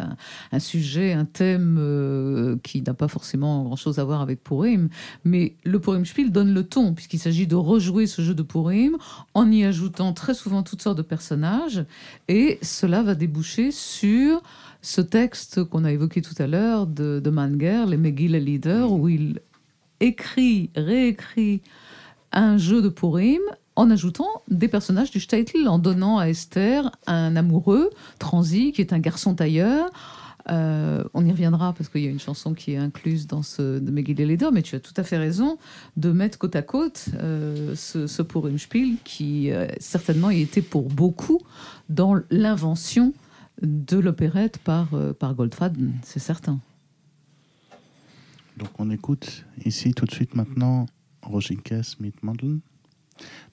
un, 0.54 0.60
sujet, 0.60 1.12
un 1.12 1.26
thème 1.26 1.76
euh, 1.82 2.56
qui 2.64 2.82
n'a 2.82 2.94
pas 2.94 3.10
forcément 3.10 3.64
grand-chose 3.64 4.00
à 4.00 4.06
voir 4.06 4.22
avec 4.22 4.42
Purim. 4.42 4.88
Mais 5.26 5.56
le 5.66 5.82
Purim-Spiel 5.82 6.32
donne 6.32 6.54
le 6.54 6.64
ton, 6.64 6.94
puisqu'il 6.94 7.20
s'agit 7.20 7.46
de 7.46 7.56
rejouer 7.56 8.08
ce 8.08 8.22
jeu 8.22 8.34
de 8.34 8.44
Purim 8.44 8.96
en 9.34 9.52
y 9.52 9.66
ajoutant 9.66 10.14
très 10.14 10.34
souvent 10.34 10.64
toutes 10.64 10.82
sortes 10.82 10.98
de 10.98 11.02
personnages, 11.02 11.84
et 12.30 12.58
cela 12.62 13.04
va 13.04 13.16
déboucher 13.16 13.72
sur 13.72 14.42
ce 14.86 15.02
texte 15.02 15.64
qu'on 15.64 15.84
a 15.84 15.92
évoqué 15.92 16.22
tout 16.22 16.36
à 16.38 16.46
l'heure 16.46 16.86
de, 16.86 17.20
de 17.20 17.30
Manger, 17.32 17.86
les 17.88 17.98
Megillah 17.98 18.38
Leader, 18.38 18.92
où 18.92 19.10
il 19.10 19.42
écrit, 20.00 20.70
réécrit 20.76 21.62
un 22.32 22.58
jeu 22.58 22.84
de 22.84 22.90
Purim 22.90 23.42
en 23.76 23.90
ajoutant 23.90 24.30
des 24.48 24.68
personnages 24.68 25.10
du 25.10 25.20
Shtetl, 25.20 25.68
en 25.68 25.80
donnant 25.80 26.20
à 26.20 26.30
Esther 26.30 26.92
un 27.08 27.36
amoureux, 27.36 27.90
Transi, 28.20 28.74
qui 28.74 28.82
est 28.82 28.94
un 28.94 29.00
garçon 29.00 29.34
tailleur. 29.34 29.90
Euh, 30.52 31.04
on 31.16 31.26
y 31.26 31.32
reviendra 31.32 31.74
parce 31.74 31.90
qu'il 31.90 32.04
y 32.04 32.08
a 32.08 32.12
une 32.12 32.20
chanson 32.20 32.54
qui 32.54 32.74
est 32.74 32.78
incluse 32.78 33.26
dans 33.26 33.42
ce 33.42 33.80
de 33.80 33.90
Megillah 33.90 34.26
Leader, 34.26 34.52
mais 34.52 34.62
tu 34.62 34.76
as 34.76 34.80
tout 34.80 34.94
à 34.98 35.04
fait 35.04 35.18
raison 35.18 35.58
de 35.98 36.12
mettre 36.12 36.38
côte 36.38 36.56
à 36.56 36.62
côte 36.62 37.08
euh, 37.16 37.74
ce, 37.76 38.06
ce 38.06 38.22
Purim 38.22 38.60
Spiel 38.60 38.98
qui 39.04 39.52
euh, 39.52 39.66
certainement 39.80 40.30
y 40.30 40.42
était 40.42 40.62
pour 40.62 40.90
beaucoup 40.90 41.42
dans 41.90 42.16
l'invention 42.30 43.14
de 43.62 43.98
l'opérette 43.98 44.58
par, 44.60 44.94
euh, 44.94 45.14
par 45.14 45.34
Goldfaden, 45.34 45.94
c'est 46.04 46.20
certain. 46.20 46.60
Donc 48.58 48.70
on 48.80 48.90
écoute 48.90 49.46
ici 49.66 49.94
tout 49.94 50.06
de 50.06 50.12
suite 50.12 50.36
maintenant 50.36 50.86
Roginka 51.22 51.84
Smith 51.84 52.24
Mandel. 52.24 52.60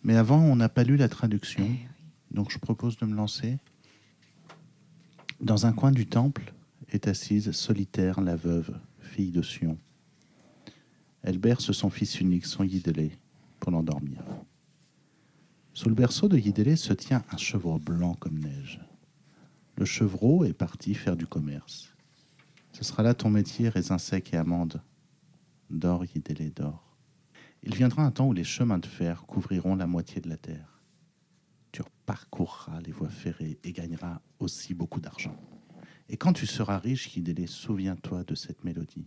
Mais 0.03 0.17
avant, 0.17 0.41
on 0.41 0.57
n'a 0.57 0.69
pas 0.69 0.85
lu 0.85 0.97
la 0.97 1.09
traduction. 1.09 1.65
Eh 1.65 2.35
Donc 2.35 2.51
je 2.51 2.59
propose 2.59 2.97
de 2.99 3.07
me 3.07 3.15
lancer. 3.15 3.59
Dans 5.41 5.67
un 5.67 5.73
coin 5.73 5.91
du 5.91 6.07
temple 6.07 6.53
est 6.89 7.09
assise 7.09 7.51
solitaire 7.53 8.21
la 8.21 8.37
veuve, 8.37 8.79
fille 9.01 9.33
de 9.33 9.43
Sion. 9.43 9.77
Elle 11.23 11.39
berce 11.39 11.73
son 11.73 11.91
fils 11.91 12.21
unique, 12.21 12.47
son 12.47 12.65
Yidélé, 12.65 13.13
pour 13.61 13.73
l'endormir. 13.73 14.23
Sous 15.75 15.89
le 15.89 15.95
berceau 15.95 16.29
de 16.29 16.37
Yidélé 16.37 16.77
se 16.77 16.93
tient 16.93 17.25
un 17.33 17.37
chevreau 17.37 17.79
blanc 17.79 18.15
comme 18.15 18.39
neige. 18.39 18.81
Le 19.77 19.85
chevreau 19.85 20.45
est 20.45 20.53
parti 20.53 20.95
faire 20.95 21.17
du 21.17 21.27
commerce. 21.27 21.95
Ce 22.73 22.85
sera 22.85 23.03
là 23.03 23.15
ton 23.15 23.31
métier, 23.31 23.69
raisin 23.69 23.99
sec 23.99 24.33
et 24.33 24.37
amande. 24.37 24.83
Dors, 25.71 26.05
Yidélé, 26.05 26.51
dors. 26.51 26.97
Il 27.63 27.75
viendra 27.75 28.05
un 28.05 28.11
temps 28.11 28.29
où 28.29 28.33
les 28.33 28.45
chemins 28.45 28.79
de 28.79 28.87
fer 28.87 29.25
couvriront 29.27 29.77
la 29.77 29.87
moitié 29.87 30.21
de 30.21 30.29
la 30.29 30.37
terre. 30.37 30.83
Tu 31.71 31.83
parcourras 32.07 32.81
les 32.81 32.93
voies 32.93 33.09
ferrées 33.09 33.59
et 33.65 33.73
gagneras 33.73 34.21
aussi 34.39 34.75
beaucoup 34.75 35.01
d'argent. 35.01 35.37
Et 36.09 36.17
quand 36.17 36.33
tu 36.33 36.47
seras 36.47 36.79
riche, 36.79 37.17
Yidélé, 37.17 37.47
souviens-toi 37.47 38.25
de 38.25 38.35
cette 38.35 38.65
mélodie. 38.65 39.07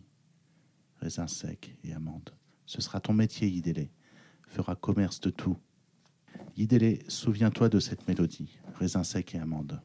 Raisin 1.01 1.27
sec 1.27 1.75
et 1.83 1.93
amande. 1.93 2.31
Ce 2.65 2.81
sera 2.81 2.99
ton 2.99 3.13
métier, 3.13 3.47
Yidélé. 3.47 3.91
Fera 4.47 4.75
commerce 4.75 5.19
de 5.21 5.29
tout. 5.29 5.57
Yidélé, 6.55 7.03
souviens-toi 7.07 7.69
de 7.69 7.79
cette 7.79 8.07
mélodie. 8.07 8.57
Raisin 8.79 9.03
sec 9.03 9.35
et 9.35 9.39
amande. 9.39 9.81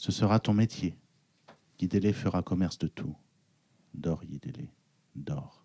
Ce 0.00 0.12
sera 0.12 0.40
ton 0.40 0.54
métier. 0.54 0.96
Guidélé 1.78 2.14
fera 2.14 2.42
commerce 2.42 2.78
de 2.78 2.86
tout. 2.86 3.14
Dors, 3.92 4.24
Guidélé, 4.24 4.70
dors. 5.14 5.62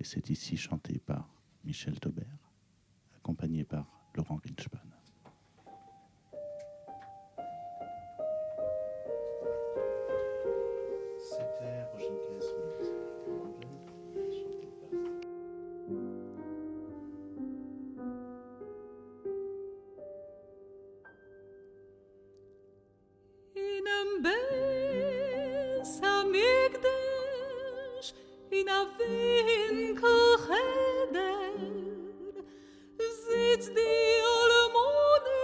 Et 0.00 0.04
c'est 0.04 0.30
ici 0.30 0.56
chanté 0.56 0.98
par 0.98 1.32
Michel 1.62 2.00
Taubert, 2.00 2.50
accompagné 3.14 3.62
par 3.62 3.86
Laurent 4.16 4.40
Bez 24.20 26.00
amigdash 26.02 26.92
in 28.50 28.68
a 28.68 28.86
vin 28.96 29.96
kocheder 30.00 31.52
zit 33.22 33.64
di 33.74 33.94
olmoni 34.36 35.42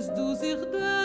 laisse-nous 0.00 0.44
y. 0.44 0.99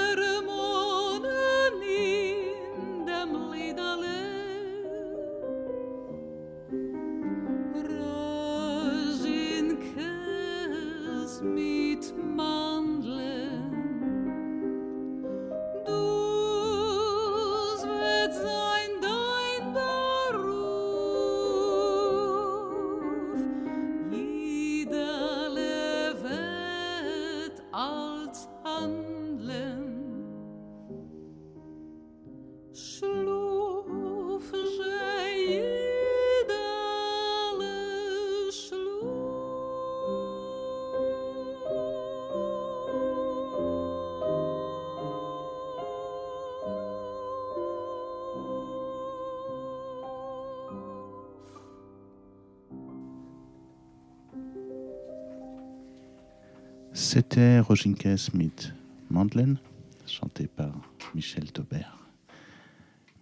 C'était 57.16 57.61
Roginke 57.61 58.18
Smith 58.18 58.74
Mandlen, 59.09 59.57
chanté 60.05 60.47
par 60.47 60.74
Michel 61.13 61.49
Taubert. 61.49 61.97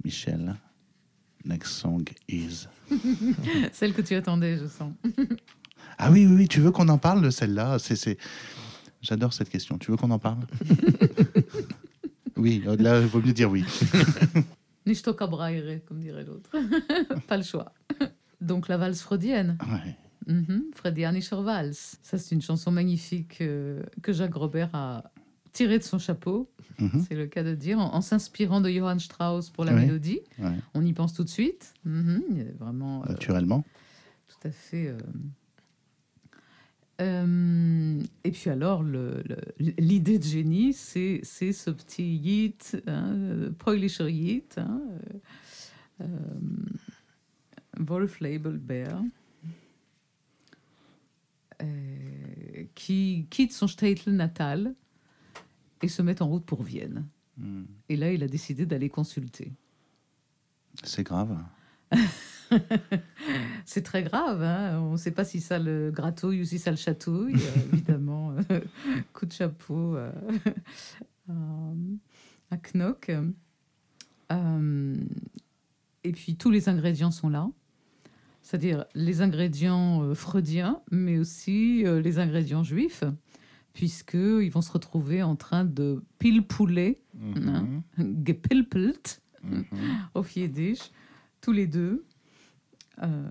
Michel, 0.04 0.56
next 1.46 1.74
song 1.74 2.04
is. 2.28 2.66
Celle 3.72 3.94
que 3.94 4.02
tu 4.02 4.16
attendais, 4.16 4.58
je 4.58 4.66
sens. 4.66 4.94
Ah 6.00 6.10
oui, 6.10 6.26
oui, 6.26 6.34
oui, 6.34 6.48
tu 6.48 6.60
veux 6.60 6.72
qu'on 6.72 6.90
en 6.90 6.98
parle 6.98 7.22
de 7.22 7.30
celle-là? 7.30 7.78
C'est. 7.78 8.18
J'adore 9.04 9.32
cette 9.32 9.50
question. 9.50 9.78
Tu 9.78 9.92
veux 9.92 9.98
qu'on 9.98 10.10
en 10.10 10.18
parle? 10.18 10.40
Oui, 12.36 12.64
là, 12.66 13.00
il 13.00 13.06
vaut 13.06 13.22
mieux 13.22 13.32
dire 13.32 13.52
oui. 13.52 13.64
Nishto 14.88 15.14
Cabraire, 15.14 15.82
comme 15.86 16.00
dirait 16.00 16.24
l'autre. 16.24 16.50
Pas 17.28 17.38
le 17.38 17.44
choix. 17.44 17.72
Donc 18.42 18.70
la 18.70 18.78
valse 18.78 19.04
freudienne. 19.04 19.56
Ouais. 19.72 19.96
Mhm, 20.28 20.66
Freudianischer 20.76 21.42
Valse. 21.42 21.98
Ça, 22.02 22.18
c'est 22.18 22.34
une 22.36 22.42
chanson 22.42 22.72
magnifique 22.72 23.40
euh, 23.42 23.84
que 24.02 24.14
Jacques 24.14 24.36
Robert 24.36 24.70
a 24.74 25.12
tirée 25.52 25.78
de 25.80 25.84
son 25.84 26.00
chapeau. 26.00 26.50
Mhm. 26.80 27.06
C'est 27.08 27.16
le 27.16 27.28
cas 27.28 27.44
de 27.44 27.54
dire, 27.56 27.78
en, 27.80 27.94
en 27.94 28.02
s'inspirant 28.02 28.62
de 28.62 28.70
Johann 28.70 29.00
Strauss 29.00 29.50
pour 29.50 29.66
la 29.66 29.74
mélodie. 29.74 30.20
Ouais. 30.40 30.56
On 30.74 30.84
y 30.84 30.94
pense 30.94 31.14
tout 31.14 31.24
de 31.24 31.30
suite. 31.30 31.74
Mhm, 31.86 32.24
il 32.32 32.44
vraiment 32.60 33.04
euh, 33.04 33.10
Naturellement. 33.10 33.64
tout 34.28 34.48
à 34.48 34.52
fait. 34.52 34.88
euh, 34.88 34.98
euh, 37.02 38.02
et 38.24 38.32
puis 38.32 38.50
alors, 38.50 38.84
l'idée 39.60 40.20
de 40.20 40.24
génie, 40.24 40.74
c'est 40.74 41.22
ce 41.24 41.72
petit 41.72 42.04
yit, 42.16 42.78
hein, 42.88 43.52
Preußlicher 43.58 44.12
Yit, 44.12 44.56
hein, 44.58 44.80
euh, 46.02 46.06
Wolf 47.80 48.20
Label 48.20 48.58
Bear, 48.58 49.02
qui 52.76 53.28
quitte 53.30 53.54
son 53.54 53.68
Städtel 53.68 54.16
natal 54.16 54.76
et 55.82 55.88
se 55.88 56.02
met 56.02 56.22
en 56.22 56.28
route 56.28 56.46
pour 56.46 56.64
Vienne. 56.64 57.06
Hmm. 57.38 57.64
Et 57.90 57.96
là, 57.96 58.12
il 58.12 58.24
a 58.24 58.28
décidé 58.28 58.66
d'aller 58.66 58.90
consulter. 58.90 59.52
C'est 60.84 61.04
grave. 61.04 61.38
C'est 63.66 63.82
très 63.82 64.04
grave, 64.04 64.44
hein. 64.44 64.80
on 64.82 64.94
ne 64.94 64.98
sait 64.98 65.12
pas 65.12 65.26
si 65.26 65.42
ça 65.42 65.60
le 65.60 65.92
gratouille 65.92 66.42
ou 66.42 66.46
si 66.46 66.60
ça 66.60 66.72
le 66.72 66.78
chatouille. 66.78 67.36
Euh, 67.36 67.62
évidemment, 67.74 68.36
euh, 68.52 68.62
coup 69.14 69.26
de 69.26 69.32
chapeau 69.32 69.96
euh, 69.96 70.12
à, 71.30 71.34
à 72.52 72.58
Knock. 72.58 73.12
Euh, 74.32 74.96
et 76.04 76.12
puis 76.12 76.36
tous 76.36 76.52
les 76.52 76.70
ingrédients 76.70 77.12
sont 77.12 77.30
là, 77.30 77.50
c'est-à-dire 78.44 78.86
les 78.94 79.22
ingrédients 79.22 80.04
euh, 80.04 80.14
freudiens, 80.14 80.82
mais 80.92 81.18
aussi 81.18 81.84
euh, 81.86 82.00
les 82.02 82.20
ingrédients 82.20 82.64
juifs, 82.64 83.04
puisqu'ils 83.74 84.50
vont 84.52 84.62
se 84.62 84.72
retrouver 84.72 85.24
en 85.24 85.36
train 85.36 85.66
de 85.66 86.04
pile-poulet, 86.20 87.02
hein, 87.36 87.82
gepilpelt, 88.24 89.22
Mhm. 89.44 89.66
auf 90.14 90.36
Yiddish, 90.38 90.92
tous 91.42 91.52
les 91.52 91.68
deux, 91.68 92.06
euh, 93.02 93.26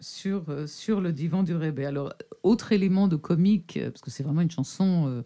sur, 0.00 0.68
sur 0.68 1.00
le 1.02 1.12
divan 1.12 1.42
du 1.42 1.54
Rebbe. 1.54 1.80
Alors, 1.80 2.14
autre 2.42 2.72
élément 2.72 3.06
de 3.08 3.16
comique, 3.16 3.78
parce 3.82 4.00
que 4.00 4.10
c'est 4.10 4.22
vraiment 4.22 4.40
une 4.40 4.50
chanson 4.50 5.04
euh, 5.08 5.22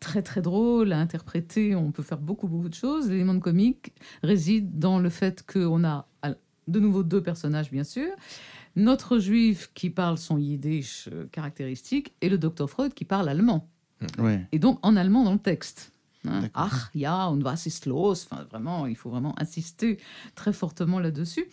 très 0.00 0.20
très 0.22 0.42
drôle 0.42 0.92
à 0.92 0.98
interpréter, 0.98 1.74
on 1.74 1.92
peut 1.92 2.02
faire 2.02 2.18
beaucoup 2.18 2.46
beaucoup 2.48 2.68
de 2.68 2.74
choses. 2.74 3.08
L'élément 3.08 3.34
de 3.34 3.38
comique 3.40 3.94
réside 4.22 4.78
dans 4.78 4.98
le 4.98 5.08
fait 5.08 5.42
qu'on 5.50 5.84
a 5.84 6.08
de 6.68 6.80
nouveau 6.80 7.02
deux 7.02 7.22
personnages, 7.22 7.70
bien 7.70 7.84
sûr. 7.84 8.08
Notre 8.76 9.18
juif 9.18 9.70
qui 9.74 9.90
parle 9.90 10.16
son 10.18 10.38
yiddish 10.38 11.08
euh, 11.12 11.26
caractéristique 11.30 12.12
et 12.20 12.28
le 12.28 12.38
docteur 12.38 12.70
Freud 12.70 12.94
qui 12.94 13.04
parle 13.04 13.28
allemand 13.28 13.68
Ouais. 14.18 14.44
et 14.50 14.58
donc 14.58 14.78
en 14.82 14.96
allemand 14.96 15.22
dans 15.22 15.32
le 15.34 15.38
texte. 15.38 15.92
Hein. 16.26 16.48
Ach, 16.54 16.90
ja, 16.94 17.28
und 17.28 17.42
was 17.44 17.66
ist 17.66 17.86
los? 17.86 18.24
Enfin, 18.30 18.44
Vraiment, 18.50 18.86
il 18.86 18.96
faut 18.96 19.10
vraiment 19.10 19.34
insister 19.40 19.98
très 20.34 20.52
fortement 20.52 20.98
là-dessus. 20.98 21.44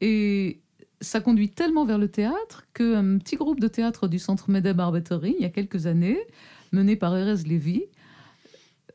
Et 0.00 0.60
ça 1.02 1.20
conduit 1.20 1.50
tellement 1.50 1.84
vers 1.84 1.98
le 1.98 2.08
théâtre 2.08 2.64
qu'un 2.72 3.18
petit 3.18 3.36
groupe 3.36 3.60
de 3.60 3.68
théâtre 3.68 4.08
du 4.08 4.18
Centre 4.18 4.50
Medeb 4.50 4.80
Arbeterie, 4.80 5.34
il 5.38 5.42
y 5.42 5.46
a 5.46 5.50
quelques 5.50 5.86
années, 5.86 6.18
mené 6.72 6.96
par 6.96 7.14
Erez 7.16 7.42
Lévy, 7.44 7.82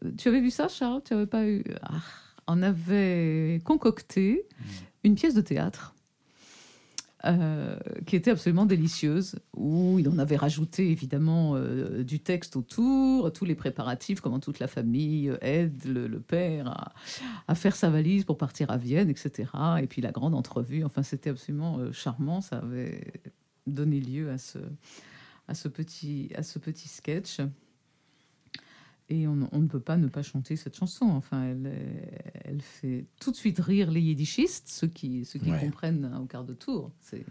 euh, 0.03 0.11
tu 0.17 0.27
avais 0.29 0.39
vu 0.41 0.49
ça, 0.49 0.67
Charles? 0.67 1.01
Tu 1.05 1.13
n'avais 1.13 1.27
pas 1.27 1.45
eu? 1.47 1.63
Ah, 1.83 2.01
On 2.47 2.61
avait 2.63 3.61
concocté 3.63 4.43
une 5.07 5.15
pièce 5.15 5.33
de 5.33 5.41
théâtre 5.41 5.95
euh, 7.25 7.79
qui 8.05 8.15
était 8.15 8.29
absolument 8.29 8.67
délicieuse, 8.67 9.35
où 9.55 9.97
il 9.97 10.07
en 10.07 10.19
avait 10.19 10.35
rajouté 10.35 10.91
évidemment 10.91 11.55
euh, 11.55 12.03
du 12.03 12.19
texte 12.19 12.55
autour, 12.55 13.33
tous 13.33 13.43
les 13.43 13.55
préparatifs, 13.55 14.21
comment 14.21 14.39
toute 14.39 14.59
la 14.59 14.67
famille 14.67 15.29
euh, 15.29 15.37
aide 15.41 15.83
le, 15.85 16.19
père 16.19 16.93
à, 17.47 17.55
faire 17.55 17.75
sa 17.75 17.89
valise 17.89 18.23
pour 18.23 18.37
partir 18.37 18.69
à 18.69 18.77
Vienne, 18.77 19.09
etc. 19.09 19.49
Et 19.81 19.87
puis 19.87 19.99
la 20.01 20.11
grande 20.11 20.35
entrevue, 20.35 20.83
enfin 20.83 21.01
c'était 21.01 21.31
absolument 21.31 21.91
charmant, 21.91 22.39
ça 22.39 22.57
avait 22.57 23.13
donné 23.65 23.99
lieu 23.99 24.29
à 24.29 24.37
ce, 24.37 25.67
petit, 25.69 26.29
à 26.35 26.43
ce 26.43 26.59
petit 26.59 26.87
sketch. 26.87 27.39
Et 29.09 29.25
on, 29.25 29.47
on 29.53 29.59
ne 29.59 29.67
peut 29.67 29.79
pas 29.79 29.95
ne 29.95 30.07
pas 30.07 30.21
chanter 30.21 30.57
cette 30.57 30.75
chanson. 30.75 31.05
Enfin, 31.05 31.43
elle, 31.45 32.61
fait 32.61 33.05
tout 33.21 33.31
de 33.31 33.37
suite 33.37 33.59
rire 33.59 33.89
les 33.89 34.01
yiddishistes, 34.01 34.67
ceux 34.67 34.87
qui, 34.87 35.23
ceux 35.23 35.39
qui 35.39 35.49
Ouais. 35.49 35.59
comprennent 35.61 36.13
au 36.21 36.25
quart 36.25 36.43
de 36.43 36.53
tour. 36.53 36.91
C'est- 36.99 37.25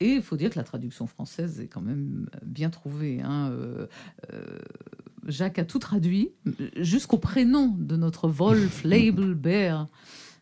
Et 0.00 0.14
il 0.14 0.22
faut 0.22 0.36
dire 0.36 0.50
que 0.50 0.58
la 0.58 0.64
traduction 0.64 1.06
française 1.06 1.60
est 1.60 1.68
quand 1.68 1.80
même 1.82 2.28
bien 2.44 2.68
trouvée. 2.70 3.20
hein. 3.22 3.50
Euh, 3.52 3.86
euh, 4.32 4.58
Jacques 5.28 5.58
a 5.60 5.64
tout 5.64 5.78
traduit, 5.78 6.30
jusqu'au 6.76 7.18
prénom 7.18 7.68
de 7.78 7.96
notre 7.96 8.28
Wolf 8.28 8.82
Label 8.84 9.34
Bear. 9.34 9.86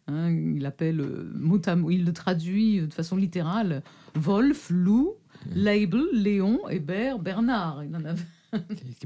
Hein, 0.09 0.31
il 0.31 0.65
appelle 0.65 1.01
euh, 1.01 1.33
mot, 1.35 1.61
il 1.91 2.05
le 2.05 2.13
traduit 2.13 2.81
de 2.81 2.95
façon 2.95 3.17
littérale 3.17 3.83
Wolf, 4.15 4.71
loup, 4.71 5.15
Label, 5.55 6.05
Léon 6.15 6.67
et 6.71 6.79
Bear, 6.79 7.19
Bernard. 7.19 7.85
Il 7.85 7.95
en 7.97 8.05
avait 8.05 8.23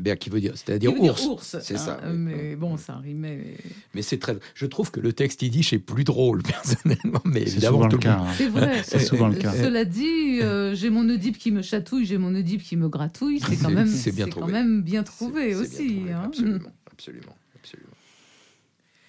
Ben, 0.00 0.16
qui 0.16 0.30
veut 0.30 0.40
dire, 0.40 0.52
c'est-à-dire 0.56 0.98
ours. 1.00 1.26
ours. 1.26 1.56
c'est 1.60 1.74
hein, 1.74 1.78
ça, 1.78 2.00
oui. 2.04 2.16
Mais 2.16 2.56
bon, 2.56 2.76
ça 2.76 2.96
rimait. 2.96 3.56
Mais 3.94 4.02
c'est 4.02 4.18
très. 4.18 4.36
Je 4.54 4.66
trouve 4.66 4.90
que 4.90 5.00
le 5.00 5.12
texte 5.12 5.42
yiddish 5.42 5.72
est 5.72 5.78
plus 5.78 6.04
drôle 6.04 6.42
personnellement, 6.44 7.20
mais 7.24 7.40
C'est 7.46 7.52
évidemment 7.52 7.78
souvent 7.78 7.88
tout 7.88 7.96
le 7.96 8.02
le 8.02 8.02
cas. 8.02 8.16
monde. 8.18 8.26
hein. 8.28 8.34
C'est 8.36 8.48
vrai. 8.48 8.82
C'est 8.84 8.98
souvent 9.00 9.28
le 9.28 9.36
cas. 9.36 9.52
Cela 9.52 9.84
dit, 9.84 10.40
euh, 10.42 10.74
j'ai 10.74 10.90
mon 10.90 11.08
Oedipe 11.08 11.38
qui 11.38 11.50
me 11.50 11.62
chatouille, 11.62 12.06
j'ai 12.06 12.18
mon 12.18 12.34
Oedipe 12.34 12.62
qui 12.62 12.76
me 12.76 12.88
gratouille. 12.88 13.40
C'est 13.40 13.56
quand 13.56 13.70
même, 13.70 13.86
c'est 13.86 14.12
bien 14.14 14.24
c'est 14.26 14.30
quand 14.30 14.40
trouvé. 14.40 14.52
même 14.52 14.82
bien 14.82 15.02
trouvé 15.02 15.54
aussi. 15.54 15.86
bien 15.86 15.96
trouvé, 15.96 16.12
hein. 16.12 16.22
Absolument, 16.24 16.72
absolument, 16.90 17.36
absolument. 17.56 17.86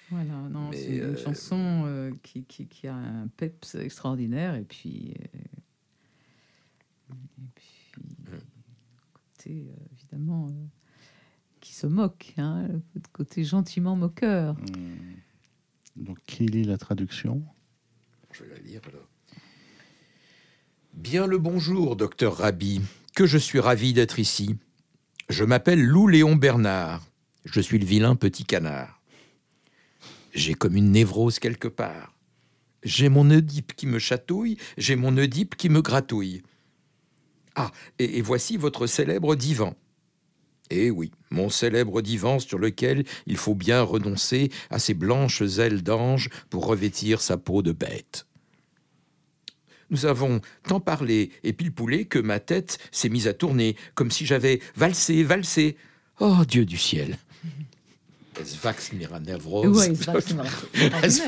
Voilà, 0.10 0.34
non, 0.52 0.70
Mais, 0.72 0.78
c'est 0.78 0.96
une 0.98 1.02
euh, 1.04 1.18
chanson 1.18 1.84
euh, 1.86 2.12
qui, 2.22 2.44
qui, 2.44 2.66
qui 2.68 2.86
a 2.88 2.94
un 2.96 3.28
peps 3.38 3.76
extraordinaire 3.76 4.56
et 4.56 4.64
puis, 4.64 5.14
euh, 5.34 5.38
et 7.14 7.50
puis 7.56 8.02
côté 9.14 9.66
euh, 9.70 9.74
évidemment 10.12 10.48
euh, 10.48 10.68
qui 11.60 11.74
se 11.74 11.88
moque, 11.88 12.34
hein, 12.38 12.68
le 12.68 13.02
côté 13.12 13.44
gentiment 13.44 13.96
moqueur. 13.96 14.56
Hmm. 14.56 15.16
Donc, 15.96 16.20
qui 16.26 16.46
lit 16.46 16.64
la 16.64 16.78
traduction? 16.78 17.44
Je 18.32 18.44
vais 18.44 18.56
la 18.56 18.60
lire 18.60 18.82
alors. 18.88 19.08
Bien 20.94 21.28
le 21.28 21.38
bonjour, 21.38 21.96
docteur 21.96 22.38
Rabi, 22.38 22.82
que 23.16 23.26
je 23.26 23.38
suis 23.38 23.60
ravi 23.60 23.94
d'être 23.94 24.20
ici. 24.20 24.58
Je 25.30 25.44
m'appelle 25.44 25.82
Lou 25.82 26.08
Léon 26.08 26.36
Bernard. 26.36 27.06
Je 27.46 27.62
suis 27.62 27.80
le 27.80 27.86
vilain 27.86 28.16
petit 28.16 28.44
canard. 28.44 29.02
J'ai 30.34 30.54
comme 30.54 30.76
une 30.76 30.92
névrose 30.92 31.40
quelque 31.40 31.68
part. 31.68 32.14
J'ai 32.84 33.10
mon 33.10 33.30
Oedipe 33.30 33.74
qui 33.76 33.86
me 33.86 34.00
chatouille, 34.00 34.58
j'ai 34.78 34.96
mon 34.96 35.16
Oedipe 35.18 35.56
qui 35.56 35.70
me 35.70 35.82
gratouille. 35.82 36.42
Ah, 37.56 37.72
et, 38.00 38.18
et 38.18 38.22
voici 38.22 38.58
votre 38.58 38.88
célèbre 38.88 39.36
divan. 39.36 39.76
Eh 40.74 40.90
oui, 40.90 41.12
mon 41.32 41.50
célèbre 41.50 42.02
divan 42.02 42.40
sur 42.40 42.58
lequel 42.58 43.04
il 43.28 43.36
faut 43.36 43.56
bien 43.56 43.82
renoncer 43.82 44.50
à 44.70 44.80
ses 44.80 44.94
blanches 44.94 45.42
ailes 45.60 45.84
d'ange 45.84 46.30
pour 46.50 46.66
revêtir 46.66 47.20
sa 47.22 47.38
peau 47.38 47.62
de 47.62 47.74
bête. 47.74 48.26
Nous 49.90 50.06
avons 50.06 50.40
tant 50.68 50.80
parlé 50.80 51.32
et 51.44 51.52
pilpoulé 51.52 52.06
que 52.06 52.20
ma 52.20 52.40
tête 52.40 52.78
s'est 52.92 53.10
mise 53.10 53.28
à 53.28 53.34
tourner, 53.34 53.76
comme 53.96 54.12
si 54.12 54.26
j'avais 54.26 54.62
valsé, 54.78 55.24
valsé. 55.24 55.76
Oh, 56.22 56.46
Dieu 56.48 56.66
du 56.66 56.78
ciel 56.78 57.18
Es 58.40 58.56
wächst 58.64 58.94
mir 58.94 59.12
an 59.14 59.20
der 59.20 59.40
Brust. 59.40 59.76
Ouais, 59.90 59.94
ça, 59.94 60.14
c'est 60.22 60.34
marrant. 60.34 60.50
Es 61.04 61.20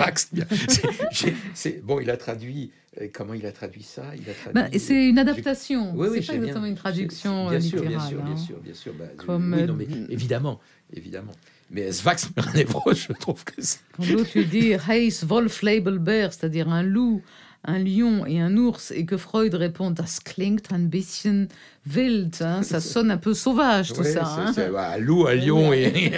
c'est- 1.54 1.84
Bon, 1.84 2.00
il 2.00 2.10
a 2.10 2.16
traduit. 2.16 2.72
Euh, 3.02 3.08
Comment 3.14 3.34
il 3.34 3.46
a 3.46 3.52
traduit 3.52 3.84
ça? 3.84 4.04
Il 4.16 4.30
a 4.30 4.34
traduit. 4.34 4.54
Bah, 4.54 4.68
c'est 4.80 5.08
une 5.10 5.18
adaptation, 5.20 5.94
Oui, 5.96 6.08
oui, 6.12 6.20
c'est 6.22 6.28
pas 6.28 6.34
bien. 6.34 6.42
exactement 6.44 6.66
une 6.66 6.76
traduction 6.76 7.50
Bien 7.50 7.58
euh, 7.58 7.62
sûr, 7.62 7.80
bien 7.82 7.90
littérale. 7.90 8.10
sûr, 8.10 8.24
bien 8.24 8.34
hein. 8.34 8.38
sûr, 8.38 8.60
bien 8.60 8.74
sûr. 8.74 8.94
Bah, 8.94 9.06
je- 9.20 9.26
Comme, 9.26 9.54
oui, 9.54 9.64
non, 9.66 9.74
mais 9.74 9.86
euh, 9.86 10.06
évidemment, 10.10 10.60
évidemment. 10.92 11.34
Mais 11.72 11.90
Brust, 12.66 13.08
je 13.08 13.14
trouve 13.14 13.44
que 13.44 13.54
c'est. 13.62 13.80
Quand 13.94 14.04
lui 14.36 14.46
dit 14.46 14.74
Heis 14.90 15.24
Wolf 15.24 15.62
Labelbär, 15.64 16.32
c'est-à-dire 16.34 16.70
un 16.70 16.84
loup, 16.84 17.24
un 17.66 17.80
lion 17.80 18.26
et 18.26 18.40
un 18.42 18.58
ours, 18.58 18.92
et 18.92 19.06
que 19.06 19.16
Freud 19.18 19.54
répond 19.56 19.90
Das 19.92 20.20
klingt 20.24 20.72
ein 20.72 20.90
bisschen 20.90 21.48
wild, 21.86 22.36
hein, 22.42 22.62
ça 22.64 22.80
sonne 22.82 23.10
un 23.12 23.18
peu 23.18 23.34
sauvage 23.34 23.94
tout 23.94 24.02
Ouais, 24.02 24.12
ça. 24.12 24.26
hein. 24.26 24.54
ouais, 24.54 24.78
un 24.78 24.98
loup, 24.98 25.28
un 25.28 25.36
lion 25.36 25.70
Oui. 25.70 25.78
et, 25.78 26.12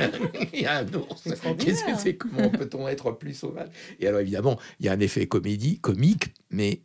et 0.54 0.68
un 0.68 0.86
ours. 0.93 1.22
C'est 1.24 1.30
extraordinaire. 1.32 1.76
Qu'est-ce 1.76 1.86
que 1.86 2.00
c'est 2.00 2.16
Comment 2.16 2.50
peut-on 2.50 2.88
être 2.88 3.12
plus 3.12 3.34
sauvage? 3.34 3.70
Et 4.00 4.08
alors 4.08 4.22
évidemment, 4.22 4.60
il 4.80 4.88
y 4.88 4.89
a 4.89 4.93
un 4.93 5.00
effet 5.00 5.28
comédie, 5.28 5.80
comique, 5.80 6.34
mais 6.50 6.82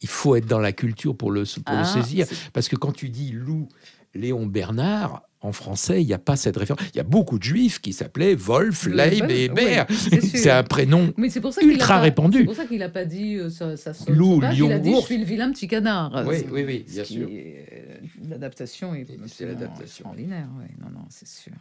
il 0.00 0.08
faut 0.08 0.36
être 0.36 0.46
dans 0.46 0.60
la 0.60 0.72
culture 0.72 1.16
pour 1.16 1.30
le, 1.30 1.44
pour 1.64 1.76
le 1.76 1.82
Ah, 1.82 1.84
saisir. 1.84 2.26
Parce 2.52 2.68
que 2.68 2.76
quand 2.76 2.92
tu 2.92 3.08
dis 3.08 3.30
loup, 3.32 3.68
Léon 4.14 4.46
Bernard, 4.46 5.22
en 5.44 5.52
français, 5.52 6.00
il 6.02 6.06
n'y 6.06 6.14
a 6.14 6.18
pas 6.18 6.36
cette 6.36 6.56
référence. 6.56 6.82
Il 6.94 6.96
y 6.96 7.00
a 7.00 7.04
beaucoup 7.04 7.38
de 7.38 7.44
juifs 7.44 7.80
qui 7.80 7.92
s'appelaient 7.92 8.34
Wolf, 8.34 8.86
Leib 8.86 9.30
et 9.30 9.48
oui, 9.48 9.54
Bert. 9.54 9.86
c'est 10.22 10.50
un 10.50 10.62
prénom. 10.62 11.12
Mais 11.18 11.28
pour 11.40 11.52
ça 11.52 11.60
ultra 11.62 12.00
répandu. 12.00 12.38
C'est 12.38 12.44
pour 12.44 12.54
ça 12.54 12.64
qu'il 12.64 12.78
n'a 12.78 12.88
pas 12.88 13.04
dit 13.04 13.36
euh, 13.36 13.50
ça, 13.50 13.76
ça 13.76 13.92
sonne 13.92 14.14
Loup, 14.16 14.36
sauvage, 14.36 14.58
lion, 14.58 14.68
il 14.68 14.72
a 14.72 14.78
dit 14.78 14.90
ours. 14.90 15.00
je 15.02 15.06
suis 15.06 15.18
le 15.18 15.24
vilain 15.24 15.50
petit 15.52 15.68
canard. 15.68 16.24
Oui, 16.26 16.36
oui, 16.50 16.64
oui, 16.66 16.84
bien 16.90 17.04
sûr. 17.04 17.28
est, 17.28 17.66
euh, 17.72 18.28
L'adaptation 18.30 18.94
est, 18.94 19.04
C'est 19.06 19.22
absolument 19.22 19.52
l'adaptation. 19.60 19.84
extraordinaire. 19.84 20.48
Oui, 20.58 20.64
non, 20.80 20.90
non, 20.98 21.04
c'est 21.10 21.28
sûr. 21.28 21.52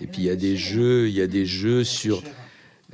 Et 0.00 0.06
puis 0.06 0.22
il 0.22 0.24
y 0.24 0.30
a 0.30 0.36
des 0.36 0.56
jeux, 0.56 1.08
il 1.08 1.14
y 1.14 1.20
a 1.20 1.26
des 1.26 1.44
jeux 1.44 1.84
sur. 1.84 2.22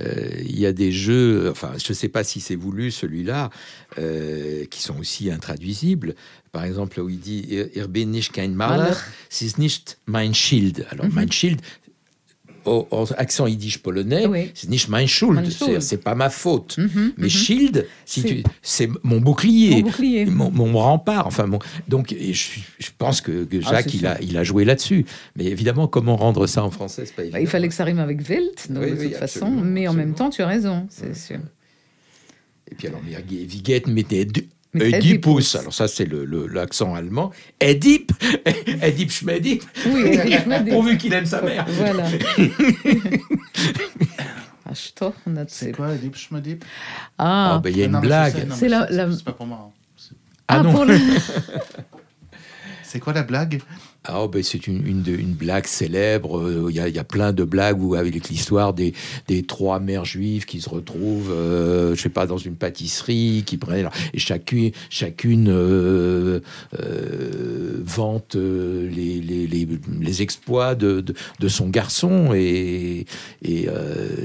Euh, 0.02 0.30
il 0.40 0.58
y 0.58 0.66
a 0.66 0.72
des 0.72 0.92
jeux, 0.92 1.48
enfin, 1.50 1.72
je 1.82 1.90
ne 1.90 1.94
sais 1.94 2.08
pas 2.08 2.24
si 2.24 2.40
c'est 2.40 2.56
voulu 2.56 2.90
celui-là, 2.90 3.50
euh, 3.98 4.64
qui 4.66 4.82
sont 4.82 4.98
aussi 4.98 5.30
intraduisibles. 5.30 6.14
Par 6.52 6.64
exemple, 6.64 7.00
où 7.00 7.08
il 7.08 7.18
dit 7.18 7.46
Ir 7.74 7.88
bin 7.88 8.06
nicht 8.10 8.32
kein 8.32 8.54
Maler, 8.54 8.92
es 9.30 9.40
ist 9.42 9.58
nicht 9.58 9.96
mein 10.06 10.34
Schild. 10.34 10.84
Alors, 10.90 11.06
Mhm. 11.06 11.14
mein 11.14 11.32
Schild, 11.32 11.60
au 12.64 12.86
accent 13.16 13.46
yiddish 13.46 13.78
polonais, 13.78 14.26
Oui. 14.26 14.50
c'est 14.54 14.68
nicht 14.70 14.88
mein 14.88 15.06
Schuld, 15.06 15.50
c'est 15.80 15.96
pas 16.02 16.14
ma 16.14 16.30
faute. 16.30 16.78
Mhm, 16.78 17.12
Mais. 17.16 17.28
Shield, 17.28 17.86
si 18.04 18.20
C'est- 18.22 18.28
tu- 18.28 18.42
c'est 18.62 18.88
mon 19.02 19.20
bouclier. 19.20 19.70
Mon 19.76 19.80
bouclier. 19.90 20.24
Mon, 20.26 20.50
mon 20.50 20.78
rempart, 20.78 21.26
enfin 21.26 21.46
mon, 21.46 21.58
donc 21.88 22.14
je, 22.18 22.32
je 22.78 22.88
pense 22.98 23.20
que, 23.20 23.44
que 23.44 23.56
Ah, 23.64 23.70
Jacques 23.70 23.94
il 23.94 24.06
a, 24.06 24.20
il 24.22 24.36
a 24.36 24.44
joué 24.44 24.64
là-dessus. 24.64 25.04
Mais 25.36 25.44
évidemment, 25.46 25.88
comment 25.88 26.16
rendre 26.16 26.46
ça 26.46 26.62
en 26.64 26.70
français, 26.70 27.04
pas. 27.16 27.22
Bah, 27.32 27.40
il 27.40 27.46
fallait 27.46 27.68
que 27.68 27.74
ça 27.74 27.84
rime 27.84 27.98
avec 27.98 28.20
Welt, 28.28 28.70
donc, 28.70 28.84
Oui, 28.84 28.90
de 28.92 28.96
oui, 28.96 29.08
toute 29.10 29.16
façon, 29.18 29.50
mais 29.50 29.88
en 29.88 29.94
même 29.94 30.14
temps, 30.14 30.30
tu 30.30 30.42
as 30.42 30.46
raison, 30.46 30.86
c'est 30.90 31.16
sûr. 31.16 31.38
Et 32.70 32.74
puis 32.74 32.88
alors, 32.88 33.00
wie 33.28 33.44
wie 33.46 33.62
Oedipus. 34.74 35.56
Alors 35.56 35.74
ça, 35.74 35.86
c'est 35.88 36.04
le- 36.06 36.24
le- 36.24 36.46
l'accent 36.46 36.94
allemand. 36.94 37.30
Edip, 37.60 38.12
Edip 38.82 39.10
Schmedip, 39.10 39.62
Oui, 39.86 40.18
pourvu 40.70 40.96
qu'il 40.96 41.12
aime 41.12 41.26
sa 41.26 41.42
mère. 41.42 41.66
Voilà. 41.68 42.04
Ah, 44.64 44.74
C'est 45.48 45.72
quoi, 45.72 45.92
Deep 45.94 46.16
Schmedip? 46.16 46.64
Ah, 47.18 47.54
Ah, 47.56 47.58
ben, 47.58 47.70
il 47.70 47.78
y 47.78 47.82
a 47.84 47.88
Non, 47.88 47.98
une 47.98 48.06
blague. 48.06 48.32
C'est 48.58 48.68
la- 48.68 48.86
c'est- 48.88 48.94
la- 48.94 49.12
C'est 49.12 49.24
pas 49.24 49.32
pour 49.32 49.46
moi. 49.46 49.70
hein. 49.70 50.14
Ah, 50.48 50.56
ah, 50.58 50.62
non. 50.62 50.84
le- 50.84 50.98
C'est 52.82 52.98
quoi 53.00 53.12
la 53.12 53.22
blague? 53.22 53.60
Ah, 54.04 54.26
ben, 54.26 54.42
c'est 54.42 54.66
une, 54.66 54.84
une, 54.84 55.34
blague 55.34 55.66
célèbre. 55.66 56.38
Euh, 56.38 56.66
Il 56.70 56.76
y, 56.76 56.80
a, 56.80 56.88
il 56.88 56.94
y 56.94 56.98
a 56.98 57.04
plein 57.04 57.32
de 57.32 57.44
blagues 57.44 57.80
où, 57.80 57.94
avec 57.94 58.28
l'histoire 58.28 58.74
des, 58.74 58.94
des 59.28 59.44
trois 59.44 59.78
mères 59.78 60.04
juives 60.04 60.44
qui 60.44 60.60
se 60.60 60.68
retrouvent, 60.68 61.30
euh, 61.30 61.94
je 61.94 62.00
sais 62.02 62.08
pas, 62.08 62.26
dans 62.26 62.38
une 62.38 62.56
pâtisserie, 62.56 63.44
qui 63.46 63.56
prennent 63.58 63.88
et 64.12 64.18
chacune, 64.18 64.72
chacune 64.90 65.48
euh, 65.48 66.40
euh, 66.80 67.80
vante 67.84 68.36
euh, 68.36 68.88
les, 68.90 69.20
les, 69.20 69.46
les, 69.46 69.68
les 70.00 70.22
exploits 70.22 70.74
de, 70.74 71.00
de, 71.00 71.48
son 71.48 71.68
garçon 71.68 72.32
et, 72.34 73.06
et 73.42 73.68
euh, 73.68 74.16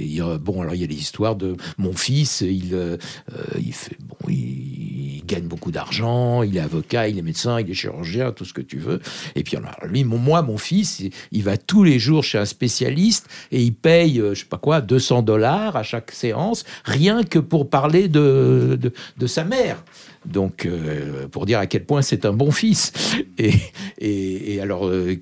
y 0.00 0.20
bon 0.40 0.62
alors 0.62 0.74
il 0.74 0.80
y 0.80 0.84
a 0.84 0.86
l'histoire 0.86 1.36
de 1.36 1.56
mon 1.76 1.92
fils, 1.92 2.40
il 2.40 2.74
euh, 2.74 2.96
euh, 3.32 3.42
il 3.58 3.72
fait 3.72 3.96
bon 4.00 4.16
il 4.28 5.22
gagne 5.26 5.46
beaucoup 5.46 5.70
d'argent, 5.70 6.42
il 6.42 6.56
est 6.56 6.60
avocat, 6.60 7.08
il 7.08 7.18
est 7.18 7.22
médecin, 7.22 7.60
il 7.60 7.70
est 7.70 7.74
chirurgien, 7.74 8.32
tout 8.32 8.44
ce 8.44 8.52
que 8.52 8.62
tu 8.62 8.78
veux. 8.78 9.00
Et 9.34 9.42
puis 9.42 9.56
alors, 9.56 9.74
lui, 9.84 10.04
mon, 10.04 10.18
moi, 10.18 10.42
mon 10.42 10.58
fils, 10.58 11.02
il, 11.32 11.42
va 11.42 11.56
tous 11.56 11.84
les 11.84 11.98
jours 11.98 12.24
chez 12.24 12.38
un 12.38 12.44
spécialiste 12.44 13.28
et 13.50 13.62
il 13.62 13.74
paye, 13.74 14.20
euh, 14.20 14.34
je 14.34 14.40
sais 14.40 14.46
pas 14.46 14.58
quoi, 14.58 14.80
200 14.80 15.22
dollars 15.22 15.76
à 15.76 15.82
chaque 15.82 16.10
séance, 16.10 16.64
rien 16.84 17.22
que 17.22 17.38
pour 17.38 17.70
parler 17.70 18.08
de, 18.08 18.78
de, 18.80 18.92
de 19.16 19.26
sa 19.26 19.44
mère. 19.44 19.82
Donc, 20.26 20.66
euh, 20.66 21.28
pour 21.28 21.46
dire 21.46 21.58
à 21.58 21.66
quel 21.66 21.84
point 21.84 22.02
c'est 22.02 22.26
un 22.26 22.32
bon 22.32 22.50
fils. 22.50 22.92
Et, 23.38 23.52
et, 23.98 24.54
et 24.54 24.60
alors, 24.60 24.86
euh, 24.86 25.16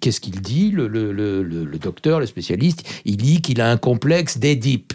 qu'est-ce 0.00 0.20
qu'il 0.20 0.40
dit, 0.40 0.70
le, 0.70 0.86
le, 0.86 1.12
le, 1.12 1.78
docteur, 1.78 2.20
le 2.20 2.26
spécialiste? 2.26 2.84
Il 3.04 3.16
dit 3.16 3.40
qu'il 3.40 3.60
a 3.60 3.70
un 3.70 3.76
complexe 3.76 4.38
d'Édipe. 4.38 4.92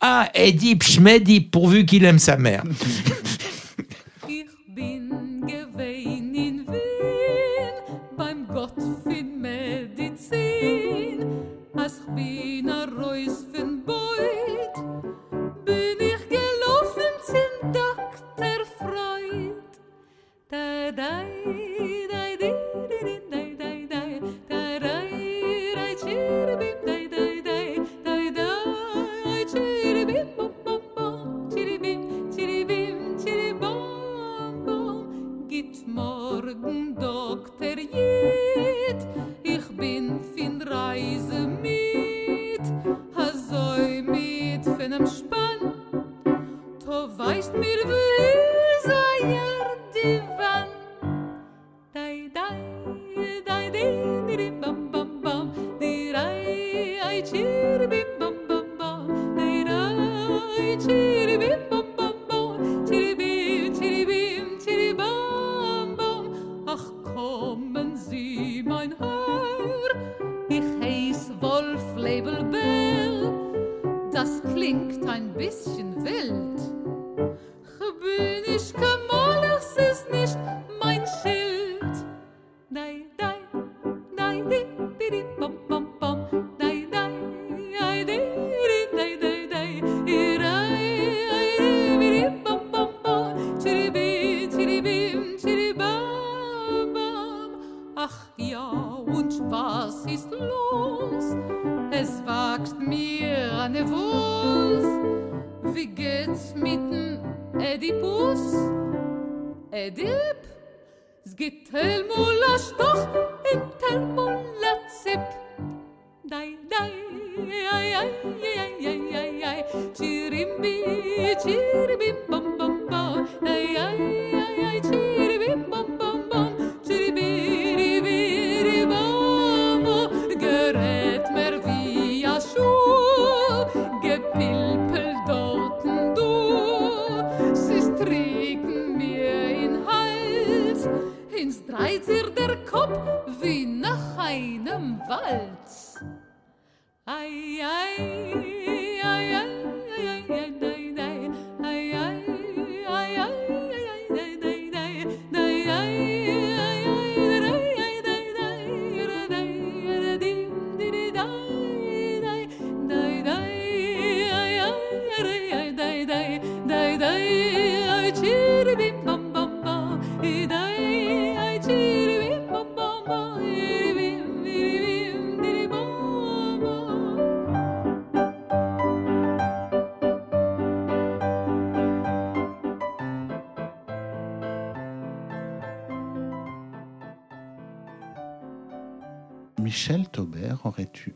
Ah, 0.00 0.28
Édipe, 0.34 0.82
Schmedip, 0.82 1.50
pourvu 1.50 1.86
qu'il 1.86 2.04
aime 2.04 2.18
sa 2.18 2.36
mère. 2.36 2.64
तदा 20.52 21.31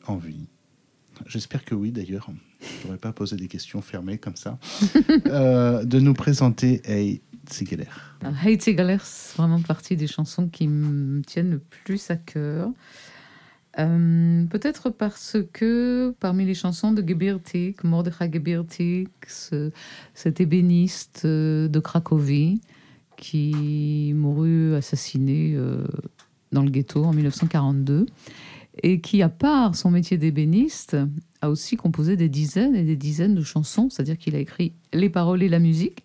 Envie 0.07 0.47
J'espère 1.27 1.65
que 1.65 1.75
oui 1.75 1.93
d'ailleurs. 1.93 2.29
Je 2.61 2.87
n'aurais 2.87 2.99
pas 2.99 3.13
posé 3.13 3.37
des 3.37 3.49
questions 3.49 3.81
fermées 3.81 4.19
comme 4.19 4.37
ça. 4.37 4.59
euh, 5.27 5.83
de 5.85 5.99
nous 5.99 6.13
présenter 6.13 6.83
Hey 6.85 7.23
Ziegler. 7.51 7.87
Hey 8.45 8.61
Ziegler, 8.61 8.99
c'est 9.03 9.37
vraiment 9.39 9.63
partie 9.63 9.97
des 9.97 10.07
chansons 10.09 10.49
qui 10.49 10.69
me 10.69 11.23
tiennent 11.23 11.51
le 11.53 11.59
plus 11.59 12.11
à 12.11 12.17
cœur. 12.17 12.69
Euh, 13.79 14.45
Peut-être 14.47 14.91
parce 14.91 15.37
que 15.53 16.15
parmi 16.21 16.45
les 16.45 16.55
chansons 16.55 16.93
de 16.93 17.07
Gebirtik, 17.07 17.83
Mordechai 17.85 18.31
Gebirtik, 18.33 19.09
ce- 19.27 19.71
cet 20.15 20.41
ébéniste 20.41 21.23
euh, 21.25 21.69
de 21.69 21.79
Cracovie 21.81 22.61
qui 23.17 24.13
mourut 24.15 24.75
assassiné 24.75 25.53
euh, 25.55 25.87
dans 26.53 26.63
le 26.63 26.71
ghetto 26.71 27.05
en 27.05 27.13
1942 27.13 28.07
et 28.83 29.01
qui, 29.01 29.23
à 29.23 29.29
part 29.29 29.75
son 29.75 29.91
métier 29.91 30.19
d'ébéniste, 30.19 30.97
a 31.41 31.51
aussi 31.51 31.77
composé 31.77 32.17
des 32.17 32.29
dizaines 32.29 32.75
et 32.75 32.83
des 32.83 32.97
dizaines 32.97 33.35
de 33.35 33.43
chansons, 33.43 33.89
c'est-à-dire 33.91 34.19
qu'il 34.19 34.35
a 34.35 34.39
écrit 34.39 34.75
les 34.93 35.11
paroles 35.11 35.43
et 35.43 35.49
la 35.49 35.59
musique, 35.59 36.05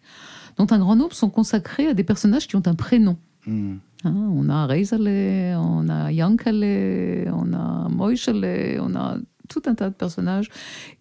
dont 0.57 0.67
un 0.71 0.79
grand 0.79 0.95
nombre 0.95 1.13
sont 1.13 1.29
consacrés 1.29 1.87
à 1.87 1.93
des 1.93 2.03
personnages 2.03 2.47
qui 2.47 2.55
ont 2.55 2.63
un 2.65 2.75
prénom. 2.75 3.17
Hmm. 3.45 3.75
Hein, 4.03 4.29
on 4.33 4.49
a 4.49 4.65
Reisele, 4.65 5.55
on 5.57 5.89
a 5.89 6.11
Yankele, 6.11 7.31
on 7.33 7.53
a 7.53 7.87
Moishele, 7.89 8.79
on 8.81 8.95
a 8.95 9.17
tout 9.47 9.61
un 9.65 9.75
tas 9.75 9.89
de 9.89 9.95
personnages 9.95 10.49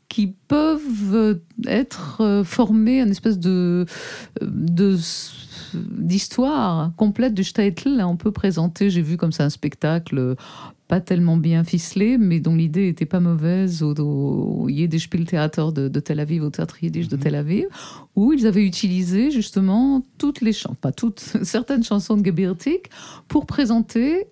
qui 0.09 0.35
peuvent 0.49 1.14
euh, 1.14 1.35
être 1.66 2.21
euh, 2.21 2.45
formés 2.45 3.01
une 3.01 3.11
espèce 3.11 3.39
de 3.39 3.87
de- 4.43 4.99
d'histoire 5.75 6.93
complète 6.97 7.33
du 7.33 7.45
Steitel. 7.45 8.03
On 8.03 8.16
peut 8.16 8.33
présenter, 8.33 8.91
j'ai 8.91 9.03
vu 9.03 9.16
comme 9.16 9.31
ça 9.31 9.45
un 9.45 9.51
spectacle 9.51 10.18
euh, 10.18 10.35
pas 10.91 11.01
tellement 11.01 11.36
bien 11.36 11.62
ficelé, 11.62 12.18
mais 12.18 12.41
dont 12.41 12.57
l'idée 12.57 12.88
était 12.88 13.07
pas 13.07 13.20
mauvaise 13.20 13.80
au, 13.84 13.95
au 13.95 14.68
Yiddish 14.68 15.05
Spieltheater 15.05 15.70
de, 15.72 15.86
de 15.86 16.01
Tel 16.01 16.18
Aviv, 16.18 16.43
au 16.43 16.51
théâtre 16.51 16.82
Yiddish 16.82 17.07
de 17.07 17.14
Mhm. 17.14 17.22
Tel 17.22 17.34
Aviv, 17.36 17.66
où 18.16 18.32
ils 18.32 18.45
avaient 18.45 18.66
utilisé 18.66 19.30
justement 19.30 20.05
toutes 20.18 20.41
les 20.41 20.53
chansons, 20.53 20.74
pas 20.74 20.91
toutes, 20.91 21.20
certaines 21.45 21.84
chansons 21.84 22.16
de 22.16 22.24
Gebirtik 22.24 22.91
pour 23.28 23.47
présenter 23.47 24.26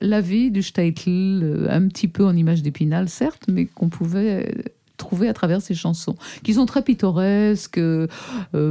la 0.00 0.20
vie 0.20 0.50
du 0.50 0.64
Steitel, 0.64 1.42
euh, 1.44 1.68
un 1.70 1.86
petit 1.86 2.08
peu 2.08 2.24
en 2.24 2.34
image 2.36 2.64
d'épinal, 2.64 3.08
certes, 3.08 3.44
mais 3.46 3.66
qu'on 3.66 3.88
pouvait 3.88 4.52
trouver 5.00 5.28
à 5.28 5.34
travers 5.34 5.60
ces 5.60 5.74
chansons, 5.74 6.14
qui 6.44 6.54
sont 6.54 6.66
très 6.66 6.82
pittoresques, 6.82 7.78
euh, 7.78 8.06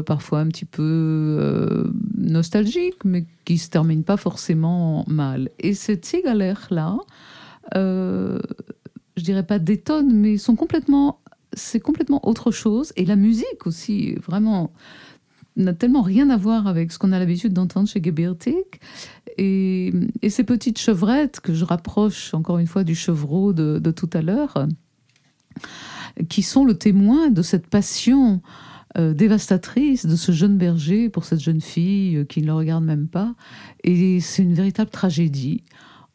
parfois 0.06 0.40
un 0.40 0.48
petit 0.48 0.66
peu 0.66 0.84
euh, 0.84 1.92
nostalgiques, 2.18 3.04
mais 3.04 3.26
qui 3.44 3.58
se 3.58 3.70
terminent 3.70 4.04
pas 4.04 4.18
forcément 4.18 5.04
mal. 5.08 5.50
Et 5.60 5.74
ces 5.74 6.00
Ziegler-là, 6.02 6.98
euh, 7.76 8.40
je 9.18 9.24
dirais 9.24 9.46
pas 9.46 9.60
détonnent, 9.60 10.14
mais 10.14 10.38
sont 10.38 10.56
complètement, 10.56 11.20
c'est 11.54 11.82
complètement 11.82 12.26
autre 12.28 12.52
chose. 12.52 12.94
Et 12.96 13.06
la 13.06 13.16
musique 13.16 13.66
aussi, 13.66 14.16
vraiment, 14.16 14.72
n'a 15.58 15.74
tellement 15.74 16.04
rien 16.04 16.30
à 16.30 16.38
voir 16.38 16.68
avec 16.68 16.92
ce 16.92 17.00
qu'on 17.00 17.12
a 17.12 17.20
l'habitude 17.20 17.54
d'entendre 17.54 17.90
chez 17.90 18.02
Gebirtik. 18.02 18.80
Et, 19.38 19.94
ces 20.30 20.44
petites 20.44 20.80
chevrettes 20.80 21.40
que 21.40 21.54
je 21.54 21.66
rapproche 21.66 22.34
encore 22.34 22.60
une 22.60 22.68
fois 22.68 22.84
du 22.84 22.96
chevreau 22.96 23.52
de 23.52 23.92
tout 23.92 24.10
à 24.14 24.22
l'heure, 24.22 24.68
qui 26.28 26.42
sont 26.42 26.66
le 26.66 26.78
témoin 26.78 27.30
de 27.30 27.42
cette 27.42 27.68
passion 27.68 28.42
euh, 28.98 29.14
dévastatrice 29.14 30.08
de 30.08 30.16
ce 30.16 30.32
jeune 30.32 30.58
berger 30.58 31.10
pour 31.10 31.24
cette 31.24 31.40
jeune 31.40 31.62
fille 31.62 32.18
euh, 32.18 32.26
qui 32.26 32.42
ne 32.42 32.48
le 32.48 32.54
regarde 32.54 32.84
même 32.84 33.08
pas. 33.08 33.36
Et 33.84 34.20
c'est 34.20 34.42
une 34.42 34.56
véritable 34.56 34.90
tragédie 34.90 35.64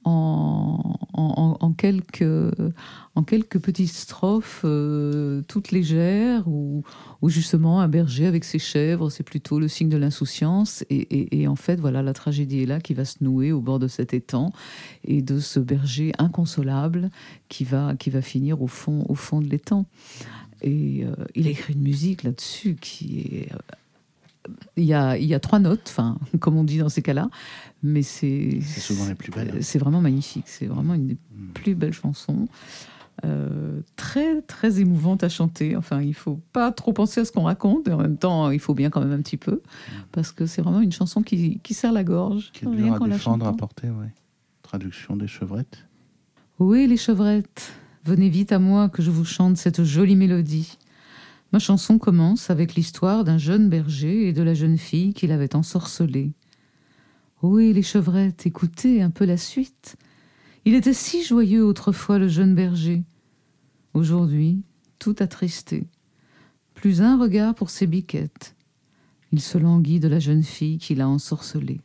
en, 0.04 1.72
quelques, 1.76 2.24
en 3.14 3.22
quelques 3.22 3.58
petites 3.58 3.92
strophes 3.92 4.62
euh, 4.64 5.42
toutes 5.48 5.70
légères 5.70 6.46
où, 6.46 6.82
justement 7.26 7.80
un 7.80 7.88
berger 7.88 8.26
avec 8.26 8.44
ses 8.44 8.58
chèvres, 8.58 9.10
c'est 9.10 9.22
plutôt 9.22 9.58
le 9.58 9.68
signe 9.68 9.88
de 9.88 9.96
l'insouciance. 9.96 10.84
Et 10.90 11.48
en 11.48 11.56
fait, 11.56 11.80
voilà, 11.80 12.02
la 12.02 12.12
tragédie 12.12 12.62
est 12.62 12.66
là 12.66 12.80
qui 12.80 12.94
va 12.94 13.04
se 13.04 13.22
nouer 13.22 13.52
au 13.52 13.60
bord 13.60 13.78
de 13.78 13.88
cet 13.88 14.14
étang 14.14 14.52
et 15.04 15.22
de 15.22 15.40
ce 15.40 15.58
berger 15.60 16.12
inconsolable 16.18 17.10
qui 17.48 17.64
va, 17.64 17.94
qui 17.96 18.10
va 18.10 18.22
finir 18.22 18.62
au 18.62 18.66
fond, 18.66 19.04
au 19.08 19.14
fond 19.14 19.40
de 19.40 19.46
l'étang. 19.48 19.86
Et 20.62 21.04
euh, 21.04 21.14
il 21.34 21.46
a 21.46 21.50
écrit 21.50 21.74
une 21.74 21.82
musique 21.82 22.22
là-dessus 22.22 22.76
qui 22.80 23.20
est. 23.20 23.52
euh, 23.52 23.58
il 24.76 24.84
y, 24.84 24.92
a, 24.92 25.16
il 25.16 25.24
y 25.24 25.34
a 25.34 25.40
trois 25.40 25.58
notes, 25.58 25.86
enfin, 25.88 26.18
comme 26.40 26.56
on 26.58 26.64
dit 26.64 26.78
dans 26.78 26.90
ces 26.90 27.00
cas-là, 27.00 27.30
mais 27.84 28.02
c'est. 28.02 28.60
Souvent 28.62 29.06
les 29.06 29.14
plus 29.14 29.30
belles. 29.30 29.62
C'est 29.62 29.78
vraiment 29.78 30.00
magnifique. 30.00 30.46
C'est 30.48 30.66
vraiment 30.66 30.94
une 30.94 31.06
des 31.06 31.18
plus 31.52 31.74
belles 31.74 31.92
chansons. 31.92 32.48
Euh, 33.24 33.80
très, 33.94 34.42
très 34.42 34.80
émouvante 34.80 35.22
à 35.22 35.28
chanter. 35.28 35.76
Enfin, 35.76 36.00
il 36.00 36.14
faut 36.14 36.40
pas 36.52 36.72
trop 36.72 36.92
penser 36.92 37.20
à 37.20 37.24
ce 37.24 37.30
qu'on 37.30 37.42
raconte, 37.42 37.86
et 37.86 37.92
en 37.92 37.98
même 37.98 38.16
temps, 38.16 38.50
il 38.50 38.58
faut 38.58 38.74
bien 38.74 38.90
quand 38.90 39.00
même 39.00 39.12
un 39.12 39.22
petit 39.22 39.36
peu, 39.36 39.62
parce 40.10 40.32
que 40.32 40.46
c'est 40.46 40.62
vraiment 40.62 40.80
une 40.80 40.90
chanson 40.92 41.22
qui, 41.22 41.60
qui 41.60 41.74
serre 41.74 41.92
la 41.92 42.02
gorge. 42.02 42.50
Qui 42.52 42.64
est 42.64 42.68
à 42.68 42.98
défendre, 43.06 43.46
à 43.46 43.52
porter, 43.52 43.88
ouais. 43.88 44.12
Traduction 44.62 45.16
des 45.16 45.28
chevrettes. 45.28 45.86
Oui, 46.58 46.86
les 46.86 46.96
chevrettes, 46.96 47.72
venez 48.04 48.30
vite 48.30 48.50
à 48.50 48.58
moi 48.58 48.88
que 48.88 49.02
je 49.02 49.10
vous 49.10 49.24
chante 49.24 49.58
cette 49.58 49.84
jolie 49.84 50.16
mélodie. 50.16 50.78
Ma 51.52 51.58
chanson 51.60 51.98
commence 51.98 52.50
avec 52.50 52.74
l'histoire 52.74 53.22
d'un 53.22 53.38
jeune 53.38 53.68
berger 53.68 54.26
et 54.28 54.32
de 54.32 54.42
la 54.42 54.54
jeune 54.54 54.78
fille 54.78 55.14
qu'il 55.14 55.30
avait 55.30 55.54
ensorcelée. 55.54 56.32
Oui, 57.46 57.74
les 57.74 57.82
chevrettes, 57.82 58.46
écoutez 58.46 59.02
un 59.02 59.10
peu 59.10 59.26
la 59.26 59.36
suite. 59.36 59.96
Il 60.64 60.74
était 60.74 60.94
si 60.94 61.22
joyeux 61.22 61.62
autrefois, 61.62 62.18
le 62.18 62.26
jeune 62.26 62.54
berger. 62.54 63.04
Aujourd'hui, 63.92 64.62
tout 64.98 65.14
attristé. 65.18 65.86
Plus 66.72 67.02
un 67.02 67.18
regard 67.18 67.54
pour 67.54 67.68
ses 67.68 67.86
biquettes. 67.86 68.56
Il 69.30 69.42
se 69.42 69.58
languit 69.58 70.00
de 70.00 70.08
la 70.08 70.20
jeune 70.20 70.42
fille 70.42 70.78
qui 70.78 70.94
l'a 70.94 71.06
ensorcelé. 71.06 71.82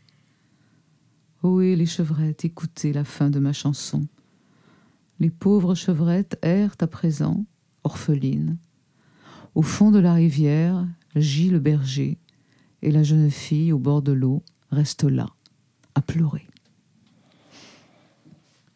Ohé 1.44 1.76
les 1.76 1.86
chevrettes, 1.86 2.46
écoutez 2.46 2.94
la 2.94 3.04
fin 3.04 3.30
de 3.30 3.40
ma 3.40 3.52
chanson. 3.52 4.08
Les 5.20 5.30
pauvres 5.30 5.76
chevrettes 5.76 6.40
errent 6.42 6.78
à 6.80 6.88
présent, 6.88 7.44
orphelines. 7.84 8.58
Au 9.56 9.62
fond 9.62 9.92
de 9.92 10.00
la 10.00 10.14
rivière 10.14 10.88
gît 11.18 11.50
le 11.50 11.60
berger, 11.60 12.18
et 12.82 12.92
la 12.92 13.04
jeune 13.04 13.30
fille 13.30 13.74
au 13.74 13.78
bord 13.78 14.02
de 14.02 14.14
l'eau 14.14 14.42
reste 14.72 15.04
là, 15.04 15.28
à 15.96 16.02
pleurer. 16.02 16.48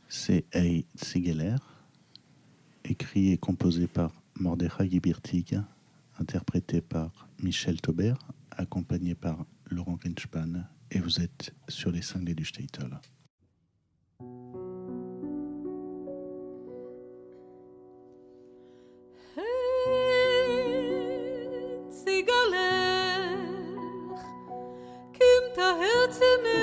C'est 0.07 0.45
Ei 0.53 0.85
Ziegler, 0.95 1.55
écrit 2.83 3.31
et 3.31 3.37
composé 3.37 3.87
par 3.87 4.11
Mordechai 4.39 4.89
Gibirtig, 4.89 5.59
interprété 6.19 6.81
par 6.81 7.27
Michel 7.41 7.81
Taubert, 7.81 8.19
accompagné 8.51 9.15
par 9.15 9.45
Laurent 9.69 9.95
Grinspan, 9.95 10.65
et 10.91 10.99
vous 10.99 11.19
êtes 11.19 11.53
sur 11.67 11.91
les 11.91 12.01
cinglés 12.01 12.35
du 12.35 12.45
Statel. 12.45 12.99
A 25.55 26.62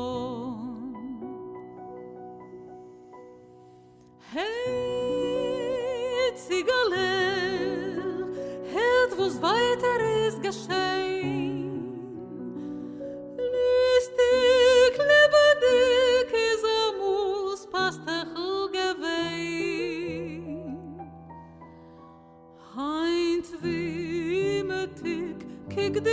Sigale, 6.47 7.09
het 8.65 9.15
was 9.15 9.39
weiter 9.39 10.25
is 10.25 10.33
geschehen. 10.41 11.69
Lustig, 13.35 14.97
lebendig, 14.97 16.31
is 16.31 16.63
a 16.63 16.91
mus, 16.97 17.65
passt 17.71 18.07
a 18.07 18.25
chugewein. 18.33 19.91
Heint 22.75 23.49
wie 23.61 24.63
mit 24.63 25.03
dick, 25.03 25.45
kik 25.67 26.03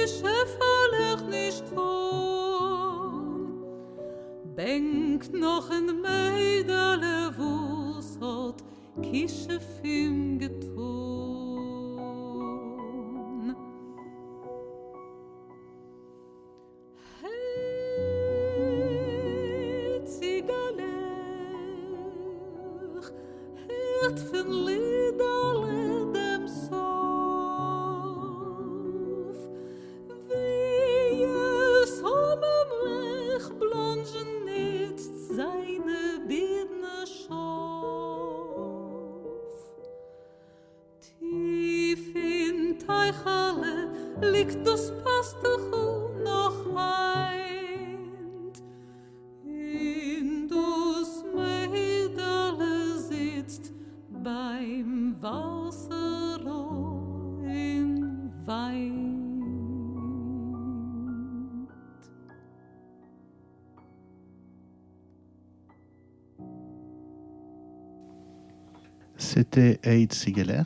C'était 69.51 69.80
Eid 69.82 70.12
Ziegler, 70.12 70.62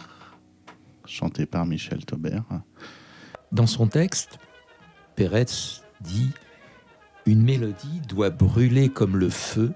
chanté 1.04 1.46
par 1.46 1.66
Michel 1.66 2.04
Taubert. 2.04 2.42
Dans 3.52 3.68
son 3.68 3.86
texte, 3.86 4.40
Peretz 5.14 5.84
dit 6.00 6.32
Une 7.24 7.42
mélodie 7.42 8.00
doit 8.08 8.30
brûler 8.30 8.88
comme 8.88 9.16
le 9.16 9.30
feu, 9.30 9.72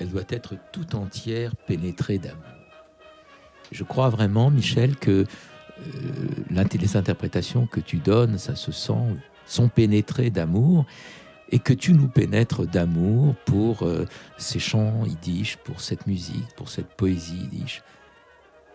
elle 0.00 0.08
doit 0.08 0.24
être 0.30 0.56
tout 0.72 0.96
entière 0.96 1.54
pénétrée 1.54 2.18
d'amour. 2.18 2.42
Je 3.70 3.84
crois 3.84 4.08
vraiment, 4.08 4.50
Michel, 4.50 4.96
que 4.96 5.26
euh, 6.50 6.64
les 6.72 6.96
interprétations 6.96 7.68
que 7.68 7.78
tu 7.78 7.98
donnes, 7.98 8.38
ça 8.38 8.56
se 8.56 8.72
sent, 8.72 9.16
sont 9.46 9.68
pénétrées 9.68 10.30
d'amour 10.30 10.86
et 11.50 11.60
que 11.60 11.72
tu 11.72 11.92
nous 11.92 12.08
pénètres 12.08 12.66
d'amour 12.66 13.36
pour 13.46 13.84
euh, 13.84 14.06
ces 14.38 14.58
chants 14.58 15.04
yiddish, 15.06 15.56
pour 15.58 15.80
cette 15.80 16.08
musique, 16.08 16.48
pour 16.56 16.68
cette 16.68 16.88
poésie 16.94 17.36
yiddish. 17.36 17.84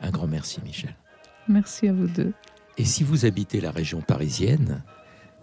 Un 0.01 0.11
grand 0.11 0.27
merci, 0.27 0.59
Michel. 0.63 0.95
Merci 1.47 1.87
à 1.87 1.93
vous 1.93 2.07
deux. 2.07 2.33
Et 2.77 2.85
si 2.85 3.03
vous 3.03 3.25
habitez 3.25 3.59
la 3.59 3.71
région 3.71 4.01
parisienne, 4.01 4.81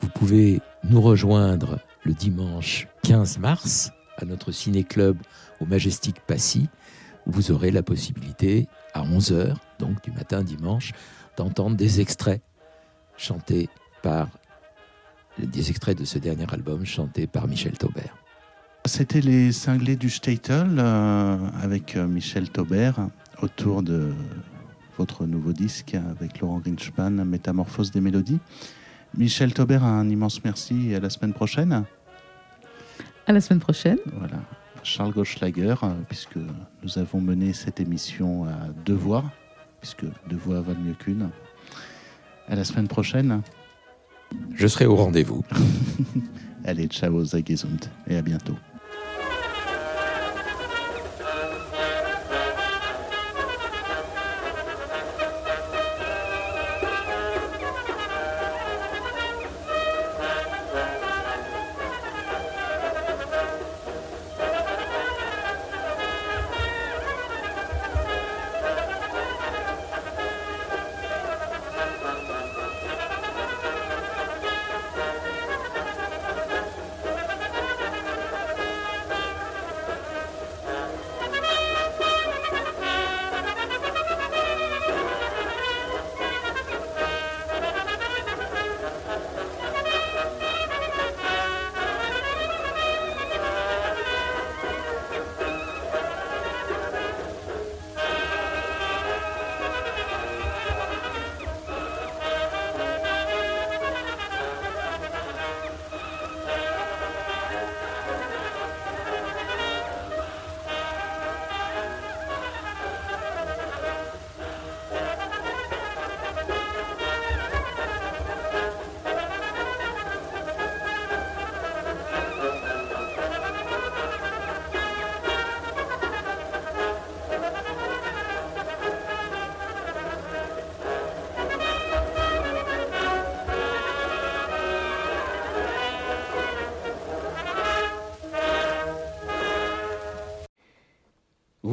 vous 0.00 0.08
pouvez 0.08 0.60
nous 0.84 1.00
rejoindre 1.00 1.80
le 2.04 2.14
dimanche 2.14 2.88
15 3.02 3.38
mars 3.38 3.92
à 4.16 4.24
notre 4.24 4.52
ciné-club 4.52 5.18
au 5.60 5.66
Majestic 5.66 6.20
Passy, 6.20 6.68
où 7.26 7.32
vous 7.32 7.50
aurez 7.50 7.70
la 7.70 7.82
possibilité 7.82 8.68
à 8.94 9.02
11h, 9.02 9.56
donc 9.78 10.02
du 10.02 10.12
matin 10.12 10.42
dimanche, 10.42 10.92
d'entendre 11.36 11.76
des 11.76 12.00
extraits 12.00 12.40
chantés 13.16 13.68
par 14.02 14.28
des 15.38 15.70
extraits 15.70 15.98
de 15.98 16.04
ce 16.04 16.18
dernier 16.18 16.46
album 16.50 16.86
chanté 16.86 17.26
par 17.26 17.46
Michel 17.48 17.76
Taubert. 17.76 18.16
C'était 18.86 19.20
les 19.20 19.52
cinglés 19.52 19.96
du 19.96 20.08
Statel 20.08 20.78
euh, 20.78 21.36
avec 21.60 21.96
euh, 21.96 22.06
Michel 22.06 22.48
Taubert 22.48 23.08
autour 23.42 23.82
de 23.82 24.12
votre 24.98 25.26
nouveau 25.26 25.52
disque 25.52 25.94
avec 25.94 26.40
Laurent 26.40 26.58
Grinspan, 26.58 27.10
Métamorphose 27.10 27.90
des 27.90 28.00
mélodies. 28.00 28.38
Michel 29.16 29.52
Taubert, 29.54 29.84
un 29.84 30.08
immense 30.08 30.42
merci 30.44 30.90
et 30.90 30.96
à 30.96 31.00
la 31.00 31.10
semaine 31.10 31.32
prochaine. 31.32 31.84
À 33.26 33.32
la 33.32 33.40
semaine 33.40 33.60
prochaine. 33.60 33.98
Voilà. 34.18 34.38
Charles 34.82 35.12
Gauchlager, 35.12 35.74
puisque 36.08 36.38
nous 36.82 36.98
avons 36.98 37.20
mené 37.20 37.52
cette 37.52 37.80
émission 37.80 38.44
à 38.44 38.68
deux 38.84 38.94
voix, 38.94 39.24
puisque 39.80 40.04
deux 40.28 40.36
voix 40.36 40.60
valent 40.60 40.80
mieux 40.80 40.94
qu'une. 40.94 41.30
À 42.48 42.54
la 42.54 42.64
semaine 42.64 42.86
prochaine. 42.86 43.42
Je 44.54 44.66
serai 44.66 44.86
au 44.86 44.96
rendez-vous. 44.96 45.44
Allez, 46.64 46.86
ciao, 46.86 47.24
Zagesund, 47.24 47.84
et 48.06 48.16
à 48.16 48.22
bientôt. 48.22 48.56